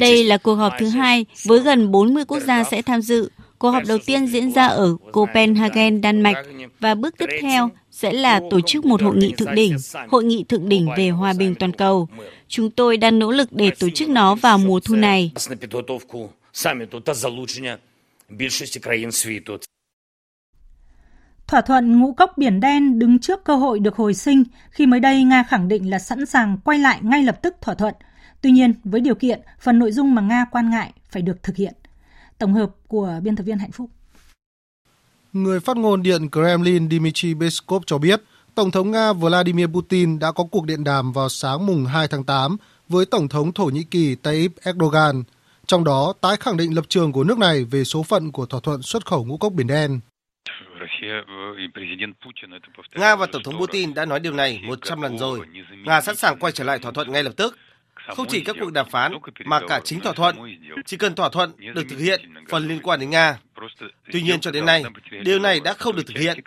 Đây 0.00 0.24
là 0.24 0.38
cuộc 0.38 0.54
họp 0.54 0.72
thứ 0.78 0.88
hai 0.88 1.26
với 1.44 1.58
gần 1.60 1.90
40 1.90 2.24
quốc 2.24 2.40
gia 2.40 2.64
sẽ 2.64 2.82
tham 2.82 3.02
dự. 3.02 3.30
Cuộc 3.58 3.70
họp 3.70 3.82
đầu 3.88 3.98
tiên 4.06 4.26
diễn 4.26 4.52
ra 4.52 4.66
ở 4.66 4.96
Copenhagen, 5.12 6.00
Đan 6.00 6.20
Mạch 6.20 6.36
và 6.80 6.94
bước 6.94 7.14
tiếp 7.18 7.26
theo 7.40 7.70
sẽ 7.90 8.12
là 8.12 8.40
tổ 8.50 8.60
chức 8.60 8.84
một 8.84 9.02
hội 9.02 9.16
nghị 9.16 9.32
thượng 9.32 9.54
đỉnh, 9.54 9.76
hội 10.08 10.24
nghị 10.24 10.44
thượng 10.44 10.68
đỉnh 10.68 10.88
về 10.96 11.08
hòa 11.08 11.32
bình 11.38 11.54
toàn 11.54 11.72
cầu. 11.72 12.08
Chúng 12.48 12.70
tôi 12.70 12.96
đang 12.96 13.18
nỗ 13.18 13.30
lực 13.30 13.48
để 13.52 13.70
tổ 13.78 13.88
chức 13.94 14.08
nó 14.08 14.34
vào 14.34 14.58
mùa 14.58 14.80
thu 14.80 14.96
này 14.96 15.32
більшості 18.29 18.79
країн 18.79 19.11
світу. 19.11 19.57
Thỏa 21.47 21.61
thuận 21.61 21.99
ngũ 21.99 22.13
cốc 22.13 22.37
Biển 22.37 22.59
Đen 22.59 22.99
đứng 22.99 23.19
trước 23.19 23.43
cơ 23.43 23.55
hội 23.55 23.79
được 23.79 23.95
hồi 23.95 24.13
sinh 24.13 24.43
khi 24.71 24.85
mới 24.85 24.99
đây 24.99 25.23
Nga 25.23 25.43
khẳng 25.43 25.67
định 25.67 25.89
là 25.89 25.99
sẵn 25.99 26.25
sàng 26.25 26.57
quay 26.63 26.79
lại 26.79 26.99
ngay 27.01 27.23
lập 27.23 27.39
tức 27.41 27.55
thỏa 27.61 27.75
thuận. 27.75 27.93
Tuy 28.41 28.51
nhiên, 28.51 28.73
với 28.83 29.01
điều 29.01 29.15
kiện 29.15 29.41
phần 29.59 29.79
nội 29.79 29.91
dung 29.91 30.15
mà 30.15 30.21
Nga 30.21 30.45
quan 30.51 30.69
ngại 30.69 30.93
phải 31.09 31.21
được 31.21 31.43
thực 31.43 31.55
hiện. 31.55 31.73
Tổng 32.37 32.53
hợp 32.53 32.69
của 32.87 33.19
biên 33.23 33.35
tập 33.35 33.43
viên 33.43 33.57
Hạnh 33.57 33.71
Phúc. 33.71 33.89
Người 35.33 35.59
phát 35.59 35.77
ngôn 35.77 36.03
Điện 36.03 36.29
Kremlin 36.31 36.89
Dmitry 36.89 37.33
Peskov 37.33 37.83
cho 37.85 37.97
biết, 37.97 38.21
Tổng 38.55 38.71
thống 38.71 38.91
Nga 38.91 39.13
Vladimir 39.13 39.67
Putin 39.67 40.19
đã 40.19 40.31
có 40.31 40.43
cuộc 40.43 40.65
điện 40.65 40.83
đàm 40.83 41.11
vào 41.11 41.29
sáng 41.29 41.65
mùng 41.65 41.85
2 41.85 42.07
tháng 42.07 42.23
8 42.23 42.57
với 42.89 43.05
Tổng 43.05 43.27
thống 43.27 43.53
Thổ 43.53 43.65
Nhĩ 43.65 43.83
Kỳ 43.83 44.15
Tayyip 44.15 44.51
Erdogan – 44.63 45.33
trong 45.70 45.84
đó 45.84 46.12
tái 46.20 46.36
khẳng 46.40 46.56
định 46.56 46.74
lập 46.74 46.84
trường 46.88 47.12
của 47.12 47.24
nước 47.24 47.38
này 47.38 47.64
về 47.64 47.84
số 47.84 48.02
phận 48.02 48.32
của 48.32 48.46
thỏa 48.46 48.60
thuận 48.60 48.82
xuất 48.82 49.06
khẩu 49.06 49.24
ngũ 49.24 49.36
cốc 49.36 49.52
Biển 49.52 49.66
Đen. 49.66 50.00
Nga 52.94 53.16
và 53.16 53.26
Tổng 53.32 53.42
thống 53.42 53.58
Putin 53.58 53.94
đã 53.94 54.04
nói 54.04 54.20
điều 54.20 54.32
này 54.32 54.60
100 54.64 55.02
lần 55.02 55.18
rồi. 55.18 55.40
Nga 55.84 56.00
sẵn 56.00 56.16
sàng 56.16 56.38
quay 56.38 56.52
trở 56.52 56.64
lại 56.64 56.78
thỏa 56.78 56.92
thuận 56.92 57.12
ngay 57.12 57.22
lập 57.22 57.32
tức. 57.36 57.58
Không 58.16 58.26
chỉ 58.28 58.44
các 58.44 58.56
cuộc 58.60 58.72
đàm 58.72 58.90
phán, 58.90 59.12
mà 59.44 59.60
cả 59.68 59.80
chính 59.84 60.00
thỏa 60.00 60.12
thuận. 60.12 60.36
Chỉ 60.86 60.96
cần 60.96 61.14
thỏa 61.14 61.28
thuận 61.28 61.52
được 61.74 61.84
thực 61.90 61.98
hiện 61.98 62.20
phần 62.48 62.68
liên 62.68 62.80
quan 62.82 63.00
đến 63.00 63.10
Nga. 63.10 63.38
Tuy 64.12 64.22
nhiên 64.22 64.40
cho 64.40 64.50
đến 64.50 64.66
nay, 64.66 64.84
điều 65.24 65.38
này 65.38 65.60
đã 65.60 65.74
không 65.74 65.96
được 65.96 66.06
thực 66.06 66.18
hiện. 66.18 66.38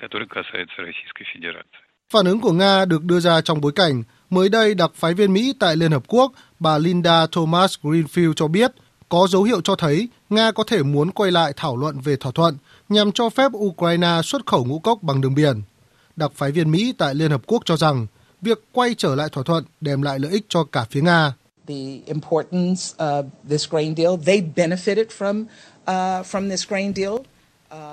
Phản 2.14 2.26
ứng 2.26 2.40
của 2.40 2.52
Nga 2.52 2.86
được 2.86 3.04
đưa 3.04 3.20
ra 3.20 3.42
trong 3.42 3.62
bối 3.62 3.72
cảnh 3.76 4.04
mới 4.30 4.50
đây 4.50 4.76
đặc 4.76 4.92
phái 4.96 5.14
viên 5.14 5.34
Mỹ 5.34 5.54
tại 5.60 5.76
Liên 5.76 5.92
Hợp 5.92 6.04
Quốc 6.08 6.32
bà 6.60 6.78
Linda 6.78 7.28
Thomas 7.32 7.76
Greenfield 7.82 8.34
cho 8.34 8.48
biết 8.48 8.72
có 9.14 9.28
dấu 9.28 9.44
hiệu 9.44 9.62
cho 9.62 9.76
thấy 9.76 10.08
Nga 10.30 10.52
có 10.52 10.64
thể 10.68 10.84
muốn 10.84 11.12
quay 11.12 11.32
lại 11.32 11.54
thảo 11.56 11.78
luận 11.78 12.00
về 12.00 12.16
thỏa 12.16 12.32
thuận 12.32 12.58
nhằm 12.90 13.12
cho 13.12 13.30
phép 13.30 13.52
Ukraine 13.58 14.22
xuất 14.24 14.46
khẩu 14.46 14.66
ngũ 14.66 14.80
cốc 14.80 15.04
bằng 15.04 15.22
đường 15.22 15.36
biển. 15.36 15.62
Đặc 16.16 16.32
phái 16.36 16.52
viên 16.52 16.72
Mỹ 16.72 16.94
tại 16.98 17.16
Liên 17.16 17.32
Hợp 17.32 17.42
Quốc 17.48 17.62
cho 17.66 17.78
rằng 17.78 18.08
việc 18.42 18.64
quay 18.72 18.96
trở 18.98 19.16
lại 19.16 19.30
thỏa 19.32 19.44
thuận 19.44 19.64
đem 19.82 20.02
lại 20.02 20.20
lợi 20.20 20.32
ích 20.32 20.46
cho 20.50 20.64
cả 20.64 20.86
phía 20.90 21.02
Nga. 21.02 21.34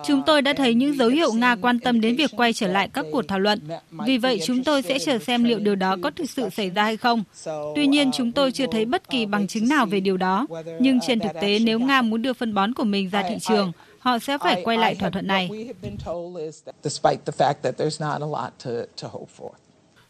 Chúng 0.04 0.22
tôi 0.26 0.42
đã 0.42 0.52
thấy 0.56 0.74
những 0.74 0.96
dấu 0.96 1.08
hiệu 1.08 1.32
Nga 1.32 1.56
quan 1.56 1.78
tâm 1.78 2.00
đến 2.00 2.16
việc 2.16 2.30
quay 2.36 2.52
trở 2.52 2.66
lại 2.66 2.88
các 2.92 3.06
cuộc 3.12 3.22
thảo 3.28 3.38
luận. 3.38 3.60
Vì 3.90 4.18
vậy, 4.18 4.40
chúng 4.46 4.64
tôi 4.64 4.82
sẽ 4.82 4.98
chờ 4.98 5.18
xem 5.18 5.44
liệu 5.44 5.58
điều 5.58 5.74
đó 5.74 5.96
có 6.02 6.10
thực 6.10 6.30
sự 6.30 6.48
xảy 6.48 6.70
ra 6.70 6.82
hay 6.82 6.96
không. 6.96 7.24
Tuy 7.74 7.86
nhiên, 7.86 8.10
chúng 8.12 8.32
tôi 8.32 8.52
chưa 8.52 8.66
thấy 8.72 8.84
bất 8.84 9.10
kỳ 9.10 9.26
bằng 9.26 9.46
chứng 9.46 9.68
nào 9.68 9.86
về 9.86 10.00
điều 10.00 10.16
đó. 10.16 10.46
Nhưng 10.80 10.98
trên 11.06 11.20
thực 11.20 11.32
tế, 11.40 11.58
nếu 11.58 11.78
Nga 11.80 12.02
muốn 12.02 12.22
đưa 12.22 12.32
phân 12.32 12.54
bón 12.54 12.74
của 12.74 12.84
mình 12.84 13.10
ra 13.10 13.22
thị 13.28 13.34
trường, 13.40 13.72
họ 13.98 14.18
sẽ 14.18 14.38
phải 14.38 14.62
quay 14.64 14.78
lại 14.78 14.94
thỏa 14.94 15.10
thuận 15.10 15.26
này. 15.26 15.50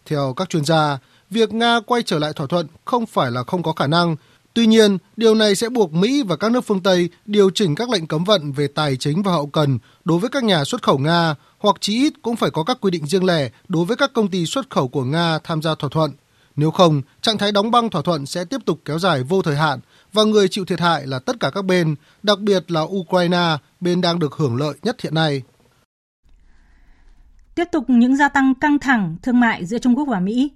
Theo 0.06 0.34
các 0.36 0.50
chuyên 0.50 0.64
gia, 0.64 0.98
việc 1.30 1.52
Nga 1.52 1.80
quay 1.86 2.02
trở 2.02 2.18
lại 2.18 2.32
thỏa 2.36 2.46
thuận 2.46 2.66
không 2.84 3.06
phải 3.06 3.30
là 3.30 3.42
không 3.46 3.62
có 3.62 3.72
khả 3.72 3.86
năng. 3.86 4.16
Tuy 4.60 4.66
nhiên, 4.66 4.98
điều 5.16 5.34
này 5.34 5.54
sẽ 5.54 5.68
buộc 5.68 5.92
Mỹ 5.92 6.22
và 6.22 6.36
các 6.36 6.52
nước 6.52 6.60
phương 6.60 6.82
Tây 6.82 7.08
điều 7.26 7.50
chỉnh 7.50 7.74
các 7.74 7.90
lệnh 7.90 8.06
cấm 8.06 8.24
vận 8.24 8.52
về 8.52 8.66
tài 8.66 8.96
chính 8.96 9.22
và 9.22 9.32
hậu 9.32 9.46
cần 9.46 9.78
đối 10.04 10.18
với 10.18 10.30
các 10.30 10.44
nhà 10.44 10.64
xuất 10.64 10.82
khẩu 10.82 10.98
Nga, 10.98 11.34
hoặc 11.58 11.76
chí 11.80 11.94
ít 11.94 12.12
cũng 12.22 12.36
phải 12.36 12.50
có 12.50 12.64
các 12.64 12.78
quy 12.80 12.90
định 12.90 13.06
riêng 13.06 13.24
lẻ 13.24 13.50
đối 13.68 13.84
với 13.84 13.96
các 13.96 14.12
công 14.12 14.28
ty 14.28 14.46
xuất 14.46 14.70
khẩu 14.70 14.88
của 14.88 15.04
Nga 15.04 15.38
tham 15.44 15.62
gia 15.62 15.74
thỏa 15.74 15.90
thuận. 15.90 16.10
Nếu 16.56 16.70
không, 16.70 17.02
trạng 17.22 17.38
thái 17.38 17.52
đóng 17.52 17.70
băng 17.70 17.90
thỏa 17.90 18.02
thuận 18.02 18.26
sẽ 18.26 18.44
tiếp 18.44 18.60
tục 18.66 18.80
kéo 18.84 18.98
dài 18.98 19.22
vô 19.22 19.42
thời 19.42 19.56
hạn 19.56 19.80
và 20.12 20.22
người 20.24 20.48
chịu 20.48 20.64
thiệt 20.64 20.80
hại 20.80 21.06
là 21.06 21.18
tất 21.18 21.36
cả 21.40 21.50
các 21.54 21.64
bên, 21.64 21.94
đặc 22.22 22.38
biệt 22.40 22.70
là 22.70 22.80
Ukraine, 22.80 23.56
bên 23.80 24.00
đang 24.00 24.18
được 24.18 24.34
hưởng 24.34 24.56
lợi 24.56 24.74
nhất 24.82 25.00
hiện 25.00 25.14
nay. 25.14 25.42
Tiếp 27.54 27.64
tục 27.72 27.84
những 27.88 28.16
gia 28.16 28.28
tăng 28.28 28.54
căng 28.54 28.78
thẳng 28.78 29.16
thương 29.22 29.40
mại 29.40 29.66
giữa 29.66 29.78
Trung 29.78 29.96
Quốc 29.96 30.04
và 30.08 30.20
Mỹ. 30.20 30.50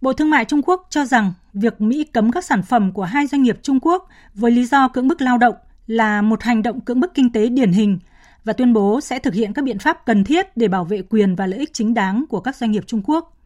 Bộ 0.00 0.12
Thương 0.12 0.30
mại 0.30 0.44
Trung 0.44 0.62
Quốc 0.62 0.86
cho 0.90 1.04
rằng 1.04 1.32
việc 1.54 1.80
Mỹ 1.80 2.04
cấm 2.04 2.32
các 2.32 2.44
sản 2.44 2.62
phẩm 2.62 2.92
của 2.92 3.04
hai 3.04 3.26
doanh 3.26 3.42
nghiệp 3.42 3.58
Trung 3.62 3.78
Quốc 3.82 4.08
với 4.34 4.50
lý 4.50 4.64
do 4.64 4.88
cưỡng 4.88 5.08
bức 5.08 5.20
lao 5.20 5.38
động 5.38 5.54
là 5.86 6.22
một 6.22 6.42
hành 6.42 6.62
động 6.62 6.80
cưỡng 6.80 7.00
bức 7.00 7.14
kinh 7.14 7.32
tế 7.32 7.48
điển 7.48 7.72
hình 7.72 7.98
và 8.44 8.52
tuyên 8.52 8.72
bố 8.72 9.00
sẽ 9.00 9.18
thực 9.18 9.34
hiện 9.34 9.52
các 9.52 9.64
biện 9.64 9.78
pháp 9.78 10.06
cần 10.06 10.24
thiết 10.24 10.56
để 10.56 10.68
bảo 10.68 10.84
vệ 10.84 11.02
quyền 11.02 11.34
và 11.34 11.46
lợi 11.46 11.58
ích 11.58 11.72
chính 11.72 11.94
đáng 11.94 12.24
của 12.28 12.40
các 12.40 12.56
doanh 12.56 12.70
nghiệp 12.70 12.84
Trung 12.86 13.02
Quốc. 13.04 13.36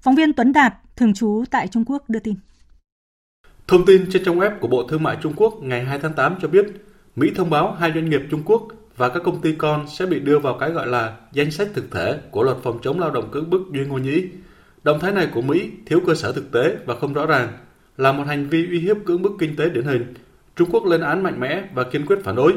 Phóng 0.00 0.14
viên 0.14 0.32
Tuấn 0.32 0.52
Đạt, 0.52 0.74
thường 0.96 1.14
trú 1.14 1.44
tại 1.50 1.68
Trung 1.68 1.84
Quốc 1.84 2.10
đưa 2.10 2.18
tin. 2.18 2.34
Thông 3.68 3.86
tin 3.86 4.10
trên 4.12 4.24
trang 4.24 4.38
web 4.38 4.58
của 4.60 4.68
Bộ 4.68 4.82
Thương 4.88 5.02
mại 5.02 5.16
Trung 5.22 5.32
Quốc 5.36 5.62
ngày 5.62 5.84
2 5.84 5.98
tháng 6.02 6.14
8 6.14 6.36
cho 6.42 6.48
biết, 6.48 6.64
Mỹ 7.16 7.30
thông 7.36 7.50
báo 7.50 7.76
hai 7.80 7.92
doanh 7.94 8.10
nghiệp 8.10 8.22
Trung 8.30 8.42
Quốc 8.44 8.62
và 8.96 9.08
các 9.08 9.22
công 9.24 9.40
ty 9.40 9.54
con 9.58 9.86
sẽ 9.88 10.06
bị 10.06 10.20
đưa 10.20 10.38
vào 10.38 10.58
cái 10.60 10.70
gọi 10.70 10.86
là 10.86 11.16
danh 11.32 11.50
sách 11.50 11.68
thực 11.74 11.90
thể 11.90 12.18
của 12.30 12.42
luật 12.42 12.56
phòng 12.62 12.78
chống 12.82 13.00
lao 13.00 13.10
động 13.10 13.30
cưỡng 13.32 13.50
bức 13.50 13.60
duy 13.72 13.80
ngô 13.86 13.98
nhĩ. 13.98 14.24
Động 14.82 15.00
thái 15.00 15.12
này 15.12 15.28
của 15.34 15.42
Mỹ 15.42 15.70
thiếu 15.86 16.00
cơ 16.06 16.14
sở 16.14 16.32
thực 16.32 16.52
tế 16.52 16.76
và 16.86 16.96
không 16.96 17.12
rõ 17.12 17.26
ràng, 17.26 17.48
là 17.96 18.12
một 18.12 18.24
hành 18.26 18.48
vi 18.48 18.66
uy 18.66 18.78
hiếp 18.80 18.96
cưỡng 19.04 19.22
bức 19.22 19.32
kinh 19.38 19.56
tế 19.56 19.68
điển 19.68 19.84
hình. 19.84 20.14
Trung 20.56 20.68
Quốc 20.72 20.84
lên 20.84 21.00
án 21.00 21.22
mạnh 21.22 21.40
mẽ 21.40 21.64
và 21.74 21.84
kiên 21.84 22.06
quyết 22.06 22.18
phản 22.24 22.36
đối. 22.36 22.54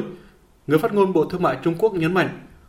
Người 0.66 0.78
phát 0.78 0.94
ngôn 0.94 1.12
Bộ 1.12 1.24
Thương 1.24 1.42
mại 1.42 1.58
Trung 1.62 1.74
Quốc 1.78 1.94
nhấn 1.94 2.14
mạnh, 2.14 2.28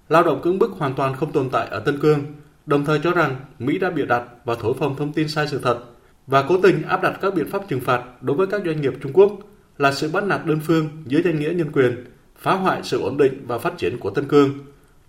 lao 0.09 0.23
động 0.23 0.41
cưỡng 0.41 0.59
bức 0.59 0.71
hoàn 0.71 0.93
toàn 0.93 1.15
không 1.15 1.31
tồn 1.31 1.49
tại 1.49 1.67
ở 1.67 1.79
Tân 1.79 1.99
Cương, 1.99 2.19
đồng 2.65 2.85
thời 2.85 2.99
cho 3.03 3.11
rằng 3.11 3.35
Mỹ 3.59 3.77
đã 3.77 3.89
bịa 3.89 4.05
đặt 4.05 4.23
và 4.45 4.55
thổi 4.61 4.73
phồng 4.79 4.95
thông 4.95 5.13
tin 5.13 5.27
sai 5.27 5.47
sự 5.47 5.59
thật 5.63 5.79
và 6.27 6.45
cố 6.49 6.61
tình 6.61 6.81
áp 6.81 7.03
đặt 7.03 7.17
các 7.21 7.33
biện 7.33 7.49
pháp 7.49 7.61
trừng 7.67 7.81
phạt 7.81 8.03
đối 8.21 8.37
với 8.37 8.47
các 8.47 8.61
doanh 8.65 8.81
nghiệp 8.81 8.93
Trung 9.01 9.13
Quốc 9.13 9.31
là 9.77 9.91
sự 9.91 10.09
bắt 10.09 10.23
nạt 10.23 10.45
đơn 10.45 10.59
phương 10.63 10.89
dưới 11.05 11.21
danh 11.21 11.39
nghĩa 11.39 11.53
nhân 11.53 11.71
quyền, 11.71 12.05
phá 12.37 12.53
hoại 12.53 12.83
sự 12.83 13.01
ổn 13.01 13.17
định 13.17 13.45
và 13.47 13.57
phát 13.57 13.77
triển 13.77 13.99
của 13.99 14.09
Tân 14.09 14.27
Cương. 14.27 14.49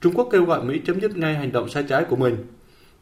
Trung 0.00 0.12
Quốc 0.14 0.28
kêu 0.32 0.44
gọi 0.44 0.64
Mỹ 0.64 0.80
chấm 0.86 1.00
dứt 1.00 1.16
ngay 1.16 1.34
hành 1.34 1.52
động 1.52 1.68
sai 1.68 1.84
trái 1.88 2.04
của 2.04 2.16
mình. 2.16 2.36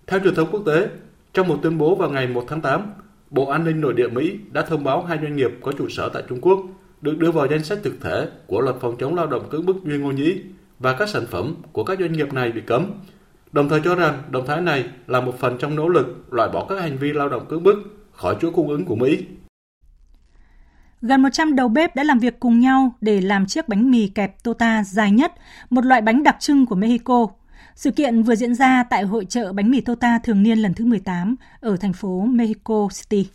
Theo 0.06 0.20
truyền 0.20 0.34
thông 0.34 0.50
quốc 0.50 0.62
tế, 0.66 0.88
trong 1.34 1.48
một 1.48 1.58
tuyên 1.62 1.78
bố 1.78 1.94
vào 1.94 2.10
ngày 2.10 2.26
1 2.26 2.44
tháng 2.48 2.60
8, 2.60 2.92
Bộ 3.30 3.46
An 3.46 3.64
ninh 3.64 3.80
Nội 3.80 3.94
địa 3.94 4.08
Mỹ 4.08 4.38
đã 4.52 4.62
thông 4.62 4.84
báo 4.84 5.02
hai 5.02 5.18
doanh 5.22 5.36
nghiệp 5.36 5.50
có 5.62 5.72
trụ 5.72 5.88
sở 5.88 6.08
tại 6.08 6.22
Trung 6.28 6.40
Quốc 6.40 6.58
được 7.00 7.18
đưa 7.18 7.30
vào 7.30 7.46
danh 7.50 7.64
sách 7.64 7.78
thực 7.82 8.00
thể 8.00 8.28
của 8.46 8.60
luật 8.60 8.76
phòng 8.80 8.96
chống 8.98 9.14
lao 9.14 9.26
động 9.26 9.48
cưỡng 9.50 9.66
bức 9.66 9.76
duy 9.84 9.98
ngô 9.98 10.10
nhĩ 10.10 10.40
và 10.78 10.92
các 10.92 11.08
sản 11.08 11.26
phẩm 11.30 11.54
của 11.72 11.84
các 11.84 11.98
doanh 11.98 12.12
nghiệp 12.12 12.32
này 12.32 12.52
bị 12.52 12.60
cấm. 12.60 12.90
Đồng 13.52 13.68
thời 13.68 13.80
cho 13.84 13.94
rằng 13.94 14.22
động 14.30 14.46
thái 14.46 14.60
này 14.60 14.84
là 15.06 15.20
một 15.20 15.38
phần 15.38 15.56
trong 15.58 15.76
nỗ 15.76 15.88
lực 15.88 16.24
loại 16.30 16.50
bỏ 16.52 16.66
các 16.68 16.80
hành 16.80 16.98
vi 16.98 17.12
lao 17.12 17.28
động 17.28 17.46
cưỡng 17.48 17.62
bức 17.62 17.78
khỏi 18.12 18.36
chuỗi 18.40 18.50
cung 18.50 18.68
ứng 18.68 18.84
của 18.84 18.96
Mỹ. 18.96 19.24
Gần 21.02 21.22
100 21.22 21.56
đầu 21.56 21.68
bếp 21.68 21.96
đã 21.96 22.04
làm 22.04 22.18
việc 22.18 22.40
cùng 22.40 22.60
nhau 22.60 22.94
để 23.00 23.20
làm 23.20 23.46
chiếc 23.46 23.68
bánh 23.68 23.90
mì 23.90 24.08
kẹp 24.08 24.42
tota 24.42 24.84
dài 24.84 25.10
nhất, 25.10 25.32
một 25.70 25.84
loại 25.84 26.00
bánh 26.00 26.22
đặc 26.22 26.36
trưng 26.40 26.66
của 26.66 26.76
Mexico. 26.76 27.26
Sự 27.76 27.90
kiện 27.90 28.22
vừa 28.22 28.34
diễn 28.34 28.54
ra 28.54 28.84
tại 28.90 29.02
hội 29.02 29.24
trợ 29.24 29.52
bánh 29.52 29.70
mì 29.70 29.80
Tota 29.80 30.18
thường 30.24 30.42
niên 30.42 30.58
lần 30.58 30.74
thứ 30.74 30.84
18 30.84 31.36
ở 31.60 31.76
thành 31.76 31.92
phố 31.92 32.20
Mexico 32.20 32.88
City. 32.94 33.28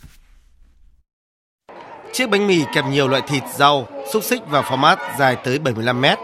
Chiếc 2.14 2.30
bánh 2.30 2.48
mì 2.48 2.64
kẹp 2.74 2.86
nhiều 2.86 3.08
loại 3.08 3.22
thịt, 3.28 3.44
rau, 3.58 3.88
xúc 4.14 4.24
xích 4.24 4.42
và 4.50 4.62
format 4.62 4.98
dài 5.20 5.38
tới 5.44 5.60
75 5.60 6.02
mét, 6.02 6.18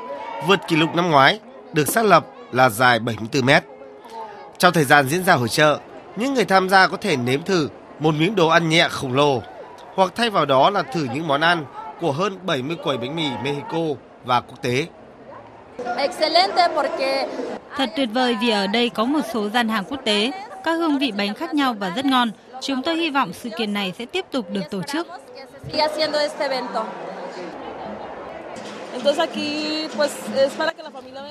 vượt 0.47 0.59
kỷ 0.67 0.75
lục 0.75 0.95
năm 0.95 1.11
ngoái, 1.11 1.39
được 1.73 1.87
xác 1.87 2.05
lập 2.05 2.27
là 2.51 2.69
dài 2.69 2.99
74 2.99 3.45
mét. 3.45 3.63
Trong 4.57 4.73
thời 4.73 4.85
gian 4.85 5.07
diễn 5.07 5.23
ra 5.23 5.33
hội 5.33 5.49
trợ, 5.49 5.79
những 6.15 6.33
người 6.33 6.45
tham 6.45 6.69
gia 6.69 6.87
có 6.87 6.97
thể 6.97 7.17
nếm 7.17 7.43
thử 7.43 7.69
một 7.99 8.15
miếng 8.15 8.35
đồ 8.35 8.47
ăn 8.47 8.69
nhẹ 8.69 8.87
khổng 8.91 9.13
lồ 9.13 9.41
hoặc 9.95 10.11
thay 10.15 10.29
vào 10.29 10.45
đó 10.45 10.69
là 10.69 10.83
thử 10.83 11.07
những 11.13 11.27
món 11.27 11.41
ăn 11.41 11.65
của 12.01 12.11
hơn 12.11 12.45
70 12.45 12.77
quầy 12.83 12.97
bánh 12.97 13.15
mì 13.15 13.29
Mexico 13.43 13.79
và 14.25 14.41
quốc 14.41 14.61
tế. 14.61 14.87
Thật 17.77 17.89
tuyệt 17.95 18.09
vời 18.13 18.37
vì 18.41 18.49
ở 18.49 18.67
đây 18.67 18.89
có 18.89 19.05
một 19.05 19.21
số 19.33 19.49
gian 19.49 19.69
hàng 19.69 19.83
quốc 19.89 19.99
tế, 20.05 20.31
các 20.63 20.73
hương 20.73 20.99
vị 20.99 21.11
bánh 21.17 21.33
khác 21.33 21.53
nhau 21.53 21.75
và 21.79 21.89
rất 21.89 22.05
ngon. 22.05 22.31
Chúng 22.61 22.81
tôi 22.81 22.95
hy 22.95 23.09
vọng 23.09 23.33
sự 23.33 23.49
kiện 23.57 23.73
này 23.73 23.93
sẽ 23.99 24.05
tiếp 24.05 24.25
tục 24.31 24.49
được 24.49 24.61
tổ 24.69 24.81
chức. 24.83 25.07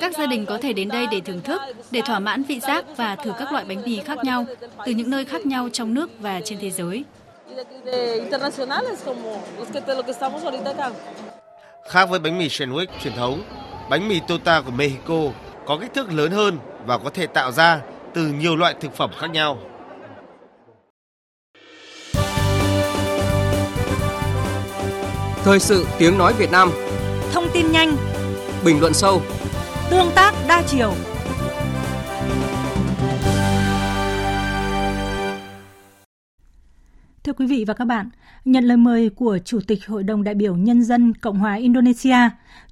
Các 0.01 0.13
gia 0.19 0.27
đình 0.27 0.47
có 0.47 0.59
thể 0.63 0.73
đến 0.73 0.89
đây 0.89 1.07
để 1.11 1.21
thưởng 1.21 1.41
thức, 1.41 1.61
để 1.91 2.01
thỏa 2.07 2.19
mãn 2.19 2.43
vị 2.43 2.61
giác 2.61 2.85
và 2.97 3.17
thử 3.17 3.33
các 3.39 3.53
loại 3.53 3.65
bánh 3.65 3.83
mì 3.85 4.01
khác 4.01 4.19
nhau 4.25 4.45
từ 4.87 4.93
những 4.93 5.11
nơi 5.11 5.25
khác 5.25 5.47
nhau 5.47 5.69
trong 5.73 5.95
nước 5.95 6.11
và 6.19 6.41
trên 6.45 6.59
thế 6.61 6.71
giới. 6.71 7.05
Khác 11.89 12.05
với 12.05 12.19
bánh 12.19 12.39
mì 12.39 12.49
sandwich 12.49 12.87
truyền 13.03 13.15
thống, 13.17 13.43
bánh 13.91 14.09
mì 14.09 14.21
tota 14.29 14.61
của 14.61 14.71
Mexico 14.71 15.21
có 15.67 15.79
kích 15.81 15.95
thước 15.95 16.13
lớn 16.13 16.33
hơn 16.33 16.59
và 16.87 16.99
có 16.99 17.11
thể 17.11 17.27
tạo 17.27 17.53
ra 17.53 17.81
từ 18.15 18.27
nhiều 18.27 18.57
loại 18.57 18.75
thực 18.81 18.97
phẩm 18.97 19.11
khác 19.19 19.31
nhau. 19.31 19.59
Thời 25.45 25.59
sự 25.59 25.87
tiếng 25.99 26.19
nói 26.19 26.33
Việt 26.33 26.51
Nam. 26.51 26.71
Thông 27.33 27.49
tin 27.53 27.73
nhanh. 27.73 27.97
Bình 28.65 28.81
luận 28.81 28.95
sâu. 28.95 29.23
Tương 29.91 30.11
tác 30.15 30.35
đa 30.49 30.63
chiều 30.67 30.93
Thưa 37.25 37.33
quý 37.33 37.47
vị 37.47 37.65
và 37.67 37.75
các 37.75 37.85
bạn, 37.85 38.11
nhận 38.45 38.65
lời 38.65 38.77
mời 38.77 39.11
của 39.11 39.39
Chủ 39.45 39.61
tịch 39.67 39.87
Hội 39.87 40.03
đồng 40.03 40.25
đại 40.25 40.35
biểu 40.35 40.57
Nhân 40.57 40.83
dân 40.83 41.15
Cộng 41.15 41.39
hòa 41.39 41.55
Indonesia, 41.55 42.17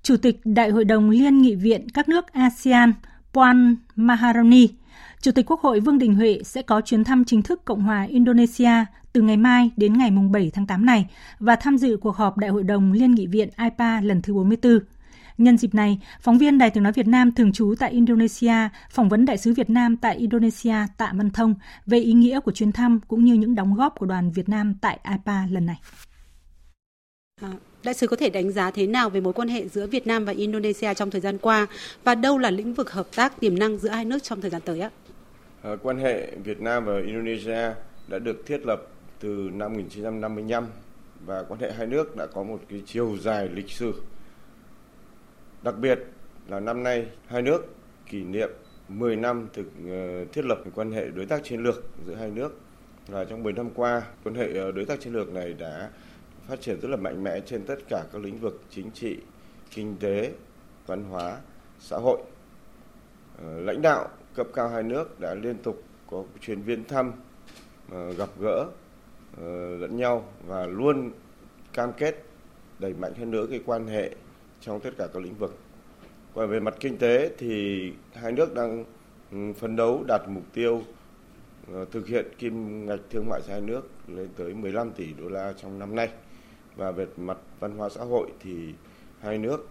Chủ 0.03 0.16
tịch 0.16 0.40
Đại 0.44 0.70
hội 0.70 0.84
đồng 0.84 1.11
Liên 1.11 1.42
nghị 1.42 1.55
viện 1.55 1.90
các 1.90 2.09
nước 2.09 2.32
ASEAN 2.32 2.92
Puan 3.32 3.76
Maharani, 3.96 4.68
Chủ 5.20 5.32
tịch 5.32 5.50
Quốc 5.50 5.61
hội 5.61 5.80
Vương 5.80 5.98
Đình 5.98 6.14
Huệ 6.14 6.40
sẽ 6.44 6.62
có 6.62 6.80
chuyến 6.80 7.05
thăm 7.05 7.24
chính 7.24 7.42
thức 7.42 7.64
Cộng 7.64 7.82
hòa 7.82 8.03
Indonesia 8.03 8.84
từ 9.12 9.20
ngày 9.20 9.36
mai 9.36 9.70
đến 9.76 9.98
ngày 9.98 10.11
7 10.30 10.50
tháng 10.55 10.66
8 10.66 10.86
này 10.86 11.07
và 11.38 11.57
tham 11.57 11.78
dự 11.78 11.96
cuộc 11.96 12.16
họp 12.16 12.38
Đại 12.38 12.50
hội 12.50 12.62
đồng 12.62 12.92
Liên 12.92 13.14
nghị 13.14 13.26
viện 13.26 13.48
IPA 13.59 14.00
lần 14.00 14.22
thứ 14.22 14.34
44. 14.34 14.78
Nhân 15.38 15.58
dịp 15.58 15.74
này, 15.74 15.98
phóng 16.20 16.38
viên 16.38 16.58
Đài 16.58 16.70
tiếng 16.70 16.82
nói 16.82 16.92
Việt 16.92 17.06
Nam 17.06 17.32
thường 17.32 17.52
trú 17.52 17.74
tại 17.78 17.90
Indonesia 17.90 18.68
phỏng 18.90 19.08
vấn 19.08 19.24
đại 19.24 19.38
sứ 19.38 19.52
Việt 19.52 19.70
Nam 19.70 19.96
tại 19.96 20.16
Indonesia 20.16 20.76
Tạ 20.96 21.12
Văn 21.14 21.30
Thông 21.30 21.54
về 21.86 21.98
ý 21.98 22.12
nghĩa 22.12 22.40
của 22.40 22.52
chuyến 22.52 22.72
thăm 22.72 23.00
cũng 23.08 23.24
như 23.24 23.34
những 23.34 23.54
đóng 23.54 23.74
góp 23.74 23.94
của 23.98 24.06
đoàn 24.06 24.32
Việt 24.32 24.48
Nam 24.48 24.74
tại 24.80 24.98
IPA 25.10 25.46
lần 25.50 25.66
này. 25.66 25.80
À, 27.40 27.48
đại 27.84 27.94
sứ 27.94 28.06
có 28.06 28.16
thể 28.16 28.30
đánh 28.30 28.52
giá 28.52 28.70
thế 28.70 28.86
nào 28.86 29.10
về 29.10 29.20
mối 29.20 29.32
quan 29.32 29.48
hệ 29.48 29.68
giữa 29.68 29.86
Việt 29.86 30.06
Nam 30.06 30.24
và 30.24 30.32
Indonesia 30.32 30.94
trong 30.94 31.10
thời 31.10 31.20
gian 31.20 31.38
qua 31.38 31.66
và 32.04 32.14
đâu 32.14 32.38
là 32.38 32.50
lĩnh 32.50 32.74
vực 32.74 32.92
hợp 32.92 33.06
tác 33.16 33.40
tiềm 33.40 33.58
năng 33.58 33.78
giữa 33.78 33.88
hai 33.88 34.04
nước 34.04 34.22
trong 34.22 34.40
thời 34.40 34.50
gian 34.50 34.62
tới 34.64 34.80
ạ? 34.80 34.90
À, 35.62 35.70
quan 35.82 35.98
hệ 35.98 36.30
Việt 36.44 36.60
Nam 36.60 36.84
và 36.84 36.92
Indonesia 37.06 37.74
đã 38.08 38.18
được 38.18 38.46
thiết 38.46 38.66
lập 38.66 38.88
từ 39.20 39.50
năm 39.52 39.72
1955 39.72 40.66
và 41.26 41.42
quan 41.42 41.60
hệ 41.60 41.72
hai 41.72 41.86
nước 41.86 42.16
đã 42.16 42.26
có 42.26 42.42
một 42.42 42.60
cái 42.68 42.82
chiều 42.86 43.16
dài 43.20 43.48
lịch 43.54 43.70
sử 43.70 43.94
Đặc 45.62 45.74
biệt 45.78 45.98
là 46.48 46.60
năm 46.60 46.82
nay 46.82 47.06
hai 47.26 47.42
nước 47.42 47.74
kỷ 48.06 48.24
niệm 48.24 48.50
10 48.88 49.16
năm 49.16 49.48
thực 49.52 49.66
ờ, 49.88 50.24
thiết 50.24 50.44
lập 50.44 50.58
quan 50.74 50.92
hệ 50.92 51.06
đối 51.06 51.26
tác 51.26 51.44
chiến 51.44 51.62
lược 51.62 51.84
giữa 52.06 52.14
hai 52.14 52.30
nước. 52.30 52.58
Và 53.06 53.24
trong 53.24 53.42
10 53.42 53.52
năm 53.52 53.70
qua, 53.74 54.02
quan 54.24 54.34
hệ 54.34 54.52
ờ, 54.54 54.72
đối 54.72 54.84
tác 54.84 55.00
chiến 55.00 55.12
lược 55.12 55.32
này 55.32 55.52
đã 55.52 55.90
phát 56.48 56.60
triển 56.60 56.80
rất 56.80 56.88
là 56.88 56.96
mạnh 56.96 57.24
mẽ 57.24 57.40
trên 57.40 57.64
tất 57.66 57.76
cả 57.88 58.04
các 58.12 58.22
lĩnh 58.22 58.38
vực 58.40 58.62
chính 58.70 58.90
trị, 58.90 59.18
kinh 59.70 59.96
tế, 60.00 60.32
văn 60.86 61.04
hóa, 61.04 61.38
xã 61.80 61.96
hội. 61.96 62.18
Ờ, 63.42 63.60
lãnh 63.60 63.82
đạo 63.82 64.08
cấp 64.34 64.46
cao 64.54 64.68
hai 64.68 64.82
nước 64.82 65.20
đã 65.20 65.34
liên 65.34 65.56
tục 65.58 65.82
có 66.10 66.24
chuyến 66.40 66.62
viếng 66.62 66.84
thăm, 66.84 67.12
gặp 68.18 68.28
gỡ 68.40 68.66
lẫn 69.78 69.96
nhau 69.96 70.24
và 70.46 70.66
luôn 70.66 71.10
cam 71.72 71.92
kết 71.92 72.24
đẩy 72.78 72.94
mạnh 72.94 73.12
hơn 73.18 73.30
nữa 73.30 73.46
cái 73.50 73.60
quan 73.66 73.86
hệ 73.86 74.14
trong 74.62 74.80
tất 74.80 74.90
cả 74.98 75.06
các 75.12 75.22
lĩnh 75.22 75.34
vực. 75.34 75.58
Còn 76.34 76.50
về 76.50 76.60
mặt 76.60 76.74
kinh 76.80 76.98
tế 76.98 77.30
thì 77.38 77.92
hai 78.14 78.32
nước 78.32 78.54
đang 78.54 78.84
ừ, 79.32 79.38
phấn 79.58 79.76
đấu 79.76 80.04
đạt 80.08 80.22
mục 80.28 80.44
tiêu 80.52 80.82
ờ, 81.72 81.84
thực 81.84 82.06
hiện 82.06 82.26
kim 82.38 82.86
ngạch 82.86 83.00
thương 83.10 83.28
mại 83.28 83.40
giữa 83.46 83.52
hai 83.52 83.60
nước 83.60 83.88
lên 84.08 84.28
tới 84.36 84.54
15 84.54 84.90
tỷ 84.90 85.12
đô 85.12 85.28
la 85.28 85.52
trong 85.62 85.78
năm 85.78 85.96
nay. 85.96 86.08
Và 86.76 86.90
về 86.90 87.06
mặt 87.16 87.38
văn 87.60 87.78
hóa 87.78 87.88
xã 87.88 88.04
hội 88.04 88.30
thì 88.40 88.74
hai 89.20 89.38
nước 89.38 89.68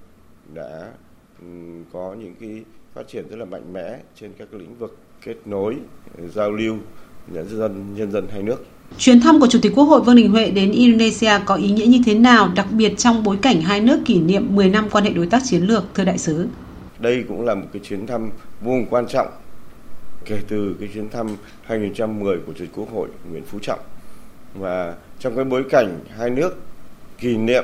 đã 0.54 0.94
ừ, 1.42 1.48
có 1.94 2.16
những 2.20 2.36
cái 2.40 2.64
phát 2.94 3.08
triển 3.08 3.28
rất 3.30 3.36
là 3.36 3.46
mạnh 3.46 3.74
mẽ 3.74 4.00
trên 4.16 4.34
các 4.38 4.54
lĩnh 4.54 4.76
vực 4.76 4.98
kết 5.22 5.36
nối, 5.46 5.76
giao 6.18 6.52
lưu 6.52 6.78
nhân 7.28 7.48
dân 7.50 7.94
nhân 7.96 8.12
dân 8.12 8.28
hai 8.30 8.44
nước. 8.44 8.66
Chuyến 8.98 9.20
thăm 9.20 9.40
của 9.40 9.48
Chủ 9.48 9.60
tịch 9.62 9.72
Quốc 9.76 9.84
hội 9.84 10.02
Vương 10.02 10.16
Đình 10.16 10.32
Huệ 10.32 10.52
đến 10.52 10.72
Indonesia 10.72 11.32
có 11.46 11.56
ý 11.56 11.72
nghĩa 11.72 11.86
như 11.86 12.00
thế 12.06 12.16
nào, 12.16 12.50
đặc 12.56 12.68
biệt 12.72 12.94
trong 12.98 13.24
bối 13.24 13.38
cảnh 13.42 13.62
hai 13.62 13.82
nước 13.82 14.00
kỷ 14.06 14.20
niệm 14.20 14.56
10 14.56 14.70
năm 14.70 14.90
quan 14.92 15.04
hệ 15.04 15.10
đối 15.10 15.28
tác 15.28 15.42
chiến 15.46 15.62
lược, 15.62 15.84
thưa 15.94 16.04
đại 16.04 16.18
sứ? 16.18 16.48
Đây 17.00 17.24
cũng 17.28 17.46
là 17.46 17.56
một 17.56 17.66
cái 17.74 17.82
chuyến 17.86 18.08
thăm 18.08 18.30
vô 18.62 18.72
cùng 18.72 18.86
quan 18.90 19.08
trọng 19.08 19.28
kể 20.26 20.40
từ 20.48 20.76
cái 20.80 20.90
chuyến 20.94 21.10
thăm 21.10 21.28
2010 21.64 22.38
của 22.46 22.54
Chủ 22.54 22.60
tịch 22.60 22.70
Quốc 22.76 22.92
hội 22.94 23.10
Nguyễn 23.32 23.44
Phú 23.44 23.60
Trọng. 23.62 23.80
Và 24.54 24.96
trong 25.20 25.36
cái 25.36 25.46
bối 25.46 25.64
cảnh 25.70 26.00
hai 26.18 26.30
nước 26.30 26.62
kỷ 27.20 27.38
niệm 27.38 27.64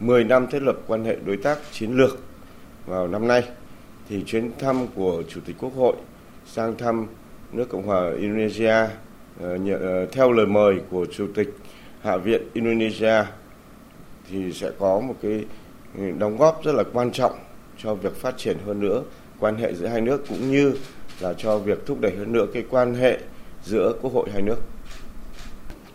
10 0.00 0.24
năm 0.24 0.46
thiết 0.50 0.62
lập 0.62 0.76
quan 0.86 1.04
hệ 1.04 1.16
đối 1.26 1.36
tác 1.36 1.58
chiến 1.72 1.96
lược 1.96 2.18
vào 2.86 3.08
năm 3.08 3.28
nay 3.28 3.42
thì 4.08 4.22
chuyến 4.26 4.50
thăm 4.58 4.86
của 4.94 5.22
Chủ 5.28 5.40
tịch 5.46 5.56
Quốc 5.58 5.72
hội 5.76 5.96
sang 6.46 6.76
thăm 6.78 7.06
nước 7.52 7.68
Cộng 7.68 7.86
hòa 7.86 8.10
Indonesia 8.20 8.74
Ờ, 9.40 9.58
ờ, 9.80 10.06
theo 10.12 10.32
lời 10.32 10.46
mời 10.46 10.80
của 10.90 11.06
Chủ 11.06 11.26
tịch 11.34 11.48
Hạ 12.02 12.16
viện 12.16 12.42
Indonesia 12.52 13.24
thì 14.30 14.52
sẽ 14.52 14.70
có 14.78 15.00
một 15.00 15.14
cái 15.22 15.44
ừ, 15.98 16.02
đóng 16.18 16.36
góp 16.36 16.64
rất 16.64 16.72
là 16.74 16.84
quan 16.92 17.12
trọng 17.12 17.32
cho 17.82 17.94
việc 17.94 18.16
phát 18.16 18.38
triển 18.38 18.56
hơn 18.66 18.80
nữa 18.80 19.02
quan 19.40 19.56
hệ 19.56 19.74
giữa 19.74 19.86
hai 19.86 20.00
nước 20.00 20.28
cũng 20.28 20.50
như 20.50 20.74
là 21.20 21.32
cho 21.38 21.58
việc 21.58 21.86
thúc 21.86 22.00
đẩy 22.00 22.12
hơn 22.16 22.32
nữa 22.32 22.46
cái 22.54 22.64
quan 22.70 22.94
hệ 22.94 23.18
giữa 23.64 23.92
quốc 24.02 24.12
hội 24.14 24.28
hai 24.32 24.42
nước. 24.42 24.56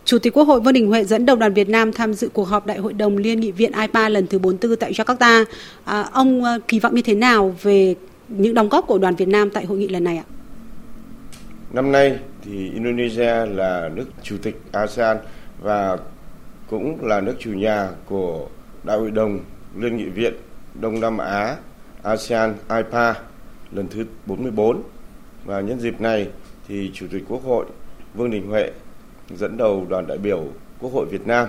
Chủ 0.04 0.18
tịch 0.18 0.32
Quốc 0.32 0.44
hội 0.44 0.60
Vương 0.60 0.72
Đình 0.72 0.86
Huệ 0.86 1.04
dẫn 1.04 1.26
đầu 1.26 1.36
đoàn 1.36 1.54
Việt 1.54 1.68
Nam 1.68 1.92
tham 1.92 2.14
dự 2.14 2.28
cuộc 2.32 2.44
họp 2.44 2.66
Đại 2.66 2.78
hội 2.78 2.92
đồng 2.92 3.16
Liên 3.16 3.40
nghị 3.40 3.52
viện 3.52 3.72
IPA 3.80 4.08
lần 4.08 4.26
thứ 4.26 4.38
44 4.38 4.76
tại 4.76 4.92
Jakarta. 4.92 5.44
À, 5.84 6.08
ông 6.12 6.44
ờ, 6.44 6.58
kỳ 6.68 6.80
vọng 6.80 6.94
như 6.94 7.02
thế 7.02 7.14
nào 7.14 7.54
về 7.62 7.94
những 8.28 8.54
đóng 8.54 8.68
góp 8.68 8.86
của 8.86 8.98
đoàn 8.98 9.14
Việt 9.14 9.28
Nam 9.28 9.50
tại 9.50 9.64
hội 9.64 9.78
nghị 9.78 9.88
lần 9.88 10.04
này 10.04 10.16
ạ? 10.16 10.24
Năm 11.72 11.92
nay 11.92 12.18
thì 12.42 12.70
Indonesia 12.70 13.46
là 13.46 13.90
nước 13.94 14.06
chủ 14.22 14.36
tịch 14.42 14.60
ASEAN 14.72 15.18
và 15.60 15.98
cũng 16.70 17.04
là 17.04 17.20
nước 17.20 17.34
chủ 17.38 17.50
nhà 17.50 17.88
của 18.06 18.46
Đại 18.84 18.98
hội 18.98 19.10
đồng 19.10 19.38
Liên 19.76 19.96
nghị 19.96 20.04
viện 20.04 20.34
Đông 20.80 21.00
Nam 21.00 21.18
Á 21.18 21.56
ASEAN 22.02 22.54
IPA 22.68 23.14
lần 23.72 23.88
thứ 23.88 24.04
44 24.26 24.82
và 25.44 25.60
nhân 25.60 25.80
dịp 25.80 26.00
này 26.00 26.28
thì 26.68 26.90
Chủ 26.94 27.06
tịch 27.12 27.24
Quốc 27.28 27.44
hội 27.44 27.66
Vương 28.14 28.30
Đình 28.30 28.46
Huệ 28.46 28.70
dẫn 29.30 29.56
đầu 29.56 29.86
đoàn 29.88 30.06
đại 30.06 30.18
biểu 30.18 30.44
Quốc 30.80 30.92
hội 30.92 31.06
Việt 31.06 31.26
Nam 31.26 31.48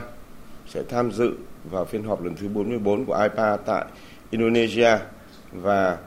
sẽ 0.68 0.84
tham 0.90 1.12
dự 1.12 1.34
vào 1.72 1.86
phiên 1.86 2.04
họp 2.04 2.24
lần 2.24 2.36
thứ 2.36 2.48
44 2.48 3.06
của 3.06 3.22
IPA 3.22 3.58
tại 3.58 3.86
Indonesia. 4.32 4.98
Và 5.52 5.98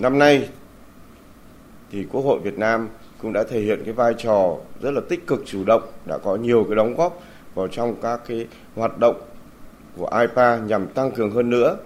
năm 0.00 0.18
nay 0.18 0.48
thì 1.94 2.04
Quốc 2.12 2.22
hội 2.22 2.40
Việt 2.40 2.58
Nam 2.58 2.88
cũng 3.22 3.32
đã 3.32 3.44
thể 3.50 3.60
hiện 3.60 3.82
cái 3.84 3.94
vai 3.94 4.14
trò 4.18 4.56
rất 4.80 4.90
là 4.90 5.00
tích 5.08 5.26
cực 5.26 5.42
chủ 5.46 5.64
động 5.64 5.82
đã 6.06 6.18
có 6.18 6.36
nhiều 6.36 6.64
cái 6.64 6.76
đóng 6.76 6.94
góp 6.96 7.22
vào 7.54 7.68
trong 7.68 7.96
các 8.02 8.20
cái 8.28 8.46
hoạt 8.74 8.98
động 8.98 9.20
của 9.96 10.10
IPA 10.20 10.56
nhằm 10.56 10.86
tăng 10.86 11.12
cường 11.12 11.30
hơn 11.30 11.50
nữa 11.50 11.76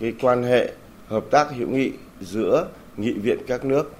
cái 0.00 0.14
quan 0.20 0.42
hệ 0.42 0.72
hợp 1.08 1.24
tác 1.30 1.50
hữu 1.50 1.68
nghị 1.68 1.92
giữa 2.20 2.66
nghị 2.96 3.12
viện 3.12 3.38
các 3.46 3.64
nước 3.64 3.92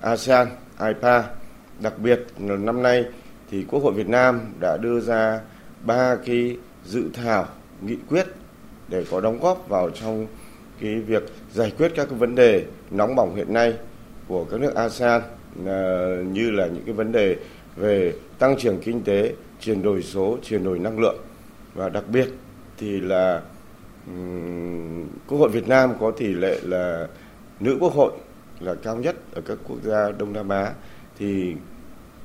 ASEAN, 0.00 0.48
IPA. 0.80 1.24
Đặc 1.80 1.98
biệt 1.98 2.24
là 2.38 2.56
năm 2.56 2.82
nay 2.82 3.04
thì 3.50 3.64
Quốc 3.68 3.82
hội 3.82 3.92
Việt 3.92 4.08
Nam 4.08 4.40
đã 4.60 4.76
đưa 4.76 5.00
ra 5.00 5.40
ba 5.84 6.16
cái 6.26 6.56
dự 6.84 7.04
thảo 7.14 7.46
nghị 7.80 7.96
quyết 8.08 8.26
để 8.88 9.04
có 9.10 9.20
đóng 9.20 9.38
góp 9.40 9.68
vào 9.68 9.90
trong 9.90 10.26
cái 10.80 10.94
việc 10.94 11.22
giải 11.52 11.72
quyết 11.78 11.92
các 11.96 12.08
cái 12.10 12.18
vấn 12.18 12.34
đề 12.34 12.64
nóng 12.90 13.14
bỏng 13.16 13.34
hiện 13.36 13.52
nay 13.52 13.74
của 14.28 14.44
các 14.44 14.60
nước 14.60 14.74
ASEAN 14.74 15.22
à, 15.66 16.06
như 16.32 16.50
là 16.50 16.66
những 16.66 16.82
cái 16.86 16.94
vấn 16.94 17.12
đề 17.12 17.36
về 17.76 18.12
tăng 18.38 18.56
trưởng 18.58 18.80
kinh 18.80 19.04
tế, 19.04 19.34
chuyển 19.60 19.82
đổi 19.82 20.02
số, 20.02 20.38
chuyển 20.42 20.64
đổi 20.64 20.78
năng 20.78 20.98
lượng 20.98 21.16
và 21.74 21.88
đặc 21.88 22.04
biệt 22.08 22.28
thì 22.78 23.00
là 23.00 23.42
Quốc 25.28 25.38
hội 25.38 25.48
Việt 25.48 25.68
Nam 25.68 25.92
có 26.00 26.10
tỷ 26.10 26.26
lệ 26.26 26.58
là 26.62 27.08
nữ 27.60 27.76
quốc 27.80 27.92
hội 27.92 28.12
là 28.60 28.74
cao 28.74 28.96
nhất 28.96 29.16
ở 29.34 29.40
các 29.40 29.58
quốc 29.68 29.78
gia 29.82 30.10
Đông 30.10 30.32
Nam 30.32 30.48
Á 30.48 30.72
thì 31.18 31.54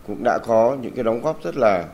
cũng 0.07 0.23
đã 0.23 0.39
có 0.45 0.77
những 0.81 0.93
cái 0.95 1.03
đóng 1.03 1.21
góp 1.21 1.43
rất 1.43 1.57
là 1.57 1.85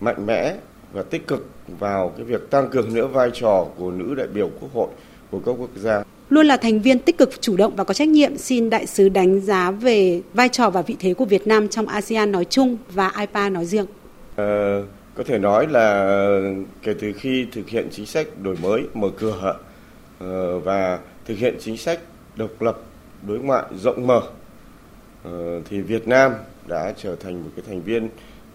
mạnh 0.00 0.26
mẽ 0.26 0.56
và 0.92 1.02
tích 1.02 1.26
cực 1.26 1.46
vào 1.78 2.12
cái 2.16 2.24
việc 2.24 2.50
tăng 2.50 2.68
cường 2.70 2.94
nữa 2.94 3.06
vai 3.06 3.30
trò 3.34 3.66
của 3.78 3.90
nữ 3.90 4.14
đại 4.14 4.26
biểu 4.26 4.50
quốc 4.60 4.70
hội 4.74 4.88
của 5.30 5.40
các 5.46 5.52
quốc 5.58 5.70
gia. 5.76 6.04
Luôn 6.28 6.46
là 6.46 6.56
thành 6.56 6.80
viên 6.80 6.98
tích 6.98 7.18
cực, 7.18 7.40
chủ 7.40 7.56
động 7.56 7.76
và 7.76 7.84
có 7.84 7.94
trách 7.94 8.08
nhiệm, 8.08 8.36
xin 8.36 8.70
đại 8.70 8.86
sứ 8.86 9.08
đánh 9.08 9.40
giá 9.40 9.70
về 9.70 10.20
vai 10.34 10.48
trò 10.48 10.70
và 10.70 10.82
vị 10.82 10.96
thế 10.98 11.14
của 11.14 11.24
Việt 11.24 11.46
Nam 11.46 11.68
trong 11.68 11.86
ASEAN 11.86 12.32
nói 12.32 12.44
chung 12.44 12.76
và 12.92 13.12
IPA 13.20 13.48
nói 13.48 13.64
riêng. 13.64 13.86
Ờ, 14.36 14.82
có 15.14 15.24
thể 15.26 15.38
nói 15.38 15.66
là 15.66 16.18
kể 16.82 16.94
từ 17.00 17.12
khi 17.12 17.46
thực 17.52 17.68
hiện 17.68 17.88
chính 17.90 18.06
sách 18.06 18.26
đổi 18.42 18.56
mới, 18.62 18.82
mở 18.94 19.08
cửa 19.18 19.56
ờ, 20.18 20.58
và 20.58 20.98
thực 21.24 21.38
hiện 21.38 21.56
chính 21.60 21.76
sách 21.76 22.00
độc 22.36 22.62
lập 22.62 22.78
đối 23.26 23.38
ngoại 23.38 23.64
rộng 23.76 24.06
mở 24.06 24.20
ờ, 25.24 25.60
thì 25.70 25.80
Việt 25.80 26.08
Nam 26.08 26.34
đã 26.66 26.92
trở 26.96 27.16
thành 27.16 27.44
một 27.44 27.50
cái 27.56 27.64
thành 27.68 27.82
viên 27.82 28.08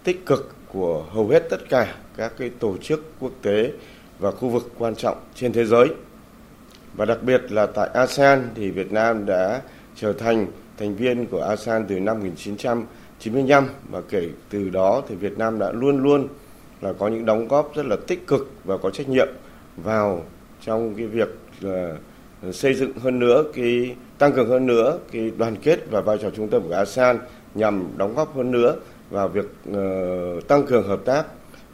tích 0.04 0.26
cực 0.26 0.56
của 0.68 1.06
hầu 1.12 1.28
hết 1.28 1.44
tất 1.50 1.70
cả 1.70 1.96
các 2.18 2.34
cái 2.38 2.52
tổ 2.60 2.78
chức 2.78 3.12
quốc 3.20 3.32
tế 3.42 3.72
và 4.20 4.32
khu 4.32 4.50
vực 4.50 4.72
quan 4.78 4.96
trọng 4.96 5.18
trên 5.36 5.54
thế 5.54 5.66
giới. 5.66 5.88
Và 6.94 7.06
đặc 7.06 7.24
biệt 7.24 7.52
là 7.52 7.66
tại 7.66 7.90
ASEAN 7.94 8.50
thì 8.56 8.72
Việt 8.72 8.92
Nam 8.92 9.26
đã 9.26 9.62
trở 9.96 10.14
thành 10.14 10.48
thành 10.78 10.96
viên 10.96 11.26
của 11.26 11.42
ASEAN 11.42 11.86
từ 11.88 12.00
năm 12.00 12.20
1995 12.20 13.68
và 13.90 14.02
kể 14.10 14.30
từ 14.50 14.70
đó 14.70 15.04
thì 15.08 15.16
Việt 15.16 15.38
Nam 15.38 15.60
đã 15.60 15.72
luôn 15.72 16.04
luôn 16.04 16.28
là 16.82 16.94
có 16.94 17.08
những 17.08 17.26
đóng 17.26 17.48
góp 17.48 17.76
rất 17.76 17.86
là 17.86 17.96
tích 18.08 18.28
cực 18.28 18.52
và 18.64 18.78
có 18.78 18.90
trách 18.90 19.10
nhiệm 19.10 19.28
vào 19.78 20.24
trong 20.62 20.96
cái 20.96 21.08
việc 21.08 21.30
là 21.60 21.96
xây 22.52 22.74
dựng 22.74 22.92
hơn 23.00 23.20
nữa 23.20 23.44
cái 23.54 23.96
tăng 24.18 24.34
cường 24.34 24.50
hơn 24.50 24.66
nữa 24.66 25.00
cái 25.12 25.32
đoàn 25.38 25.56
kết 25.64 25.80
và 25.92 26.02
vai 26.02 26.18
trò 26.18 26.30
trung 26.30 26.48
tâm 26.48 26.62
của 26.68 26.74
ASEAN 26.74 27.20
nhằm 27.56 27.88
đóng 27.98 28.16
góp 28.16 28.36
hơn 28.36 28.52
nữa 28.52 28.76
vào 29.10 29.28
việc 29.28 29.46
uh, 29.70 30.48
tăng 30.48 30.66
cường 30.66 30.88
hợp 30.88 31.02
tác, 31.06 31.26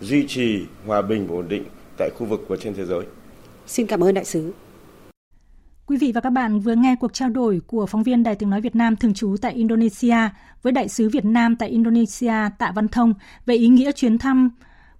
duy 0.01 0.27
trì 0.27 0.65
hòa 0.85 1.01
bình 1.01 1.27
và 1.27 1.35
ổn 1.35 1.45
định 1.49 1.63
tại 1.97 2.09
khu 2.17 2.25
vực 2.25 2.45
và 2.47 2.57
trên 2.57 2.73
thế 2.73 2.85
giới. 2.85 3.01
Xin 3.67 3.87
cảm 3.87 4.03
ơn 4.03 4.13
đại 4.13 4.25
sứ. 4.25 4.51
Quý 5.87 5.97
vị 5.97 6.11
và 6.11 6.21
các 6.21 6.29
bạn 6.29 6.59
vừa 6.59 6.75
nghe 6.75 6.95
cuộc 6.95 7.13
trao 7.13 7.29
đổi 7.29 7.61
của 7.67 7.85
phóng 7.85 8.03
viên 8.03 8.23
Đài 8.23 8.35
tiếng 8.35 8.49
nói 8.49 8.61
Việt 8.61 8.75
Nam 8.75 8.95
thường 8.95 9.13
trú 9.13 9.35
tại 9.41 9.53
Indonesia 9.53 10.17
với 10.63 10.73
đại 10.73 10.87
sứ 10.87 11.09
Việt 11.09 11.25
Nam 11.25 11.55
tại 11.55 11.69
Indonesia 11.69 12.33
Tạ 12.57 12.71
Văn 12.75 12.87
Thông 12.87 13.13
về 13.45 13.55
ý 13.55 13.67
nghĩa 13.67 13.91
chuyến 13.91 14.17
thăm 14.17 14.49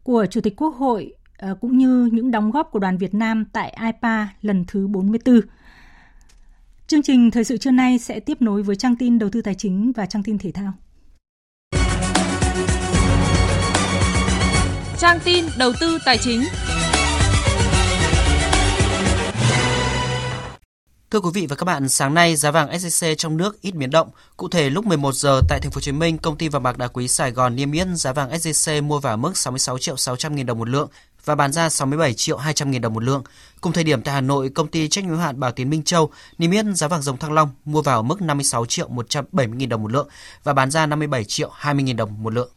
của 0.03 0.25
Chủ 0.25 0.41
tịch 0.41 0.53
Quốc 0.57 0.75
hội 0.75 1.13
ờ, 1.38 1.55
cũng 1.61 1.77
như 1.77 2.09
những 2.11 2.31
đóng 2.31 2.51
góp 2.51 2.71
của 2.71 2.79
đoàn 2.79 2.97
Việt 2.97 3.13
Nam 3.13 3.45
tại 3.53 3.77
IPA 3.85 4.27
lần 4.41 4.65
thứ 4.67 4.88
44. 4.88 5.41
Chương 6.88 7.03
trình 7.03 7.31
thời 7.31 7.43
sự 7.43 7.57
trưa 7.57 7.71
nay 7.71 7.99
sẽ 7.99 8.19
tiếp 8.19 8.41
nối 8.41 8.63
với 8.63 8.75
trang 8.75 8.95
tin 8.95 9.19
đầu 9.19 9.29
tư 9.29 9.41
tài 9.41 9.55
chính 9.55 9.91
và 9.91 10.05
trang 10.05 10.23
tin 10.23 10.38
thể 10.38 10.51
thao. 10.51 10.73
Trang 14.97 15.19
tin 15.25 15.45
đầu 15.57 15.71
tư 15.79 15.97
tài 16.05 16.17
chính. 16.17 16.41
Thưa 21.11 21.19
quý 21.19 21.29
vị 21.33 21.47
và 21.47 21.55
các 21.55 21.63
bạn, 21.65 21.89
sáng 21.89 22.13
nay 22.13 22.35
giá 22.35 22.51
vàng 22.51 22.69
SJC 22.69 23.15
trong 23.15 23.37
nước 23.37 23.61
ít 23.61 23.75
biến 23.75 23.89
động. 23.89 24.09
Cụ 24.37 24.47
thể 24.49 24.69
lúc 24.69 24.85
11 24.85 25.15
giờ 25.15 25.41
tại 25.49 25.59
thành 25.59 25.71
phố 25.71 25.75
Hồ 25.75 25.81
Chí 25.81 25.91
Minh, 25.91 26.17
công 26.17 26.37
ty 26.37 26.47
vàng 26.47 26.63
bạc 26.63 26.77
đá 26.77 26.87
quý 26.87 27.07
Sài 27.07 27.31
Gòn 27.31 27.55
niêm 27.55 27.71
yết 27.71 27.87
giá 27.93 28.13
vàng 28.13 28.31
SJC 28.31 28.83
mua 28.83 28.99
vào 28.99 29.17
mức 29.17 29.37
66 29.37 29.77
triệu 29.77 29.97
600 29.97 30.35
000 30.35 30.45
đồng 30.45 30.59
một 30.59 30.69
lượng 30.69 30.89
và 31.25 31.35
bán 31.35 31.51
ra 31.51 31.69
67 31.69 32.13
triệu 32.13 32.37
200 32.37 32.71
000 32.71 32.81
đồng 32.81 32.93
một 32.93 33.03
lượng. 33.03 33.23
Cùng 33.61 33.73
thời 33.73 33.83
điểm 33.83 34.01
tại 34.01 34.13
Hà 34.13 34.21
Nội, 34.21 34.49
công 34.49 34.67
ty 34.67 34.87
trách 34.87 35.03
nhiệm 35.03 35.09
hữu 35.09 35.19
hạn 35.19 35.39
Bảo 35.39 35.51
Tiến 35.51 35.69
Minh 35.69 35.83
Châu 35.83 36.09
niêm 36.37 36.51
yết 36.51 36.65
giá 36.75 36.87
vàng 36.87 37.01
dòng 37.01 37.17
Thăng 37.17 37.33
Long 37.33 37.49
mua 37.65 37.81
vào 37.81 38.03
mức 38.03 38.21
56 38.21 38.65
triệu 38.65 38.87
170 38.87 39.59
000 39.59 39.69
đồng 39.69 39.83
một 39.83 39.91
lượng 39.91 40.07
và 40.43 40.53
bán 40.53 40.71
ra 40.71 40.85
57 40.85 41.23
triệu 41.23 41.49
20 41.53 41.85
000 41.87 41.95
đồng 41.95 42.23
một 42.23 42.33
lượng. 42.33 42.49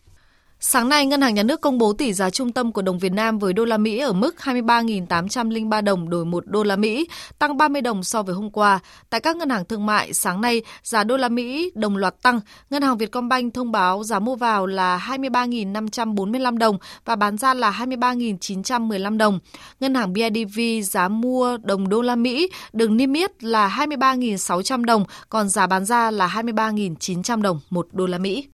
Sáng 0.62 0.88
nay, 0.88 1.06
Ngân 1.06 1.20
hàng 1.20 1.34
Nhà 1.34 1.42
nước 1.42 1.60
công 1.60 1.78
bố 1.78 1.92
tỷ 1.92 2.12
giá 2.12 2.30
trung 2.30 2.52
tâm 2.52 2.72
của 2.72 2.82
đồng 2.82 2.98
Việt 2.98 3.12
Nam 3.12 3.38
với 3.38 3.52
đô 3.52 3.64
la 3.64 3.76
Mỹ 3.76 3.98
ở 3.98 4.12
mức 4.12 4.36
23.803 4.38 5.84
đồng 5.84 6.10
đổi 6.10 6.24
1 6.24 6.46
đô 6.46 6.62
la 6.62 6.76
Mỹ, 6.76 7.08
tăng 7.38 7.56
30 7.56 7.82
đồng 7.82 8.04
so 8.04 8.22
với 8.22 8.34
hôm 8.34 8.50
qua. 8.50 8.78
Tại 9.10 9.20
các 9.20 9.36
ngân 9.36 9.50
hàng 9.50 9.64
thương 9.64 9.86
mại, 9.86 10.12
sáng 10.12 10.40
nay, 10.40 10.62
giá 10.82 11.04
đô 11.04 11.16
la 11.16 11.28
Mỹ 11.28 11.70
đồng 11.74 11.96
loạt 11.96 12.22
tăng. 12.22 12.40
Ngân 12.70 12.82
hàng 12.82 12.98
Vietcombank 12.98 13.54
thông 13.54 13.72
báo 13.72 14.04
giá 14.04 14.18
mua 14.18 14.36
vào 14.36 14.66
là 14.66 15.06
23.545 15.08 16.58
đồng 16.58 16.78
và 17.04 17.16
bán 17.16 17.36
ra 17.36 17.54
là 17.54 17.70
23.915 17.70 19.16
đồng. 19.18 19.38
Ngân 19.80 19.94
hàng 19.94 20.12
BIDV 20.12 20.60
giá 20.84 21.08
mua 21.08 21.56
đồng 21.56 21.88
đô 21.88 22.02
la 22.02 22.16
Mỹ 22.16 22.50
được 22.72 22.90
niêm 22.90 23.12
yết 23.12 23.44
là 23.44 23.68
23.600 23.78 24.84
đồng, 24.84 25.04
còn 25.28 25.48
giá 25.48 25.66
bán 25.66 25.84
ra 25.84 26.10
là 26.10 26.28
23.900 26.28 27.42
đồng 27.42 27.60
1 27.70 27.88
đô 27.92 28.06
la 28.06 28.18
Mỹ. 28.18 28.46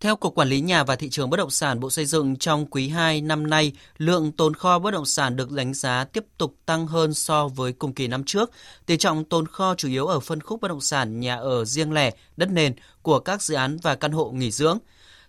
Theo 0.00 0.16
Cục 0.16 0.34
Quản 0.34 0.48
lý 0.48 0.60
Nhà 0.60 0.84
và 0.84 0.96
Thị 0.96 1.08
trường 1.10 1.30
Bất 1.30 1.36
động 1.36 1.50
sản 1.50 1.80
Bộ 1.80 1.90
Xây 1.90 2.06
dựng 2.06 2.36
trong 2.36 2.66
quý 2.66 2.88
2 2.88 3.20
năm 3.20 3.50
nay, 3.50 3.72
lượng 3.98 4.32
tồn 4.32 4.54
kho 4.54 4.78
bất 4.78 4.90
động 4.90 5.06
sản 5.06 5.36
được 5.36 5.52
đánh 5.52 5.74
giá 5.74 6.04
tiếp 6.04 6.24
tục 6.38 6.54
tăng 6.66 6.86
hơn 6.86 7.14
so 7.14 7.48
với 7.48 7.72
cùng 7.72 7.94
kỳ 7.94 8.08
năm 8.08 8.24
trước. 8.24 8.50
Tỷ 8.86 8.96
trọng 8.96 9.24
tồn 9.24 9.46
kho 9.46 9.74
chủ 9.74 9.88
yếu 9.88 10.06
ở 10.06 10.20
phân 10.20 10.40
khúc 10.40 10.60
bất 10.60 10.68
động 10.68 10.80
sản 10.80 11.20
nhà 11.20 11.36
ở 11.36 11.64
riêng 11.64 11.92
lẻ, 11.92 12.10
đất 12.36 12.50
nền 12.50 12.74
của 13.02 13.20
các 13.20 13.42
dự 13.42 13.54
án 13.54 13.78
và 13.82 13.94
căn 13.94 14.12
hộ 14.12 14.30
nghỉ 14.30 14.50
dưỡng. 14.50 14.78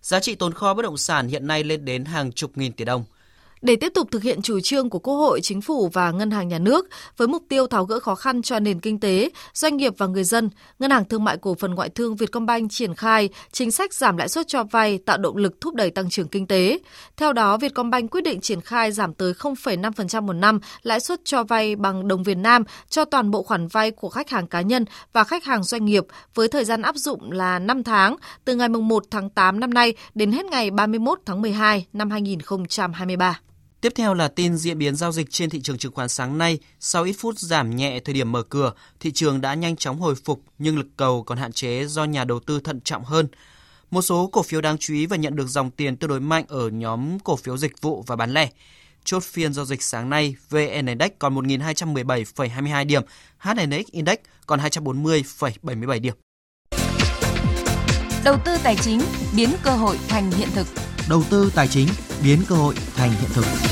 Giá 0.01 0.19
trị 0.19 0.35
tồn 0.35 0.53
kho 0.53 0.73
bất 0.73 0.81
động 0.81 0.97
sản 0.97 1.27
hiện 1.27 1.47
nay 1.47 1.63
lên 1.63 1.85
đến 1.85 2.05
hàng 2.05 2.31
chục 2.31 2.57
nghìn 2.57 2.73
tỷ 2.73 2.85
đồng. 2.85 3.03
Để 3.61 3.75
tiếp 3.75 3.91
tục 3.95 4.07
thực 4.11 4.23
hiện 4.23 4.41
chủ 4.41 4.59
trương 4.59 4.89
của 4.89 4.99
Quốc 4.99 5.15
hội, 5.15 5.41
Chính 5.41 5.61
phủ 5.61 5.89
và 5.93 6.11
Ngân 6.11 6.31
hàng 6.31 6.47
Nhà 6.47 6.59
nước 6.59 6.87
với 7.17 7.27
mục 7.27 7.43
tiêu 7.49 7.67
tháo 7.67 7.85
gỡ 7.85 7.99
khó 7.99 8.15
khăn 8.15 8.41
cho 8.41 8.59
nền 8.59 8.79
kinh 8.79 8.99
tế, 8.99 9.29
doanh 9.53 9.77
nghiệp 9.77 9.93
và 9.97 10.07
người 10.07 10.23
dân, 10.23 10.49
Ngân 10.79 10.91
hàng 10.91 11.05
Thương 11.05 11.23
mại 11.23 11.37
Cổ 11.37 11.55
phần 11.55 11.75
Ngoại 11.75 11.89
thương 11.89 12.15
Vietcombank 12.15 12.71
triển 12.71 12.95
khai 12.95 13.29
chính 13.51 13.71
sách 13.71 13.93
giảm 13.93 14.17
lãi 14.17 14.29
suất 14.29 14.47
cho 14.47 14.63
vay 14.63 14.97
tạo 14.97 15.17
động 15.17 15.37
lực 15.37 15.61
thúc 15.61 15.75
đẩy 15.75 15.91
tăng 15.91 16.09
trưởng 16.09 16.27
kinh 16.27 16.47
tế. 16.47 16.79
Theo 17.17 17.33
đó, 17.33 17.57
Vietcombank 17.57 18.11
quyết 18.11 18.21
định 18.21 18.41
triển 18.41 18.61
khai 18.61 18.91
giảm 18.91 19.13
tới 19.13 19.33
0,5% 19.33 20.21
một 20.21 20.33
năm 20.33 20.59
lãi 20.83 20.99
suất 20.99 21.25
cho 21.25 21.43
vay 21.43 21.75
bằng 21.75 22.07
đồng 22.07 22.23
Việt 22.23 22.37
Nam 22.37 22.63
cho 22.89 23.05
toàn 23.05 23.31
bộ 23.31 23.43
khoản 23.43 23.67
vay 23.67 23.91
của 23.91 24.09
khách 24.09 24.29
hàng 24.29 24.47
cá 24.47 24.61
nhân 24.61 24.85
và 25.13 25.23
khách 25.23 25.45
hàng 25.45 25.63
doanh 25.63 25.85
nghiệp 25.85 26.03
với 26.35 26.47
thời 26.47 26.65
gian 26.65 26.81
áp 26.81 26.95
dụng 26.95 27.31
là 27.31 27.59
5 27.59 27.83
tháng 27.83 28.15
từ 28.45 28.55
ngày 28.55 28.69
1 28.69 29.03
tháng 29.11 29.29
8 29.29 29.59
năm 29.59 29.73
nay 29.73 29.93
đến 30.13 30.31
hết 30.31 30.45
ngày 30.45 30.71
31 30.71 31.19
tháng 31.25 31.41
12 31.41 31.85
năm 31.93 32.09
2023. 32.09 33.39
Tiếp 33.81 33.93
theo 33.95 34.13
là 34.13 34.27
tin 34.27 34.57
diễn 34.57 34.77
biến 34.77 34.95
giao 34.95 35.11
dịch 35.11 35.27
trên 35.29 35.49
thị 35.49 35.61
trường 35.61 35.77
chứng 35.77 35.91
khoán 35.91 36.09
sáng 36.09 36.37
nay. 36.37 36.59
Sau 36.79 37.03
ít 37.03 37.13
phút 37.13 37.39
giảm 37.39 37.75
nhẹ 37.75 37.99
thời 37.99 38.13
điểm 38.13 38.31
mở 38.31 38.43
cửa, 38.43 38.73
thị 38.99 39.11
trường 39.11 39.41
đã 39.41 39.53
nhanh 39.53 39.75
chóng 39.75 39.99
hồi 39.99 40.15
phục 40.15 40.41
nhưng 40.59 40.77
lực 40.77 40.87
cầu 40.97 41.23
còn 41.23 41.37
hạn 41.37 41.51
chế 41.51 41.85
do 41.85 42.03
nhà 42.03 42.23
đầu 42.23 42.39
tư 42.39 42.59
thận 42.59 42.81
trọng 42.81 43.03
hơn. 43.03 43.27
Một 43.91 44.01
số 44.01 44.29
cổ 44.31 44.43
phiếu 44.43 44.61
đáng 44.61 44.77
chú 44.77 44.93
ý 44.93 45.05
và 45.05 45.17
nhận 45.17 45.35
được 45.35 45.47
dòng 45.47 45.71
tiền 45.71 45.97
tương 45.97 46.09
đối 46.09 46.19
mạnh 46.19 46.45
ở 46.47 46.69
nhóm 46.69 47.19
cổ 47.19 47.35
phiếu 47.35 47.57
dịch 47.57 47.81
vụ 47.81 48.03
và 48.07 48.15
bán 48.15 48.33
lẻ. 48.33 48.49
Chốt 49.03 49.23
phiên 49.23 49.53
giao 49.53 49.65
dịch 49.65 49.83
sáng 49.83 50.09
nay, 50.09 50.35
VN 50.49 50.85
Index 50.85 51.11
còn 51.19 51.35
1.217,22 51.35 52.85
điểm, 52.85 53.01
HNX 53.37 53.85
Index 53.91 54.17
còn 54.45 54.59
240,77 54.59 56.01
điểm. 56.01 56.13
Đầu 58.23 58.37
tư 58.45 58.57
tài 58.63 58.75
chính 58.75 59.01
biến 59.35 59.49
cơ 59.63 59.71
hội 59.71 59.99
thành 60.07 60.31
hiện 60.31 60.49
thực. 60.53 60.67
Đầu 61.09 61.23
tư 61.29 61.51
tài 61.55 61.67
chính 61.67 61.87
biến 62.23 62.39
cơ 62.47 62.55
hội 62.55 62.75
thành 62.95 63.11
hiện 63.11 63.29
thực. 63.33 63.70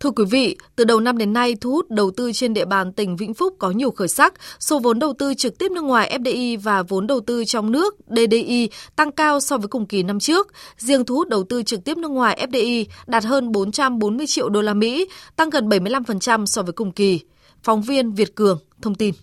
Thưa 0.00 0.10
quý 0.10 0.24
vị, 0.30 0.56
từ 0.76 0.84
đầu 0.84 1.00
năm 1.00 1.18
đến 1.18 1.32
nay, 1.32 1.54
thu 1.60 1.70
hút 1.70 1.90
đầu 1.90 2.10
tư 2.10 2.32
trên 2.32 2.54
địa 2.54 2.64
bàn 2.64 2.92
tỉnh 2.92 3.16
Vĩnh 3.16 3.34
Phúc 3.34 3.54
có 3.58 3.70
nhiều 3.70 3.90
khởi 3.90 4.08
sắc. 4.08 4.34
Số 4.60 4.78
vốn 4.78 4.98
đầu 4.98 5.12
tư 5.18 5.34
trực 5.34 5.58
tiếp 5.58 5.70
nước 5.70 5.84
ngoài 5.84 6.18
FDI 6.20 6.58
và 6.60 6.82
vốn 6.82 7.06
đầu 7.06 7.20
tư 7.20 7.44
trong 7.44 7.72
nước 7.72 7.96
DDI 8.06 8.70
tăng 8.96 9.12
cao 9.12 9.40
so 9.40 9.58
với 9.58 9.68
cùng 9.68 9.86
kỳ 9.86 10.02
năm 10.02 10.20
trước. 10.20 10.52
Riêng 10.76 11.04
thu 11.04 11.14
hút 11.14 11.28
đầu 11.28 11.44
tư 11.44 11.62
trực 11.62 11.84
tiếp 11.84 11.96
nước 11.96 12.10
ngoài 12.10 12.46
FDI 12.50 12.84
đạt 13.06 13.24
hơn 13.24 13.52
440 13.52 14.26
triệu 14.26 14.48
đô 14.48 14.60
la 14.62 14.74
Mỹ, 14.74 15.08
tăng 15.36 15.50
gần 15.50 15.68
75% 15.68 16.46
so 16.46 16.62
với 16.62 16.72
cùng 16.72 16.92
kỳ. 16.92 17.20
Phóng 17.62 17.82
viên 17.82 18.12
Việt 18.12 18.34
Cường 18.34 18.58
thông 18.82 18.94
tin. 18.94 19.14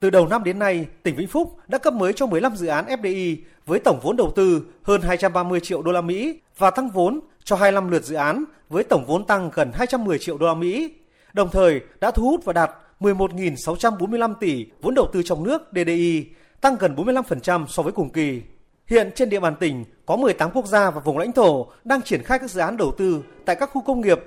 Từ 0.00 0.10
đầu 0.10 0.26
năm 0.26 0.44
đến 0.44 0.58
nay, 0.58 0.86
tỉnh 1.02 1.16
Vĩnh 1.16 1.28
Phúc 1.28 1.56
đã 1.68 1.78
cấp 1.78 1.94
mới 1.94 2.12
cho 2.12 2.26
15 2.26 2.56
dự 2.56 2.66
án 2.66 2.86
FDI 2.86 3.36
với 3.66 3.78
tổng 3.78 4.00
vốn 4.02 4.16
đầu 4.16 4.32
tư 4.36 4.62
hơn 4.82 5.02
230 5.02 5.60
triệu 5.60 5.82
đô 5.82 5.92
la 5.92 6.00
Mỹ 6.00 6.38
và 6.58 6.70
tăng 6.70 6.90
vốn 6.90 7.20
cho 7.44 7.56
25 7.56 7.90
lượt 7.90 8.04
dự 8.04 8.14
án 8.14 8.44
với 8.68 8.84
tổng 8.84 9.04
vốn 9.06 9.26
tăng 9.26 9.50
gần 9.54 9.70
210 9.74 10.18
triệu 10.18 10.38
đô 10.38 10.46
la 10.46 10.54
Mỹ. 10.54 10.92
Đồng 11.32 11.50
thời 11.50 11.80
đã 12.00 12.10
thu 12.10 12.22
hút 12.22 12.44
và 12.44 12.52
đạt 12.52 12.70
11.645 13.00 14.34
tỷ 14.34 14.66
vốn 14.82 14.94
đầu 14.94 15.08
tư 15.12 15.22
trong 15.22 15.44
nước 15.44 15.62
DDI, 15.72 16.26
tăng 16.60 16.76
gần 16.78 16.94
45% 16.96 17.66
so 17.66 17.82
với 17.82 17.92
cùng 17.92 18.10
kỳ. 18.10 18.42
Hiện 18.86 19.10
trên 19.14 19.30
địa 19.30 19.40
bàn 19.40 19.54
tỉnh 19.60 19.84
có 20.06 20.16
18 20.16 20.50
quốc 20.50 20.66
gia 20.66 20.90
và 20.90 21.00
vùng 21.00 21.18
lãnh 21.18 21.32
thổ 21.32 21.66
đang 21.84 22.02
triển 22.02 22.22
khai 22.22 22.38
các 22.38 22.50
dự 22.50 22.60
án 22.60 22.76
đầu 22.76 22.92
tư 22.98 23.22
tại 23.44 23.56
các 23.56 23.70
khu 23.72 23.82
công 23.82 24.00
nghiệp. 24.00 24.20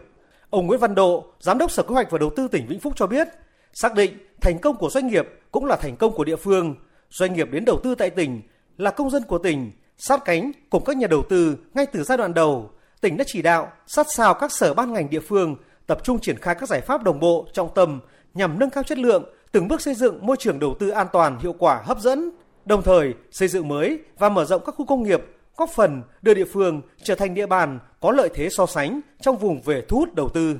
Ông 0.49 0.67
Nguyễn 0.67 0.79
Văn 0.79 0.95
Độ, 0.95 1.25
Giám 1.39 1.57
đốc 1.57 1.71
Sở 1.71 1.83
Kế 1.83 1.93
hoạch 1.93 2.11
và 2.11 2.17
Đầu 2.17 2.29
tư 2.35 2.47
tỉnh 2.47 2.67
Vĩnh 2.67 2.79
Phúc 2.79 2.93
cho 2.95 3.07
biết, 3.07 3.27
xác 3.73 3.93
định 3.95 4.17
thành 4.41 4.59
công 4.59 4.75
của 4.75 4.89
doanh 4.89 5.07
nghiệp 5.07 5.27
cũng 5.51 5.65
là 5.65 5.75
thành 5.75 5.95
công 5.95 6.13
của 6.13 6.23
địa 6.23 6.35
phương. 6.35 6.75
Doanh 7.09 7.33
nghiệp 7.33 7.47
đến 7.51 7.65
đầu 7.65 7.79
tư 7.83 7.95
tại 7.95 8.09
tỉnh 8.09 8.41
là 8.77 8.91
công 8.91 9.09
dân 9.09 9.23
của 9.23 9.37
tỉnh, 9.37 9.71
sát 9.97 10.25
cánh 10.25 10.51
cùng 10.69 10.83
các 10.83 10.97
nhà 10.97 11.07
đầu 11.07 11.23
tư 11.29 11.57
ngay 11.73 11.85
từ 11.85 12.03
giai 12.03 12.17
đoạn 12.17 12.33
đầu. 12.33 12.69
Tỉnh 13.01 13.17
đã 13.17 13.23
chỉ 13.27 13.41
đạo 13.41 13.71
sát 13.87 14.07
sao 14.15 14.33
các 14.33 14.51
sở 14.51 14.73
ban 14.73 14.93
ngành 14.93 15.09
địa 15.09 15.19
phương 15.19 15.55
tập 15.87 15.99
trung 16.03 16.19
triển 16.19 16.37
khai 16.37 16.55
các 16.55 16.69
giải 16.69 16.81
pháp 16.81 17.03
đồng 17.03 17.19
bộ 17.19 17.47
trọng 17.53 17.73
tâm 17.75 17.99
nhằm 18.33 18.59
nâng 18.59 18.69
cao 18.69 18.83
chất 18.83 18.97
lượng, 18.97 19.23
từng 19.51 19.67
bước 19.67 19.81
xây 19.81 19.93
dựng 19.93 20.25
môi 20.25 20.37
trường 20.39 20.59
đầu 20.59 20.75
tư 20.79 20.89
an 20.89 21.07
toàn, 21.13 21.39
hiệu 21.39 21.55
quả, 21.59 21.81
hấp 21.85 21.99
dẫn, 21.99 22.29
đồng 22.65 22.81
thời 22.81 23.13
xây 23.31 23.47
dựng 23.47 23.67
mới 23.67 23.99
và 24.17 24.29
mở 24.29 24.45
rộng 24.45 24.61
các 24.65 24.75
khu 24.75 24.85
công 24.85 25.03
nghiệp, 25.03 25.21
góp 25.57 25.69
phần 25.69 26.01
đưa 26.21 26.33
địa 26.33 26.45
phương 26.45 26.81
trở 27.03 27.15
thành 27.15 27.33
địa 27.33 27.45
bàn 27.45 27.79
có 27.99 28.11
lợi 28.11 28.29
thế 28.33 28.49
so 28.49 28.65
sánh 28.65 29.01
trong 29.21 29.37
vùng 29.37 29.61
về 29.61 29.81
thu 29.87 29.97
hút 29.97 30.15
đầu 30.15 30.29
tư 30.29 30.57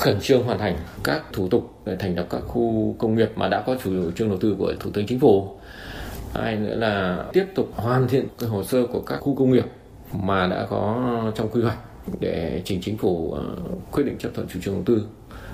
khẩn 0.00 0.20
trương 0.20 0.42
hoàn 0.42 0.58
thành 0.58 0.78
các 1.04 1.22
thủ 1.32 1.48
tục 1.48 1.82
để 1.86 1.96
thành 1.96 2.16
lập 2.16 2.26
các 2.30 2.40
khu 2.40 2.94
công 2.98 3.14
nghiệp 3.14 3.30
mà 3.36 3.48
đã 3.48 3.62
có 3.66 3.76
chủ 3.84 4.10
trương 4.10 4.28
đầu 4.28 4.38
tư 4.38 4.56
của 4.58 4.74
Thủ 4.80 4.90
tướng 4.94 5.06
Chính 5.06 5.20
phủ. 5.20 5.58
Hai 6.34 6.56
nữa 6.56 6.74
là 6.74 7.24
tiếp 7.32 7.44
tục 7.54 7.68
hoàn 7.74 8.08
thiện 8.08 8.28
cái 8.38 8.48
hồ 8.48 8.64
sơ 8.64 8.86
của 8.86 9.00
các 9.00 9.16
khu 9.16 9.34
công 9.34 9.52
nghiệp 9.52 9.64
mà 10.12 10.46
đã 10.46 10.66
có 10.70 11.12
trong 11.34 11.48
quy 11.48 11.62
hoạch 11.62 11.78
để 12.20 12.62
trình 12.64 12.80
chính 12.82 12.96
phủ 12.96 13.32
ờ, 13.32 13.44
quyết 13.92 14.04
định 14.04 14.18
chấp 14.18 14.28
thuận 14.34 14.48
chủ 14.48 14.60
trương 14.60 14.74
đầu 14.74 14.82
tư, 14.86 15.06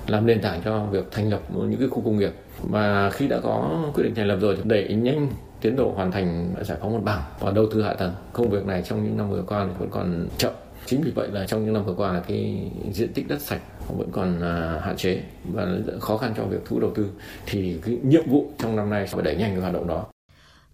làm 0.07 0.27
nền 0.27 0.41
tảng 0.41 0.61
cho 0.65 0.85
việc 0.85 1.05
thành 1.11 1.31
lập 1.31 1.41
những 1.51 1.79
cái 1.79 1.89
khu 1.89 2.01
công 2.01 2.19
nghiệp. 2.19 2.33
Và 2.63 3.11
khi 3.11 3.29
đã 3.29 3.41
có 3.43 3.85
quyết 3.95 4.05
định 4.05 4.15
thành 4.15 4.27
lập 4.27 4.37
rồi 4.41 4.57
thì 4.57 4.63
đẩy 4.65 4.95
nhanh 4.95 5.31
tiến 5.61 5.77
độ 5.77 5.93
hoàn 5.97 6.13
thành 6.13 6.55
giải 6.63 6.79
phóng 6.81 6.95
mặt 6.95 7.03
bằng 7.05 7.23
và 7.41 7.51
đầu 7.51 7.67
tư 7.71 7.83
hạ 7.83 7.95
tầng. 7.95 8.15
Công 8.33 8.51
việc 8.51 8.67
này 8.67 8.83
trong 8.83 9.05
những 9.05 9.17
năm 9.17 9.31
vừa 9.31 9.43
qua 9.43 9.65
vẫn 9.79 9.89
còn 9.91 10.29
chậm. 10.39 10.53
Chính 10.87 11.03
vì 11.03 11.11
vậy 11.11 11.29
là 11.33 11.47
trong 11.47 11.65
những 11.65 11.75
năm 11.75 11.85
vừa 11.85 11.95
qua 11.95 12.13
là 12.13 12.21
cái 12.21 12.71
diện 12.93 13.13
tích 13.13 13.29
đất 13.29 13.41
sạch 13.41 13.61
vẫn 13.99 14.09
còn 14.13 14.41
ờ, 14.41 14.79
hạn 14.79 14.97
chế 14.97 15.23
và 15.53 15.67
khó 16.01 16.17
khăn 16.17 16.35
cho 16.37 16.45
việc 16.45 16.65
thu 16.65 16.81
đầu 16.81 16.91
tư. 16.95 17.11
Thì 17.47 17.79
cái 17.85 17.99
nhiệm 18.03 18.31
vụ 18.31 18.51
trong 18.59 18.77
năm 18.77 18.91
nay 18.91 19.07
phải 19.07 19.23
đẩy 19.23 19.37
nhanh 19.37 19.51
cái 19.51 19.61
hoạt 19.61 19.73
động 19.73 19.87
đó. 19.87 20.07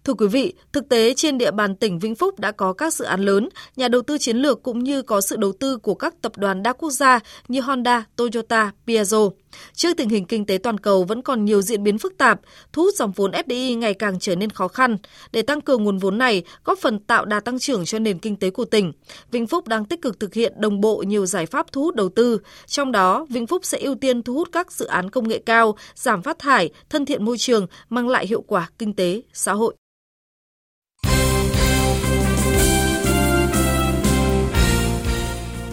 Thưa 0.03 0.13
quý 0.13 0.27
vị, 0.27 0.53
thực 0.71 0.89
tế 0.89 1.13
trên 1.13 1.37
địa 1.37 1.51
bàn 1.51 1.75
tỉnh 1.75 1.99
Vĩnh 1.99 2.15
Phúc 2.15 2.39
đã 2.39 2.51
có 2.51 2.73
các 2.73 2.93
dự 2.93 3.05
án 3.05 3.21
lớn, 3.21 3.49
nhà 3.75 3.87
đầu 3.87 4.01
tư 4.01 4.17
chiến 4.17 4.37
lược 4.37 4.63
cũng 4.63 4.83
như 4.83 5.01
có 5.01 5.21
sự 5.21 5.35
đầu 5.35 5.51
tư 5.59 5.77
của 5.77 5.95
các 5.95 6.13
tập 6.21 6.37
đoàn 6.37 6.63
đa 6.63 6.73
quốc 6.73 6.89
gia 6.89 7.19
như 7.47 7.61
Honda, 7.61 8.05
Toyota, 8.15 8.71
Piaggio. 8.87 9.29
Trước 9.73 9.97
tình 9.97 10.09
hình 10.09 10.25
kinh 10.25 10.45
tế 10.45 10.57
toàn 10.57 10.77
cầu 10.77 11.03
vẫn 11.03 11.21
còn 11.21 11.45
nhiều 11.45 11.61
diễn 11.61 11.83
biến 11.83 11.97
phức 11.97 12.17
tạp, 12.17 12.39
thu 12.73 12.83
hút 12.83 12.95
dòng 12.95 13.11
vốn 13.11 13.31
FDI 13.31 13.77
ngày 13.77 13.93
càng 13.93 14.19
trở 14.19 14.35
nên 14.35 14.49
khó 14.49 14.67
khăn. 14.67 14.97
Để 15.31 15.41
tăng 15.41 15.61
cường 15.61 15.83
nguồn 15.83 15.97
vốn 15.97 16.17
này, 16.17 16.43
góp 16.63 16.79
phần 16.79 16.99
tạo 16.99 17.25
đà 17.25 17.39
tăng 17.39 17.59
trưởng 17.59 17.85
cho 17.85 17.99
nền 17.99 18.19
kinh 18.19 18.35
tế 18.35 18.49
của 18.49 18.65
tỉnh, 18.65 18.91
Vĩnh 19.31 19.47
Phúc 19.47 19.67
đang 19.67 19.85
tích 19.85 20.01
cực 20.01 20.19
thực 20.19 20.33
hiện 20.33 20.53
đồng 20.57 20.81
bộ 20.81 21.03
nhiều 21.07 21.25
giải 21.25 21.45
pháp 21.45 21.71
thu 21.71 21.83
hút 21.83 21.95
đầu 21.95 22.09
tư. 22.09 22.39
Trong 22.65 22.91
đó, 22.91 23.25
Vĩnh 23.29 23.47
Phúc 23.47 23.65
sẽ 23.65 23.79
ưu 23.79 23.95
tiên 23.95 24.23
thu 24.23 24.33
hút 24.33 24.49
các 24.51 24.71
dự 24.71 24.85
án 24.85 25.09
công 25.09 25.27
nghệ 25.27 25.39
cao, 25.45 25.75
giảm 25.95 26.21
phát 26.21 26.39
thải, 26.39 26.69
thân 26.89 27.05
thiện 27.05 27.25
môi 27.25 27.37
trường, 27.37 27.67
mang 27.89 28.09
lại 28.09 28.27
hiệu 28.27 28.41
quả 28.41 28.69
kinh 28.79 28.93
tế, 28.93 29.21
xã 29.33 29.53
hội. 29.53 29.75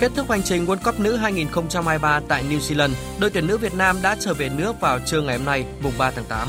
Kết 0.01 0.13
thúc 0.17 0.31
hành 0.31 0.43
trình 0.43 0.67
World 0.67 0.77
Cup 0.85 1.01
nữ 1.01 1.17
2023 1.17 2.21
tại 2.29 2.45
New 2.51 2.59
Zealand, 2.59 2.91
đội 3.19 3.31
tuyển 3.31 3.47
nữ 3.47 3.57
Việt 3.59 3.75
Nam 3.75 3.97
đã 4.03 4.17
trở 4.21 4.35
về 4.35 4.49
nước 4.49 4.81
vào 4.81 4.99
trưa 5.07 5.21
ngày 5.21 5.37
hôm 5.37 5.47
nay, 5.47 5.65
mùng 5.83 5.93
3 5.99 6.11
tháng 6.11 6.25
8. 6.25 6.49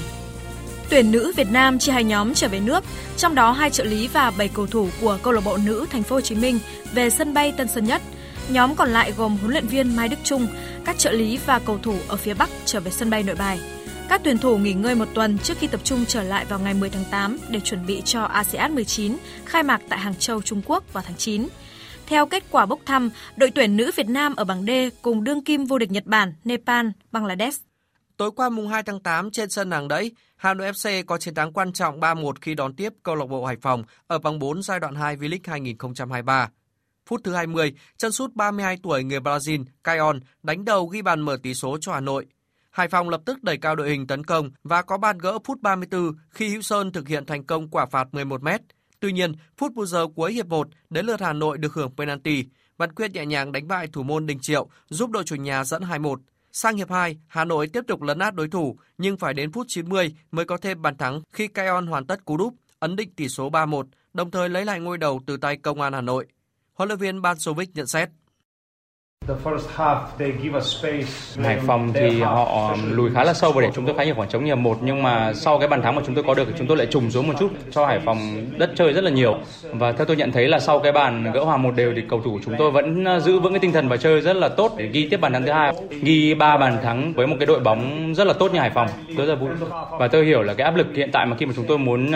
Tuyển 0.90 1.12
nữ 1.12 1.34
Việt 1.36 1.52
Nam 1.52 1.80
chia 1.80 1.92
hai 1.92 2.04
nhóm 2.04 2.34
trở 2.34 2.48
về 2.48 2.60
nước, 2.60 2.84
trong 3.18 3.36
đó 3.36 3.52
hai 3.52 3.70
trợ 3.70 3.84
lý 3.84 4.08
và 4.08 4.32
7 4.38 4.48
cầu 4.48 4.68
thủ 4.68 4.90
của 5.02 5.18
câu 5.24 5.34
lạc 5.34 5.42
bộ 5.46 5.58
nữ 5.58 5.86
Thành 5.92 6.04
phố 6.04 6.16
Hồ 6.16 6.22
Chí 6.22 6.36
Minh 6.36 6.60
về 6.94 7.10
sân 7.10 7.34
bay 7.34 7.54
Tân 7.58 7.68
Sơn 7.68 7.86
Nhất. 7.86 8.02
Nhóm 8.50 8.76
còn 8.76 8.90
lại 8.90 9.14
gồm 9.18 9.38
huấn 9.38 9.52
luyện 9.52 9.68
viên 9.68 9.96
Mai 9.96 10.08
Đức 10.08 10.18
Trung, 10.24 10.48
các 10.86 10.98
trợ 10.98 11.12
lý 11.12 11.40
và 11.46 11.60
cầu 11.60 11.80
thủ 11.84 11.96
ở 12.08 12.18
phía 12.18 12.34
Bắc 12.34 12.50
trở 12.66 12.80
về 12.80 12.92
sân 12.92 13.10
bay 13.10 13.24
Nội 13.24 13.36
Bài. 13.36 13.60
Các 14.10 14.22
tuyển 14.24 14.38
thủ 14.38 14.58
nghỉ 14.58 14.74
ngơi 14.74 14.96
một 14.96 15.08
tuần 15.14 15.38
trước 15.38 15.58
khi 15.60 15.68
tập 15.68 15.80
trung 15.84 16.06
trở 16.08 16.24
lại 16.24 16.46
vào 16.46 16.60
ngày 16.60 16.74
10 16.74 16.90
tháng 16.90 17.06
8 17.12 17.38
để 17.50 17.60
chuẩn 17.60 17.86
bị 17.86 18.02
cho 18.06 18.24
ASEAN 18.24 18.76
19 18.76 19.18
khai 19.46 19.64
mạc 19.64 19.82
tại 19.90 20.00
Hàng 20.00 20.16
Châu, 20.20 20.42
Trung 20.42 20.62
Quốc 20.66 20.94
vào 20.94 21.04
tháng 21.08 21.18
9. 21.18 21.48
Theo 22.12 22.26
kết 22.26 22.44
quả 22.52 22.66
bốc 22.66 22.80
thăm, 22.86 23.10
đội 23.36 23.52
tuyển 23.56 23.78
nữ 23.78 23.92
Việt 23.96 24.10
Nam 24.10 24.36
ở 24.36 24.44
bảng 24.44 24.66
D 24.66 24.70
cùng 25.02 25.24
đương 25.24 25.44
kim 25.44 25.66
vô 25.66 25.78
địch 25.78 25.92
Nhật 25.92 26.06
Bản, 26.06 26.34
Nepal, 26.44 26.88
Bangladesh. 27.12 27.64
Tối 28.18 28.32
qua 28.36 28.50
mùng 28.50 28.68
2 28.68 28.84
tháng 28.84 29.00
8 29.00 29.32
trên 29.32 29.50
sân 29.50 29.72
Hàng 29.72 29.88
Đẫy, 29.88 30.12
Hà 30.36 30.54
Nội 30.54 30.72
FC 30.72 31.04
có 31.06 31.18
chiến 31.18 31.36
thắng 31.36 31.54
quan 31.54 31.74
trọng 31.74 32.00
3-1 32.00 32.34
khi 32.42 32.56
đón 32.56 32.76
tiếp 32.76 32.94
câu 33.04 33.16
lạc 33.16 33.26
bộ 33.26 33.46
Hải 33.46 33.56
Phòng 33.62 33.84
ở 34.08 34.20
vòng 34.20 34.40
4 34.40 34.64
giai 34.64 34.80
đoạn 34.80 34.96
2 34.96 35.18
V-League 35.18 35.40
2023. 35.46 36.50
Phút 37.06 37.22
thứ 37.24 37.34
20, 37.34 37.74
chân 37.98 38.12
sút 38.12 38.34
32 38.34 38.78
tuổi 38.84 39.04
người 39.04 39.20
Brazil, 39.20 39.66
Cayon 39.84 40.20
đánh 40.44 40.66
đầu 40.66 40.88
ghi 40.88 41.02
bàn 41.02 41.22
mở 41.22 41.38
tỷ 41.44 41.54
số 41.54 41.78
cho 41.82 41.94
Hà 41.94 42.00
Nội. 42.00 42.26
Hải 42.72 42.88
Phòng 42.88 43.10
lập 43.10 43.22
tức 43.26 43.44
đẩy 43.44 43.58
cao 43.58 43.76
đội 43.76 43.90
hình 43.90 44.08
tấn 44.08 44.24
công 44.24 44.52
và 44.64 44.82
có 44.82 44.98
bàn 44.98 45.18
gỡ 45.18 45.40
phút 45.44 45.62
34 45.62 46.12
khi 46.30 46.50
Hữu 46.50 46.62
Sơn 46.62 46.92
thực 46.92 47.08
hiện 47.08 47.26
thành 47.26 47.44
công 47.44 47.70
quả 47.70 47.86
phạt 47.86 48.08
11 48.14 48.44
mét 48.44 48.62
Tuy 49.02 49.12
nhiên, 49.12 49.34
phút 49.58 49.74
bù 49.74 49.86
giờ 49.86 50.08
cuối 50.16 50.34
hiệp 50.34 50.48
1, 50.48 50.68
đến 50.90 51.06
lượt 51.06 51.22
Hà 51.22 51.34
Nội 51.34 51.58
được 51.58 51.74
hưởng 51.74 51.92
penalty. 51.98 52.46
Văn 52.78 52.92
Quyết 52.94 53.12
nhẹ 53.12 53.26
nhàng 53.26 53.52
đánh 53.52 53.68
bại 53.68 53.88
thủ 53.88 54.04
môn 54.04 54.26
Đình 54.26 54.40
Triệu, 54.40 54.70
giúp 54.90 55.10
đội 55.10 55.24
chủ 55.24 55.36
nhà 55.36 55.64
dẫn 55.64 55.84
2-1. 55.84 56.16
Sang 56.52 56.78
hiệp 56.78 56.92
2, 56.92 57.18
Hà 57.28 57.46
Nội 57.46 57.68
tiếp 57.68 57.82
tục 57.88 58.02
lấn 58.02 58.20
át 58.20 58.36
đối 58.36 58.48
thủ 58.48 58.78
nhưng 58.98 59.18
phải 59.18 59.34
đến 59.34 59.52
phút 59.52 59.66
90 59.70 60.16
mới 60.32 60.46
có 60.46 60.58
thêm 60.58 60.82
bàn 60.82 60.98
thắng 60.98 61.22
khi 61.34 61.48
Cayon 61.48 61.88
hoàn 61.88 62.08
tất 62.08 62.26
cú 62.26 62.38
đúp. 62.38 62.54
ấn 62.80 62.96
định 62.96 63.10
tỷ 63.16 63.30
số 63.30 63.50
3-1, 63.50 63.84
đồng 64.14 64.32
thời 64.32 64.50
lấy 64.50 64.66
lại 64.66 64.80
ngôi 64.80 64.98
đầu 64.98 65.22
từ 65.26 65.38
tay 65.38 65.58
Công 65.58 65.82
an 65.82 65.94
Hà 65.94 66.02
Nội. 66.02 66.28
Huấn 66.74 66.90
luyện 66.90 67.00
viên 67.00 67.22
Ban 67.22 67.40
Sovic 67.40 67.70
nhận 67.76 67.88
xét. 67.88 68.10
Hải 71.44 71.60
Phòng 71.68 71.94
thì 71.94 72.22
họ 72.22 72.76
lùi 72.90 73.10
khá 73.14 73.24
là 73.24 73.34
sâu 73.34 73.52
và 73.52 73.62
để 73.62 73.70
chúng 73.76 73.86
tôi 73.86 73.96
khá 73.98 74.04
nhiều 74.04 74.16
khoảng 74.16 74.30
trống 74.30 74.46
nhờ 74.46 74.56
một 74.56 74.78
nhưng 74.82 75.04
mà 75.04 75.34
sau 75.34 75.60
cái 75.60 75.68
bàn 75.68 75.82
thắng 75.82 75.96
mà 75.96 76.02
chúng 76.06 76.16
tôi 76.16 76.24
có 76.28 76.34
được 76.34 76.44
thì 76.48 76.54
chúng 76.58 76.68
tôi 76.68 76.78
lại 76.78 76.88
trùng 76.88 77.12
xuống 77.12 77.28
một 77.28 77.34
chút 77.40 77.52
cho 77.72 77.86
Hải 77.86 78.00
Phòng 78.00 78.18
đất 78.58 78.72
chơi 78.76 78.94
rất 78.94 79.04
là 79.04 79.12
nhiều. 79.12 79.38
Và 79.74 79.92
theo 79.92 80.06
tôi 80.06 80.16
nhận 80.16 80.32
thấy 80.32 80.48
là 80.48 80.60
sau 80.60 80.80
cái 80.80 80.92
bàn 80.92 81.32
gỡ 81.34 81.44
hòa 81.44 81.58
một 81.58 81.76
đều 81.76 81.94
thì 81.96 82.02
cầu 82.10 82.22
thủ 82.22 82.40
chúng 82.46 82.56
tôi 82.58 82.72
vẫn 82.72 83.06
giữ 83.20 83.40
vững 83.40 83.54
cái 83.54 83.60
tinh 83.60 83.72
thần 83.72 83.90
và 83.90 83.98
chơi 83.98 84.22
rất 84.22 84.36
là 84.36 84.50
tốt 84.50 84.72
để 84.78 84.90
ghi 84.94 85.08
tiếp 85.12 85.18
bàn 85.18 85.34
thắng 85.34 85.46
thứ 85.46 85.52
hai. 85.52 85.74
Ghi 86.02 86.34
ba 86.34 86.58
bàn 86.58 86.78
thắng 86.84 87.14
với 87.14 87.28
một 87.28 87.36
cái 87.40 87.46
đội 87.46 87.60
bóng 87.60 88.14
rất 88.16 88.28
là 88.28 88.34
tốt 88.34 88.54
như 88.54 88.60
Hải 88.60 88.70
Phòng. 88.70 88.88
Tôi 89.18 89.26
rất 89.26 89.34
là 89.34 89.40
vui. 89.40 89.50
Và 90.00 90.08
tôi 90.08 90.26
hiểu 90.26 90.42
là 90.42 90.54
cái 90.54 90.66
áp 90.66 90.76
lực 90.76 90.88
hiện 90.96 91.10
tại 91.12 91.26
mà 91.26 91.36
khi 91.36 91.46
mà 91.46 91.54
chúng 91.56 91.66
tôi 91.68 91.78
muốn 91.78 92.12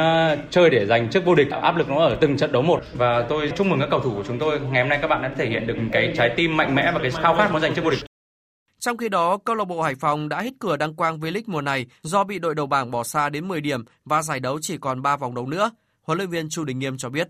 chơi 0.50 0.70
để 0.70 0.86
giành 0.86 1.10
chức 1.10 1.26
vô 1.26 1.36
địch 1.36 1.52
áp 1.52 1.78
lực 1.78 1.90
nó 1.90 2.00
ở 2.00 2.16
từng 2.20 2.38
trận 2.38 2.52
đấu 2.52 2.62
một. 2.62 2.82
Và 2.94 3.26
tôi 3.30 3.52
chúc 3.56 3.68
mừng 3.68 3.80
các 3.80 3.90
cầu 3.92 4.00
thủ 4.00 4.12
của 4.16 4.24
chúng 4.28 4.40
tôi. 4.40 4.60
Ngày 4.72 4.82
hôm 4.82 4.90
nay 4.90 5.00
các 5.02 5.08
bạn 5.08 5.22
đã 5.22 5.32
thể 5.38 5.46
hiện 5.46 5.68
được 5.68 5.76
cái 5.92 6.14
trái 6.18 6.30
tim 6.30 6.58
mạnh 6.58 6.76
mẽ 6.76 6.92
và 6.96 7.02
cái 7.02 7.12
khao 7.12 7.36
khát 7.36 7.52
muốn 7.52 7.62
giành 7.62 7.76
chức 7.76 7.84
vô 7.84 7.90
địch. 7.92 8.00
Trong 8.80 8.98
khi 8.98 9.10
đó, 9.10 9.38
câu 9.38 9.56
lạc 9.56 9.66
bộ 9.66 9.82
Hải 9.82 9.96
Phòng 9.96 10.30
đã 10.30 10.42
hết 10.42 10.52
cửa 10.60 10.78
đăng 10.78 10.96
quang 10.96 11.20
V-League 11.20 11.44
mùa 11.48 11.62
này 11.62 11.86
do 12.04 12.24
bị 12.24 12.40
đội 12.40 12.56
đầu 12.56 12.68
bảng 12.68 12.92
bỏ 12.92 13.04
xa 13.04 13.30
đến 13.30 13.48
10 13.48 13.62
điểm 13.62 13.84
và 14.06 14.22
giải 14.22 14.40
đấu 14.40 14.60
chỉ 14.62 14.78
còn 14.78 15.02
3 15.02 15.18
vòng 15.18 15.36
đấu 15.36 15.48
nữa. 15.48 15.72
Huấn 16.02 16.18
luyện 16.18 16.30
viên 16.30 16.50
Chu 16.50 16.64
Đình 16.64 16.80
Nghiêm 16.80 16.98
cho 16.98 17.10
biết. 17.10 17.28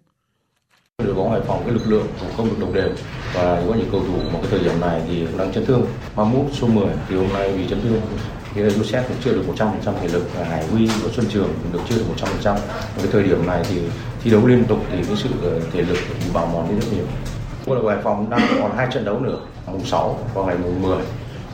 Đội 1.04 1.14
bóng 1.14 1.32
Hải 1.32 1.42
Phòng 1.48 1.62
cái 1.64 1.74
lực 1.74 1.88
lượng 1.88 2.08
cũng 2.20 2.30
không 2.38 2.50
được 2.50 2.56
đồng 2.60 2.74
đều 2.74 2.90
và 3.34 3.64
có 3.68 3.74
những 3.76 3.90
cầu 3.92 4.02
thủ 4.08 4.20
một 4.34 4.40
cái 4.42 4.52
thời 4.52 4.60
điểm 4.60 4.82
này 4.82 5.02
thì 5.08 5.28
đang 5.38 5.54
chấn 5.54 5.66
thương. 5.66 5.88
Mahmoud 6.16 6.54
số 6.54 6.68
10 6.68 6.88
thì 7.10 7.16
hôm 7.16 7.34
nay 7.34 7.54
vì 7.58 7.68
chấn 7.68 7.82
thương 7.82 8.02
thì 8.54 8.62
Lucet 8.62 9.06
cũng 9.08 9.18
chưa 9.24 9.32
được 9.32 9.44
100% 9.56 9.94
thể 10.02 10.08
lực 10.08 10.30
và 10.36 10.44
Hải 10.44 10.68
Huy 10.68 10.88
và 10.88 11.10
Xuân 11.14 11.26
Trường 11.30 11.54
cũng 11.64 11.74
được 11.74 11.80
chưa 11.90 11.98
được 11.98 12.06
100%. 12.18 12.58
Cái 12.98 13.08
thời 13.12 13.24
điểm 13.24 13.46
này 13.46 13.64
thì 13.70 13.82
thi 14.22 14.32
đấu 14.32 14.48
liên 14.48 14.66
tục 14.68 14.80
thì 14.92 14.98
cái 15.08 15.16
sự 15.16 15.30
thể 15.72 15.82
lực 15.82 15.98
bị 16.20 16.32
bào 16.34 16.46
mòn 16.46 16.68
đi 16.70 16.76
rất 16.76 16.94
nhiều. 16.94 17.06
Câu 17.66 17.76
lạc 17.76 17.82
bộ 17.82 17.90
Hải 17.90 18.02
Phòng 18.04 18.30
đang 18.30 18.42
còn 18.62 18.78
hai 18.78 18.88
trận 18.94 19.06
đấu 19.06 19.20
nữa, 19.20 19.40
mùng 19.68 19.86
6 19.86 20.20
và 20.34 20.46
ngày 20.46 20.56
mùng 20.64 20.82
10 20.82 20.98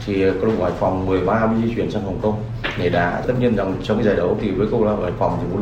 thì 0.06 0.24
ờ, 0.24 0.34
câu 0.42 0.50
lạc 0.50 0.56
bộ 0.60 0.64
Hải 0.64 0.74
Phòng 0.80 1.06
13 1.06 1.46
mới 1.46 1.62
di 1.68 1.76
chuyển 1.76 1.92
sang 1.92 2.04
Hồng 2.04 2.20
Kông 2.22 2.44
để 2.80 2.90
đá. 2.90 3.24
Tất 3.28 3.34
nhiên 3.40 3.56
rằng 3.56 3.76
trong 3.84 3.98
cái 3.98 4.06
giải 4.06 4.16
đấu 4.16 4.38
thì 4.42 4.52
với 4.52 4.68
câu 4.72 4.86
lạc 4.86 4.96
bộ 4.96 5.04
Hải 5.04 5.12
Phòng 5.20 5.38
thì 5.42 5.58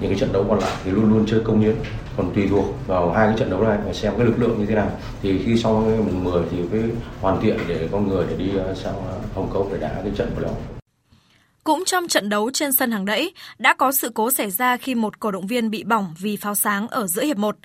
những 0.00 0.10
cái 0.10 0.18
trận 0.18 0.32
đấu 0.32 0.44
còn 0.48 0.58
lại 0.58 0.72
thì 0.84 0.90
luôn 0.90 1.12
luôn 1.12 1.26
chơi 1.26 1.40
công 1.44 1.60
hiến. 1.60 1.74
Còn 2.16 2.34
tùy 2.34 2.48
thuộc 2.50 2.64
vào 2.86 3.12
hai 3.12 3.26
cái 3.26 3.36
trận 3.38 3.50
đấu 3.50 3.62
này 3.62 3.78
phải 3.84 3.94
xem 3.94 4.12
cái 4.16 4.26
lực 4.26 4.38
lượng 4.38 4.58
như 4.58 4.66
thế 4.66 4.74
nào. 4.74 4.90
Thì 5.22 5.42
khi 5.46 5.56
sau 5.56 5.74
mùng 5.74 6.24
10 6.24 6.42
thì 6.50 6.58
mới 6.62 6.82
hoàn 7.20 7.40
thiện 7.40 7.58
để 7.68 7.88
con 7.92 8.08
người 8.08 8.26
để 8.30 8.36
đi 8.36 8.50
ờ, 8.56 8.74
sang 8.74 8.94
ờ, 8.94 9.18
Hồng 9.34 9.50
Kông 9.52 9.68
để 9.72 9.78
đá 9.78 9.90
cái 10.02 10.12
trận 10.16 10.30
của 10.36 10.42
đó. 10.42 10.50
Cũng 11.64 11.82
trong 11.86 12.08
trận 12.08 12.28
đấu 12.28 12.50
trên 12.50 12.72
sân 12.72 12.90
hàng 12.90 13.04
đẫy, 13.04 13.32
đã 13.58 13.74
có 13.74 13.92
sự 13.92 14.10
cố 14.14 14.30
xảy 14.30 14.50
ra 14.50 14.76
khi 14.76 14.94
một 14.94 15.20
cổ 15.20 15.30
động 15.30 15.46
viên 15.46 15.70
bị 15.70 15.84
bỏng 15.84 16.14
vì 16.18 16.36
pháo 16.36 16.54
sáng 16.54 16.88
ở 16.88 17.06
giữa 17.06 17.22
hiệp 17.22 17.36
1. 17.36 17.56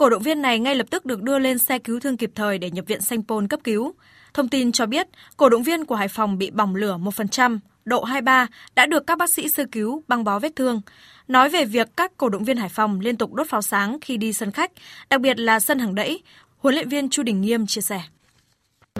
Cổ 0.00 0.10
động 0.10 0.22
viên 0.22 0.42
này 0.42 0.58
ngay 0.58 0.74
lập 0.74 0.86
tức 0.90 1.06
được 1.06 1.22
đưa 1.22 1.38
lên 1.38 1.58
xe 1.58 1.78
cứu 1.78 2.00
thương 2.00 2.16
kịp 2.16 2.30
thời 2.34 2.58
để 2.58 2.70
nhập 2.70 2.84
viện 2.88 3.00
Sanh 3.00 3.22
Pôn 3.22 3.48
cấp 3.48 3.60
cứu. 3.64 3.94
Thông 4.34 4.48
tin 4.48 4.72
cho 4.72 4.86
biết, 4.86 5.08
cổ 5.36 5.48
động 5.48 5.62
viên 5.62 5.84
của 5.84 5.94
Hải 5.94 6.08
Phòng 6.08 6.38
bị 6.38 6.50
bỏng 6.50 6.74
lửa 6.74 6.98
1%, 6.98 7.58
độ 7.84 8.04
23, 8.04 8.46
đã 8.74 8.86
được 8.86 9.06
các 9.06 9.18
bác 9.18 9.30
sĩ 9.30 9.48
sơ 9.48 9.64
cứu 9.72 10.02
băng 10.08 10.24
bó 10.24 10.38
vết 10.38 10.56
thương. 10.56 10.80
Nói 11.28 11.48
về 11.48 11.64
việc 11.64 11.88
các 11.96 12.12
cổ 12.16 12.28
động 12.28 12.44
viên 12.44 12.56
Hải 12.56 12.68
Phòng 12.68 13.00
liên 13.00 13.16
tục 13.16 13.34
đốt 13.34 13.46
pháo 13.48 13.62
sáng 13.62 13.98
khi 14.00 14.16
đi 14.16 14.32
sân 14.32 14.50
khách, 14.50 14.72
đặc 15.10 15.20
biệt 15.20 15.38
là 15.38 15.60
sân 15.60 15.78
hàng 15.78 15.94
đẫy, 15.94 16.22
huấn 16.58 16.74
luyện 16.74 16.88
viên 16.88 17.08
Chu 17.08 17.22
Đình 17.22 17.40
Nghiêm 17.40 17.66
chia 17.66 17.80
sẻ. 17.80 18.02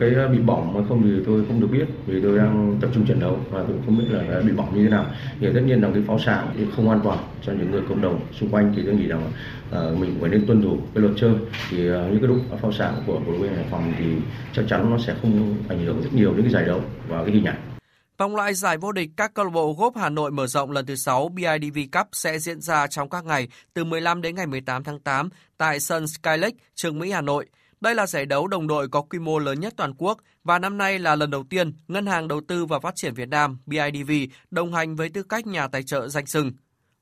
Cái 0.00 0.14
ờ, 0.14 0.28
bị 0.28 0.38
bỏng 0.38 0.72
mà 0.74 0.80
không 0.88 1.02
thì 1.02 1.22
tôi 1.26 1.44
không 1.48 1.60
được 1.60 1.68
biết 1.72 1.84
vì 2.06 2.20
tôi 2.22 2.38
đang 2.38 2.78
tập 2.80 2.90
trung 2.94 3.06
trận 3.06 3.20
đấu 3.20 3.38
và 3.50 3.64
tôi 3.68 3.76
không 3.86 3.98
biết 3.98 4.04
là 4.10 4.40
bị 4.40 4.52
bỏng 4.52 4.76
như 4.76 4.84
thế 4.84 4.90
nào. 4.90 5.06
Thì 5.40 5.46
tất 5.54 5.60
nhiên 5.66 5.80
là 5.80 5.88
cái 5.94 6.02
pháo 6.06 6.18
sáng 6.18 6.54
thì 6.56 6.64
không 6.76 6.90
an 6.90 7.00
toàn 7.04 7.18
cho 7.42 7.52
những 7.52 7.70
người 7.70 7.82
cộng 7.88 8.00
đồng 8.00 8.20
xung 8.40 8.50
quanh 8.50 8.72
thì 8.76 8.82
tôi 8.86 8.94
nghĩ 8.94 9.06
rằng 9.06 9.32
uh, 9.70 9.98
mình 9.98 10.18
phải 10.20 10.30
nên 10.30 10.46
tuân 10.46 10.62
thủ 10.62 10.78
cái 10.94 11.02
luật 11.02 11.14
chơi. 11.16 11.34
Thì 11.70 11.90
uh, 11.90 11.94
những 11.94 12.20
cái 12.20 12.28
lúc 12.28 12.38
phao 12.62 12.72
sáng 12.72 13.02
của 13.06 13.20
cổ 13.26 13.32
động 13.32 13.42
viên 13.42 13.54
Hải 13.54 13.66
Phòng 13.70 13.92
thì 13.98 14.04
chắc 14.52 14.64
chắn 14.68 14.90
nó 14.90 14.98
sẽ 14.98 15.14
không 15.22 15.56
ảnh 15.68 15.84
hưởng 15.84 16.02
rất 16.02 16.10
nhiều 16.12 16.34
đến 16.34 16.42
cái 16.42 16.52
giải 16.52 16.64
đấu 16.64 16.80
và 17.08 17.24
cái 17.24 17.34
hình 17.34 17.44
ảnh. 17.44 17.70
Vòng 18.18 18.36
loại 18.36 18.54
giải 18.54 18.78
vô 18.78 18.92
địch 18.92 19.10
các 19.16 19.34
câu 19.34 19.44
lạc 19.44 19.50
bộ 19.50 19.72
góp 19.72 19.96
Hà 19.96 20.08
Nội 20.08 20.30
mở 20.30 20.46
rộng 20.46 20.70
lần 20.70 20.86
thứ 20.86 20.96
6 20.96 21.28
BIDV 21.28 21.78
Cup 21.92 22.06
sẽ 22.12 22.38
diễn 22.38 22.60
ra 22.60 22.86
trong 22.86 23.08
các 23.08 23.24
ngày 23.24 23.48
từ 23.74 23.84
15 23.84 24.22
đến 24.22 24.36
ngày 24.36 24.46
18 24.46 24.84
tháng 24.84 24.98
8 24.98 25.28
tại 25.56 25.80
sân 25.80 26.06
Skylake, 26.08 26.56
Trường 26.74 26.98
Mỹ, 26.98 27.10
Hà 27.10 27.20
Nội. 27.20 27.46
Đây 27.80 27.94
là 27.94 28.06
giải 28.06 28.26
đấu 28.26 28.46
đồng 28.46 28.66
đội 28.66 28.88
có 28.88 29.02
quy 29.02 29.18
mô 29.18 29.38
lớn 29.38 29.60
nhất 29.60 29.74
toàn 29.76 29.94
quốc 29.98 30.18
và 30.44 30.58
năm 30.58 30.78
nay 30.78 30.98
là 30.98 31.16
lần 31.16 31.30
đầu 31.30 31.44
tiên 31.50 31.72
Ngân 31.88 32.06
hàng 32.06 32.28
Đầu 32.28 32.40
tư 32.48 32.66
và 32.66 32.80
Phát 32.80 32.96
triển 32.96 33.14
Việt 33.14 33.28
Nam 33.28 33.58
BIDV 33.66 34.12
đồng 34.50 34.74
hành 34.74 34.96
với 34.96 35.08
tư 35.08 35.22
cách 35.22 35.46
nhà 35.46 35.68
tài 35.68 35.82
trợ 35.82 36.08
danh 36.08 36.26
sừng. 36.26 36.52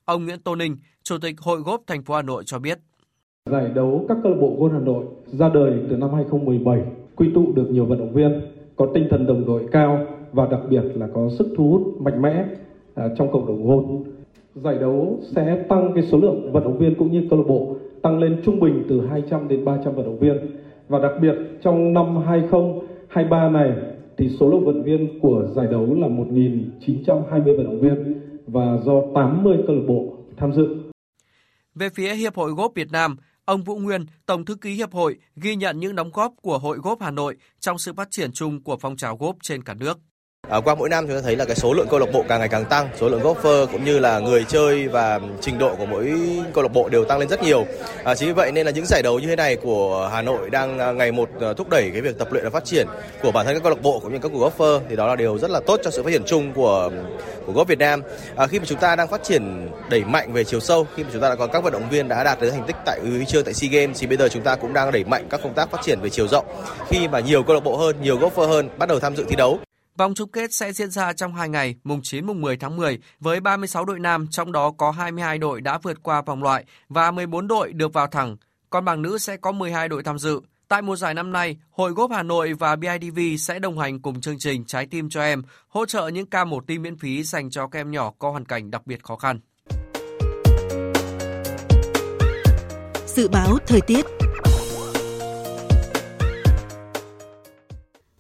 Ông 0.08 0.24
Nguyễn 0.24 0.38
Tô 0.44 0.56
Ninh, 0.56 0.76
Chủ 1.02 1.18
tịch 1.22 1.40
Hội 1.40 1.60
Gốp 1.60 1.82
thành 1.86 2.02
phố 2.02 2.14
Hà 2.14 2.22
Nội 2.22 2.42
cho 2.46 2.58
biết. 2.58 2.78
Giải 3.50 3.70
đấu 3.74 4.04
các 4.08 4.16
câu 4.22 4.32
lạc 4.32 4.38
bộ 4.40 4.56
gôn 4.58 4.72
Hà 4.72 4.78
Nội 4.78 5.04
ra 5.26 5.48
đời 5.54 5.72
từ 5.90 5.96
năm 5.96 6.14
2017, 6.14 6.82
quy 7.16 7.30
tụ 7.34 7.52
được 7.52 7.70
nhiều 7.70 7.86
vận 7.86 7.98
động 7.98 8.12
viên 8.12 8.40
có 8.76 8.88
tinh 8.94 9.06
thần 9.10 9.26
đồng 9.26 9.46
đội 9.46 9.66
cao 9.72 10.06
và 10.32 10.46
đặc 10.50 10.60
biệt 10.70 10.82
là 10.94 11.08
có 11.14 11.28
sức 11.38 11.48
thu 11.56 11.70
hút 11.70 12.00
mạnh 12.00 12.22
mẽ 12.22 12.44
à, 12.94 13.08
trong 13.16 13.32
cộng 13.32 13.46
đồng 13.46 13.66
gôn. 13.66 14.04
Giải 14.54 14.78
đấu 14.78 15.18
sẽ 15.22 15.64
tăng 15.68 15.92
cái 15.94 16.04
số 16.04 16.18
lượng 16.18 16.52
vận 16.52 16.64
động 16.64 16.78
viên 16.78 16.94
cũng 16.94 17.12
như 17.12 17.26
câu 17.30 17.38
lạc 17.38 17.44
bộ 17.48 17.76
tăng 18.02 18.18
lên 18.18 18.42
trung 18.44 18.60
bình 18.60 18.84
từ 18.88 19.06
200 19.06 19.48
đến 19.48 19.64
300 19.64 19.94
vận 19.94 20.04
động 20.04 20.18
viên 20.18 20.36
và 20.88 20.98
đặc 20.98 21.12
biệt 21.20 21.34
trong 21.62 21.92
năm 21.92 22.16
2023 22.16 23.48
này 23.48 23.72
thì 24.16 24.28
số 24.28 24.50
lượng 24.50 24.64
vận 24.64 24.74
động 24.74 24.84
viên 24.84 25.20
của 25.20 25.48
giải 25.54 25.66
đấu 25.70 25.94
là 25.94 26.08
1.920 26.08 27.56
vận 27.56 27.64
động 27.64 27.80
viên 27.80 28.27
và 28.52 28.76
do 28.84 29.02
80 29.14 29.58
câu 29.66 29.76
lạc 29.76 29.82
bộ 29.88 30.16
tham 30.36 30.52
dự. 30.52 30.76
Về 31.74 31.88
phía 31.94 32.14
Hiệp 32.14 32.36
hội 32.36 32.50
Gốp 32.52 32.72
Việt 32.74 32.92
Nam, 32.92 33.16
ông 33.44 33.64
Vũ 33.64 33.78
Nguyên, 33.78 34.06
Tổng 34.26 34.44
thư 34.44 34.54
ký 34.54 34.70
Hiệp 34.70 34.92
hội, 34.92 35.18
ghi 35.36 35.56
nhận 35.56 35.80
những 35.80 35.94
đóng 35.94 36.10
góp 36.14 36.34
của 36.42 36.58
Hội 36.58 36.78
Gốp 36.78 37.02
Hà 37.02 37.10
Nội 37.10 37.36
trong 37.60 37.78
sự 37.78 37.92
phát 37.92 38.10
triển 38.10 38.32
chung 38.32 38.62
của 38.62 38.76
phong 38.76 38.96
trào 38.96 39.16
gốp 39.16 39.36
trên 39.42 39.62
cả 39.62 39.74
nước. 39.74 39.98
À, 40.50 40.60
qua 40.60 40.74
mỗi 40.74 40.88
năm 40.88 41.06
chúng 41.06 41.16
ta 41.16 41.22
thấy 41.22 41.36
là 41.36 41.44
cái 41.44 41.56
số 41.56 41.72
lượng 41.72 41.86
câu 41.90 42.00
lạc 42.00 42.06
bộ 42.12 42.24
càng 42.28 42.40
ngày 42.40 42.48
càng 42.48 42.64
tăng, 42.64 42.88
số 43.00 43.08
lượng 43.08 43.22
golfer 43.22 43.66
cũng 43.66 43.84
như 43.84 43.98
là 43.98 44.18
người 44.18 44.44
chơi 44.44 44.88
và 44.88 45.20
trình 45.40 45.58
độ 45.58 45.74
của 45.76 45.86
mỗi 45.86 46.12
câu 46.54 46.62
lạc 46.62 46.72
bộ 46.72 46.88
đều 46.88 47.04
tăng 47.04 47.18
lên 47.18 47.28
rất 47.28 47.42
nhiều. 47.42 47.66
À, 48.04 48.14
chính 48.14 48.28
vì 48.28 48.34
vậy 48.34 48.52
nên 48.52 48.66
là 48.66 48.72
những 48.72 48.86
giải 48.86 49.02
đấu 49.02 49.18
như 49.18 49.26
thế 49.26 49.36
này 49.36 49.56
của 49.56 50.10
Hà 50.12 50.22
Nội 50.22 50.50
đang 50.50 50.78
à, 50.78 50.92
ngày 50.92 51.12
một 51.12 51.28
à, 51.40 51.52
thúc 51.52 51.68
đẩy 51.70 51.90
cái 51.92 52.00
việc 52.00 52.18
tập 52.18 52.32
luyện 52.32 52.44
và 52.44 52.50
phát 52.50 52.64
triển 52.64 52.86
của 53.22 53.32
bản 53.32 53.46
thân 53.46 53.54
các 53.54 53.62
câu 53.62 53.70
lạc 53.70 53.82
bộ 53.82 54.00
cũng 54.00 54.12
như 54.12 54.18
các 54.18 54.32
của 54.32 54.50
golfer 54.50 54.80
thì 54.88 54.96
đó 54.96 55.06
là 55.06 55.16
điều 55.16 55.38
rất 55.38 55.50
là 55.50 55.60
tốt 55.66 55.80
cho 55.84 55.90
sự 55.90 56.02
phát 56.02 56.10
triển 56.10 56.24
chung 56.26 56.52
của 56.52 56.90
của 57.46 57.52
golf 57.52 57.64
Việt 57.64 57.78
Nam. 57.78 58.02
À, 58.36 58.46
khi 58.46 58.58
mà 58.58 58.64
chúng 58.64 58.78
ta 58.78 58.96
đang 58.96 59.08
phát 59.08 59.22
triển 59.22 59.68
đẩy 59.90 60.04
mạnh 60.04 60.32
về 60.32 60.44
chiều 60.44 60.60
sâu, 60.60 60.86
khi 60.96 61.04
mà 61.04 61.10
chúng 61.12 61.22
ta 61.22 61.28
đã 61.28 61.34
có 61.34 61.46
các 61.46 61.64
vận 61.64 61.72
động 61.72 61.88
viên 61.90 62.08
đã 62.08 62.24
đạt 62.24 62.40
được 62.40 62.50
thành 62.50 62.64
tích 62.66 62.76
tại 62.86 63.00
huy 63.00 63.24
chương 63.24 63.44
tại 63.44 63.54
SEA 63.54 63.70
Games 63.70 64.00
thì 64.00 64.06
bây 64.06 64.16
giờ 64.16 64.28
chúng 64.28 64.42
ta 64.42 64.56
cũng 64.56 64.72
đang 64.72 64.92
đẩy 64.92 65.04
mạnh 65.04 65.26
các 65.30 65.40
công 65.42 65.54
tác 65.54 65.70
phát 65.70 65.80
triển 65.84 66.00
về 66.00 66.10
chiều 66.10 66.28
rộng. 66.28 66.46
Khi 66.88 67.08
mà 67.08 67.20
nhiều 67.20 67.42
câu 67.42 67.54
lạc 67.54 67.64
bộ 67.64 67.76
hơn, 67.76 67.96
nhiều 68.02 68.18
golfer 68.18 68.46
hơn 68.46 68.68
bắt 68.78 68.88
đầu 68.88 69.00
tham 69.00 69.16
dự 69.16 69.24
thi 69.28 69.36
đấu 69.36 69.58
Vòng 69.98 70.14
chung 70.14 70.30
kết 70.30 70.54
sẽ 70.54 70.72
diễn 70.72 70.90
ra 70.90 71.12
trong 71.12 71.34
2 71.34 71.48
ngày, 71.48 71.74
mùng 71.84 72.00
9 72.02 72.26
mùng 72.26 72.40
10 72.40 72.56
tháng 72.56 72.76
10 72.76 72.98
với 73.20 73.40
36 73.40 73.84
đội 73.84 73.98
nam, 74.00 74.26
trong 74.30 74.52
đó 74.52 74.70
có 74.78 74.90
22 74.90 75.38
đội 75.38 75.60
đã 75.60 75.78
vượt 75.78 76.02
qua 76.02 76.22
vòng 76.22 76.42
loại 76.42 76.64
và 76.88 77.10
14 77.10 77.48
đội 77.48 77.72
được 77.72 77.92
vào 77.92 78.06
thẳng. 78.06 78.36
Còn 78.70 78.84
bảng 78.84 79.02
nữ 79.02 79.18
sẽ 79.18 79.36
có 79.36 79.52
12 79.52 79.88
đội 79.88 80.02
tham 80.02 80.18
dự. 80.18 80.40
Tại 80.68 80.82
mùa 80.82 80.96
giải 80.96 81.14
năm 81.14 81.32
nay, 81.32 81.56
Hội 81.70 81.90
Góp 81.90 82.10
Hà 82.10 82.22
Nội 82.22 82.52
và 82.52 82.76
BIDV 82.76 83.20
sẽ 83.38 83.58
đồng 83.58 83.78
hành 83.78 84.02
cùng 84.02 84.20
chương 84.20 84.38
trình 84.38 84.64
Trái 84.64 84.86
tim 84.86 85.08
cho 85.08 85.22
em, 85.22 85.42
hỗ 85.68 85.86
trợ 85.86 86.08
những 86.08 86.26
ca 86.26 86.44
mổ 86.44 86.60
tim 86.60 86.82
miễn 86.82 86.98
phí 86.98 87.22
dành 87.22 87.50
cho 87.50 87.66
các 87.66 87.80
em 87.80 87.90
nhỏ 87.90 88.12
có 88.18 88.30
hoàn 88.30 88.44
cảnh 88.44 88.70
đặc 88.70 88.86
biệt 88.86 89.02
khó 89.04 89.16
khăn. 89.16 89.40
Dự 93.06 93.28
báo 93.28 93.58
thời 93.66 93.80
tiết 93.80 94.06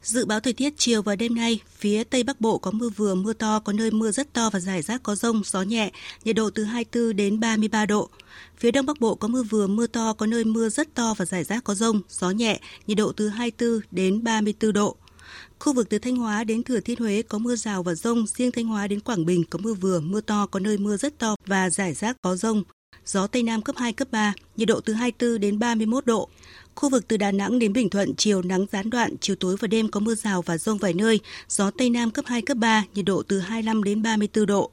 Dự 0.08 0.24
báo 0.24 0.40
thời 0.40 0.52
tiết 0.52 0.74
chiều 0.76 1.02
và 1.02 1.16
đêm 1.16 1.34
nay, 1.34 1.60
phía 1.78 2.04
Tây 2.04 2.22
Bắc 2.22 2.40
Bộ 2.40 2.58
có 2.58 2.70
mưa 2.70 2.88
vừa, 2.88 3.14
mưa 3.14 3.32
to, 3.32 3.58
có 3.58 3.72
nơi 3.72 3.90
mưa 3.90 4.10
rất 4.10 4.32
to 4.32 4.50
và 4.50 4.60
rải 4.60 4.82
rác 4.82 5.02
có 5.02 5.14
rông, 5.14 5.42
gió 5.44 5.62
nhẹ, 5.62 5.90
nhiệt 6.24 6.36
độ 6.36 6.50
từ 6.50 6.64
24 6.64 7.16
đến 7.16 7.40
33 7.40 7.86
độ. 7.86 8.08
Phía 8.56 8.70
Đông 8.70 8.86
Bắc 8.86 9.00
Bộ 9.00 9.14
có 9.14 9.28
mưa 9.28 9.42
vừa, 9.42 9.66
mưa 9.66 9.86
to, 9.86 10.12
có 10.12 10.26
nơi 10.26 10.44
mưa 10.44 10.68
rất 10.68 10.94
to 10.94 11.14
và 11.18 11.24
rải 11.24 11.44
rác 11.44 11.64
có 11.64 11.74
rông, 11.74 12.00
gió 12.08 12.30
nhẹ, 12.30 12.60
nhiệt 12.86 12.98
độ 12.98 13.12
từ 13.12 13.28
24 13.28 13.80
đến 13.90 14.24
34 14.24 14.72
độ. 14.72 14.96
Khu 15.58 15.72
vực 15.72 15.88
từ 15.88 15.98
Thanh 15.98 16.16
Hóa 16.16 16.44
đến 16.44 16.62
Thừa 16.62 16.80
Thiên 16.80 16.98
Huế 16.98 17.22
có 17.22 17.38
mưa 17.38 17.56
rào 17.56 17.82
và 17.82 17.94
rông, 17.94 18.26
riêng 18.26 18.52
Thanh 18.52 18.66
Hóa 18.66 18.86
đến 18.86 19.00
Quảng 19.00 19.26
Bình 19.26 19.44
có 19.50 19.58
mưa 19.58 19.74
vừa, 19.74 20.00
mưa 20.00 20.20
to, 20.20 20.46
có 20.46 20.60
nơi 20.60 20.78
mưa 20.78 20.96
rất 20.96 21.18
to 21.18 21.36
và 21.46 21.70
rải 21.70 21.94
rác 21.94 22.16
có 22.22 22.36
rông. 22.36 22.62
Gió 23.06 23.26
Tây 23.26 23.42
Nam 23.42 23.62
cấp 23.62 23.76
2, 23.78 23.92
cấp 23.92 24.08
3, 24.10 24.32
nhiệt 24.56 24.68
độ 24.68 24.80
từ 24.80 24.92
24 24.92 25.40
đến 25.40 25.58
31 25.58 26.06
độ. 26.06 26.28
Khu 26.78 26.88
vực 26.88 27.08
từ 27.08 27.16
Đà 27.16 27.30
Nẵng 27.30 27.58
đến 27.58 27.72
Bình 27.72 27.90
Thuận 27.90 28.14
chiều 28.16 28.42
nắng 28.42 28.66
gián 28.72 28.90
đoạn, 28.90 29.16
chiều 29.20 29.36
tối 29.36 29.56
và 29.60 29.68
đêm 29.68 29.88
có 29.88 30.00
mưa 30.00 30.14
rào 30.14 30.42
và 30.42 30.58
rông 30.58 30.78
vài 30.78 30.92
nơi, 30.92 31.20
gió 31.48 31.70
Tây 31.70 31.90
Nam 31.90 32.10
cấp 32.10 32.24
2, 32.28 32.42
cấp 32.42 32.56
3, 32.56 32.84
nhiệt 32.94 33.04
độ 33.04 33.22
từ 33.22 33.38
25 33.38 33.84
đến 33.84 34.02
34 34.02 34.46
độ. 34.46 34.70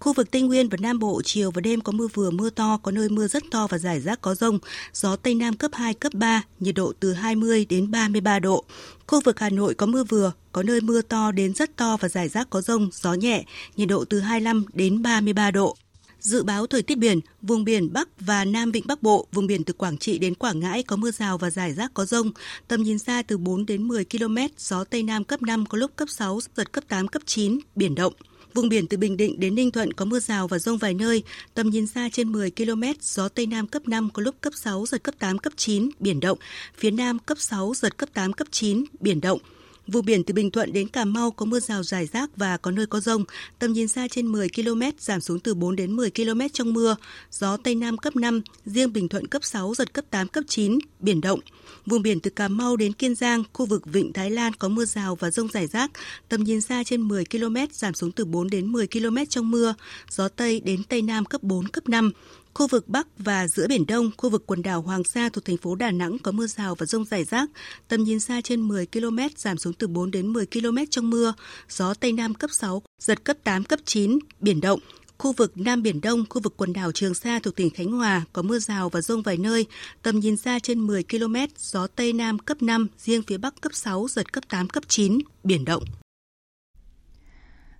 Khu 0.00 0.12
vực 0.12 0.30
Tây 0.30 0.42
Nguyên 0.42 0.68
và 0.68 0.78
Nam 0.80 0.98
Bộ 0.98 1.22
chiều 1.24 1.50
và 1.50 1.60
đêm 1.60 1.80
có 1.80 1.92
mưa 1.92 2.06
vừa 2.14 2.30
mưa 2.30 2.50
to, 2.50 2.78
có 2.82 2.90
nơi 2.90 3.08
mưa 3.08 3.26
rất 3.26 3.44
to 3.50 3.66
và 3.66 3.78
rải 3.78 4.00
rác 4.00 4.20
có 4.20 4.34
rông, 4.34 4.58
gió 4.92 5.16
Tây 5.16 5.34
Nam 5.34 5.56
cấp 5.56 5.70
2, 5.74 5.94
cấp 5.94 6.14
3, 6.14 6.42
nhiệt 6.60 6.74
độ 6.74 6.92
từ 7.00 7.12
20 7.12 7.66
đến 7.68 7.90
33 7.90 8.38
độ. 8.38 8.64
Khu 9.06 9.20
vực 9.24 9.40
Hà 9.40 9.50
Nội 9.50 9.74
có 9.74 9.86
mưa 9.86 10.04
vừa, 10.04 10.32
có 10.52 10.62
nơi 10.62 10.80
mưa 10.80 11.02
to 11.02 11.32
đến 11.32 11.54
rất 11.54 11.76
to 11.76 11.96
và 12.00 12.08
rải 12.08 12.28
rác 12.28 12.50
có 12.50 12.60
rông, 12.60 12.88
gió 12.92 13.14
nhẹ, 13.14 13.44
nhiệt 13.76 13.88
độ 13.88 14.04
từ 14.04 14.20
25 14.20 14.64
đến 14.72 15.02
33 15.02 15.50
độ. 15.50 15.76
Dự 16.24 16.42
báo 16.42 16.66
thời 16.66 16.82
tiết 16.82 16.98
biển, 16.98 17.20
vùng 17.42 17.64
biển 17.64 17.92
Bắc 17.92 18.08
và 18.20 18.44
Nam 18.44 18.72
Vịnh 18.72 18.86
Bắc 18.86 19.02
Bộ, 19.02 19.26
vùng 19.32 19.46
biển 19.46 19.64
từ 19.64 19.72
Quảng 19.72 19.98
Trị 19.98 20.18
đến 20.18 20.34
Quảng 20.34 20.60
Ngãi 20.60 20.82
có 20.82 20.96
mưa 20.96 21.10
rào 21.10 21.38
và 21.38 21.50
rải 21.50 21.72
rác 21.72 21.94
có 21.94 22.04
rông, 22.04 22.32
tầm 22.68 22.82
nhìn 22.82 22.98
xa 22.98 23.22
từ 23.26 23.38
4 23.38 23.66
đến 23.66 23.88
10 23.88 24.04
km, 24.04 24.36
gió 24.58 24.84
Tây 24.84 25.02
Nam 25.02 25.24
cấp 25.24 25.42
5 25.42 25.66
có 25.66 25.78
lúc 25.78 25.96
cấp 25.96 26.08
6, 26.10 26.40
giật 26.56 26.72
cấp 26.72 26.84
8, 26.88 27.08
cấp 27.08 27.22
9, 27.26 27.58
biển 27.76 27.94
động. 27.94 28.12
Vùng 28.54 28.68
biển 28.68 28.86
từ 28.86 28.96
Bình 28.96 29.16
Định 29.16 29.40
đến 29.40 29.54
Ninh 29.54 29.70
Thuận 29.70 29.92
có 29.92 30.04
mưa 30.04 30.20
rào 30.20 30.48
và 30.48 30.58
rông 30.58 30.78
vài 30.78 30.94
nơi, 30.94 31.22
tầm 31.54 31.70
nhìn 31.70 31.86
xa 31.86 32.08
trên 32.12 32.32
10 32.32 32.50
km, 32.50 32.82
gió 33.00 33.28
Tây 33.28 33.46
Nam 33.46 33.66
cấp 33.66 33.88
5 33.88 34.10
có 34.10 34.22
lúc 34.22 34.34
cấp 34.40 34.52
6, 34.56 34.86
giật 34.86 35.02
cấp 35.02 35.14
8, 35.18 35.38
cấp 35.38 35.52
9, 35.56 35.88
biển 36.00 36.20
động. 36.20 36.38
Phía 36.78 36.90
Nam 36.90 37.18
cấp 37.18 37.38
6, 37.40 37.72
giật 37.76 37.96
cấp 37.96 38.08
8, 38.14 38.32
cấp 38.32 38.48
9, 38.50 38.84
biển 39.00 39.20
động. 39.20 39.38
Vùng 39.86 40.04
biển 40.04 40.24
từ 40.24 40.34
Bình 40.34 40.50
Thuận 40.50 40.72
đến 40.72 40.88
Cà 40.88 41.04
Mau 41.04 41.30
có 41.30 41.46
mưa 41.46 41.60
rào 41.60 41.82
rải 41.82 42.06
rác 42.06 42.36
và 42.36 42.56
có 42.56 42.70
nơi 42.70 42.86
có 42.86 43.00
rông, 43.00 43.24
tầm 43.58 43.72
nhìn 43.72 43.88
xa 43.88 44.08
trên 44.08 44.26
10 44.26 44.48
km, 44.48 44.82
giảm 44.98 45.20
xuống 45.20 45.40
từ 45.40 45.54
4 45.54 45.76
đến 45.76 45.96
10 45.96 46.10
km 46.10 46.40
trong 46.52 46.72
mưa, 46.72 46.96
gió 47.30 47.56
Tây 47.56 47.74
Nam 47.74 47.98
cấp 47.98 48.16
5, 48.16 48.42
riêng 48.66 48.92
Bình 48.92 49.08
Thuận 49.08 49.26
cấp 49.26 49.44
6, 49.44 49.74
giật 49.74 49.92
cấp 49.92 50.04
8, 50.10 50.28
cấp 50.28 50.44
9, 50.48 50.78
biển 51.00 51.20
động. 51.20 51.40
Vùng 51.86 52.02
biển 52.02 52.20
từ 52.20 52.30
Cà 52.30 52.48
Mau 52.48 52.76
đến 52.76 52.92
Kiên 52.92 53.14
Giang, 53.14 53.42
khu 53.52 53.66
vực 53.66 53.86
Vịnh 53.86 54.12
Thái 54.12 54.30
Lan 54.30 54.52
có 54.54 54.68
mưa 54.68 54.84
rào 54.84 55.14
và 55.14 55.30
rông 55.30 55.48
rải 55.48 55.66
rác, 55.66 55.90
tầm 56.28 56.44
nhìn 56.44 56.60
xa 56.60 56.84
trên 56.84 57.02
10 57.02 57.24
km, 57.24 57.56
giảm 57.72 57.94
xuống 57.94 58.12
từ 58.12 58.24
4 58.24 58.50
đến 58.50 58.66
10 58.66 58.86
km 58.86 59.16
trong 59.28 59.50
mưa, 59.50 59.74
gió 60.10 60.28
Tây 60.28 60.60
đến 60.60 60.82
Tây 60.88 61.02
Nam 61.02 61.24
cấp 61.24 61.42
4, 61.42 61.68
cấp 61.68 61.88
5. 61.88 62.10
Khu 62.54 62.66
vực 62.66 62.88
Bắc 62.88 63.06
và 63.18 63.48
giữa 63.48 63.68
Biển 63.68 63.86
Đông, 63.86 64.10
khu 64.16 64.30
vực 64.30 64.46
quần 64.46 64.62
đảo 64.62 64.82
Hoàng 64.82 65.04
Sa 65.04 65.28
thuộc 65.28 65.44
thành 65.44 65.56
phố 65.56 65.74
Đà 65.74 65.90
Nẵng 65.90 66.18
có 66.18 66.32
mưa 66.32 66.46
rào 66.46 66.74
và 66.74 66.86
rông 66.86 67.04
rải 67.04 67.24
rác, 67.24 67.50
tầm 67.88 68.04
nhìn 68.04 68.20
xa 68.20 68.40
trên 68.40 68.60
10 68.60 68.86
km, 68.86 69.18
giảm 69.36 69.58
xuống 69.58 69.72
từ 69.72 69.86
4 69.86 70.10
đến 70.10 70.32
10 70.32 70.46
km 70.46 70.78
trong 70.90 71.10
mưa, 71.10 71.34
gió 71.68 71.94
Tây 71.94 72.12
Nam 72.12 72.34
cấp 72.34 72.50
6, 72.50 72.82
giật 73.02 73.24
cấp 73.24 73.36
8, 73.44 73.64
cấp 73.64 73.78
9, 73.84 74.18
biển 74.40 74.60
động. 74.60 74.80
Khu 75.18 75.32
vực 75.32 75.52
Nam 75.58 75.82
Biển 75.82 76.00
Đông, 76.00 76.24
khu 76.30 76.40
vực 76.40 76.54
quần 76.56 76.72
đảo 76.72 76.92
Trường 76.92 77.14
Sa 77.14 77.38
thuộc 77.38 77.56
tỉnh 77.56 77.70
Khánh 77.70 77.92
Hòa 77.92 78.24
có 78.32 78.42
mưa 78.42 78.58
rào 78.58 78.88
và 78.88 79.00
rông 79.00 79.22
vài 79.22 79.36
nơi, 79.36 79.66
tầm 80.02 80.20
nhìn 80.20 80.36
xa 80.36 80.58
trên 80.58 80.80
10 80.80 81.04
km, 81.04 81.36
gió 81.58 81.86
Tây 81.86 82.12
Nam 82.12 82.38
cấp 82.38 82.62
5, 82.62 82.88
riêng 82.98 83.22
phía 83.22 83.38
Bắc 83.38 83.60
cấp 83.60 83.74
6, 83.74 84.06
giật 84.08 84.32
cấp 84.32 84.44
8, 84.48 84.68
cấp 84.68 84.84
9, 84.88 85.18
biển 85.44 85.64
động. 85.64 85.82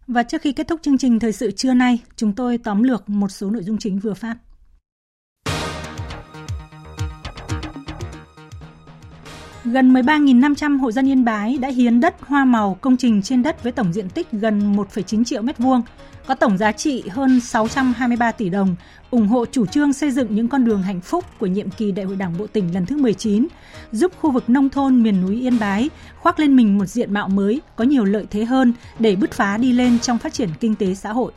Và 0.07 0.23
trước 0.23 0.43
khi 0.43 0.53
kết 0.53 0.69
thúc 0.69 0.81
chương 0.83 0.99
trình 0.99 1.19
thời 1.19 1.33
sự 1.33 1.51
trưa 1.51 1.75
nay, 1.75 1.99
chúng 2.17 2.33
tôi 2.33 2.59
tóm 2.59 2.83
lược 2.83 3.09
một 3.09 3.29
số 3.29 3.51
nội 3.51 3.63
dung 3.63 3.79
chính 3.79 3.99
vừa 3.99 4.15
phát. 4.15 4.37
Gần 9.65 9.95
13.500 9.95 10.79
hộ 10.79 10.93
dân 10.93 11.09
Yên 11.09 11.25
Bái 11.25 11.59
đã 11.59 11.69
hiến 11.69 12.01
đất 12.01 12.15
hoa 12.21 12.45
màu 12.45 12.79
công 12.81 12.97
trình 12.97 13.23
trên 13.23 13.43
đất 13.43 13.63
với 13.63 13.73
tổng 13.73 13.93
diện 13.93 14.09
tích 14.09 14.27
gần 14.33 14.77
1,9 14.77 15.25
triệu 15.25 15.43
mét 15.43 15.59
vuông, 15.59 15.83
có 16.27 16.35
tổng 16.35 16.59
giá 16.59 16.73
trị 16.73 17.05
hơn 17.11 17.41
623 17.41 18.33
tỷ 18.33 18.49
đồng, 18.49 18.77
ủng 19.11 19.29
hộ 19.29 19.45
chủ 19.47 19.67
trương 19.67 19.93
xây 19.93 20.11
dựng 20.11 20.35
những 20.35 20.49
con 20.49 20.65
đường 20.65 20.83
hạnh 20.83 21.01
phúc 21.01 21.25
của 21.39 21.47
nhiệm 21.47 21.71
kỳ 21.71 21.93
Đại 21.93 22.07
hội 22.07 22.17
Đảng 22.17 22.39
bộ 22.39 22.47
tỉnh 22.47 22.75
lần 22.75 22.87
thứ 22.87 22.97
19, 22.97 23.47
giúp 23.93 24.13
khu 24.21 24.31
vực 24.31 24.49
nông 24.49 24.69
thôn 24.69 25.03
miền 25.03 25.23
núi 25.23 25.41
Yên 25.41 25.59
Bái 25.59 25.91
khoác 26.19 26.39
lên 26.39 26.57
mình 26.57 26.79
một 26.79 26.87
diện 26.87 27.13
mạo 27.13 27.29
mới, 27.29 27.61
có 27.77 27.85
nhiều 27.85 28.05
lợi 28.05 28.27
thế 28.31 28.45
hơn 28.45 28.73
để 28.99 29.17
bứt 29.17 29.33
phá 29.33 29.57
đi 29.57 29.73
lên 29.73 29.99
trong 29.99 30.19
phát 30.19 30.33
triển 30.33 30.49
kinh 30.61 30.75
tế 30.75 30.95
xã 30.95 31.13
hội. 31.13 31.33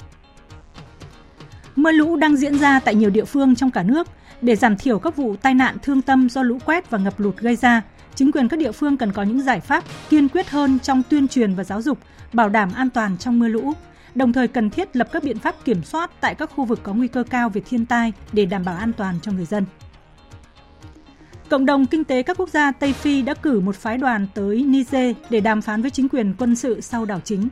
Mưa 1.76 1.92
lũ 1.92 2.16
đang 2.16 2.38
diễn 2.38 2.60
ra 2.60 2.80
tại 2.80 2.96
nhiều 2.96 3.10
địa 3.10 3.26
phương 3.26 3.56
trong 3.56 3.72
cả 3.72 3.84
nước. 3.84 4.08
Để 4.42 4.56
giảm 4.56 4.78
thiểu 4.78 5.00
các 5.00 5.16
vụ 5.16 5.36
tai 5.36 5.54
nạn 5.54 5.78
thương 5.82 6.02
tâm 6.02 6.30
do 6.30 6.44
lũ 6.44 6.58
quét 6.66 6.90
và 6.90 6.98
ngập 6.98 7.20
lụt 7.20 7.38
gây 7.38 7.56
ra, 7.56 7.82
chính 8.18 8.32
quyền 8.32 8.48
các 8.48 8.60
địa 8.60 8.72
phương 8.72 8.98
cần 8.98 9.12
có 9.12 9.24
những 9.24 9.42
giải 9.42 9.60
pháp 9.60 9.84
kiên 10.10 10.30
quyết 10.30 10.50
hơn 10.50 10.80
trong 10.80 11.04
tuyên 11.10 11.28
truyền 11.28 11.56
và 11.56 11.64
giáo 11.64 11.82
dục, 11.82 11.98
bảo 12.34 12.50
đảm 12.50 12.70
an 12.76 12.90
toàn 12.90 13.18
trong 13.18 13.40
mưa 13.40 13.48
lũ. 13.48 13.74
Đồng 14.16 14.34
thời 14.34 14.48
cần 14.48 14.70
thiết 14.70 14.96
lập 14.96 15.10
các 15.12 15.24
biện 15.24 15.40
pháp 15.40 15.56
kiểm 15.66 15.84
soát 15.84 16.12
tại 16.20 16.36
các 16.36 16.52
khu 16.56 16.66
vực 16.66 16.80
có 16.84 16.94
nguy 16.94 17.08
cơ 17.08 17.24
cao 17.24 17.50
về 17.50 17.62
thiên 17.62 17.86
tai 17.86 18.14
để 18.34 18.46
đảm 18.46 18.66
bảo 18.66 18.76
an 18.76 18.92
toàn 18.94 19.16
cho 19.22 19.32
người 19.32 19.46
dân. 19.46 19.66
Cộng 21.50 21.66
đồng 21.66 21.86
kinh 21.86 22.04
tế 22.04 22.24
các 22.24 22.38
quốc 22.38 22.50
gia 22.50 22.72
Tây 22.72 22.94
Phi 22.94 23.22
đã 23.22 23.34
cử 23.34 23.60
một 23.60 23.76
phái 23.76 23.98
đoàn 23.98 24.28
tới 24.34 24.64
Niger 24.64 25.16
để 25.30 25.40
đàm 25.40 25.62
phán 25.62 25.82
với 25.82 25.92
chính 25.92 26.10
quyền 26.10 26.34
quân 26.38 26.56
sự 26.56 26.82
sau 26.82 27.06
đảo 27.06 27.22
chính. 27.24 27.48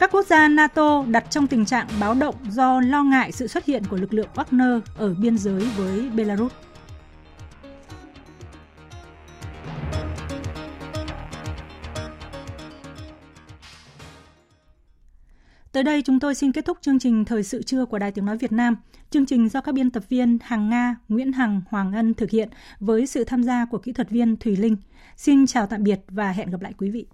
Các 0.00 0.10
quốc 0.12 0.26
gia 0.26 0.48
NATO 0.48 1.04
đặt 1.08 1.30
trong 1.30 1.46
tình 1.46 1.64
trạng 1.64 1.86
báo 2.00 2.14
động 2.14 2.34
do 2.50 2.80
lo 2.80 3.02
ngại 3.02 3.32
sự 3.32 3.46
xuất 3.46 3.64
hiện 3.64 3.82
của 3.90 3.96
lực 3.96 4.14
lượng 4.14 4.28
Wagner 4.34 4.80
ở 4.96 5.14
biên 5.14 5.38
giới 5.38 5.68
với 5.76 6.10
Belarus. 6.14 6.52
Tới 15.72 15.82
đây 15.82 16.02
chúng 16.02 16.20
tôi 16.20 16.34
xin 16.34 16.52
kết 16.52 16.64
thúc 16.64 16.78
chương 16.80 16.98
trình 16.98 17.24
Thời 17.24 17.42
sự 17.42 17.62
trưa 17.62 17.84
của 17.84 17.98
Đài 17.98 18.12
Tiếng 18.12 18.24
Nói 18.24 18.38
Việt 18.38 18.52
Nam. 18.52 18.76
Chương 19.10 19.26
trình 19.26 19.48
do 19.48 19.60
các 19.60 19.72
biên 19.72 19.90
tập 19.90 20.02
viên 20.08 20.38
Hằng 20.42 20.68
Nga, 20.70 20.96
Nguyễn 21.08 21.32
Hằng, 21.32 21.62
Hoàng 21.68 21.92
Ân 21.92 22.14
thực 22.14 22.30
hiện 22.30 22.48
với 22.80 23.06
sự 23.06 23.24
tham 23.24 23.42
gia 23.42 23.64
của 23.64 23.78
kỹ 23.78 23.92
thuật 23.92 24.10
viên 24.10 24.36
Thùy 24.36 24.56
Linh. 24.56 24.76
Xin 25.16 25.46
chào 25.46 25.66
tạm 25.66 25.82
biệt 25.82 26.00
và 26.08 26.32
hẹn 26.32 26.50
gặp 26.50 26.60
lại 26.60 26.72
quý 26.78 26.90
vị. 26.90 27.06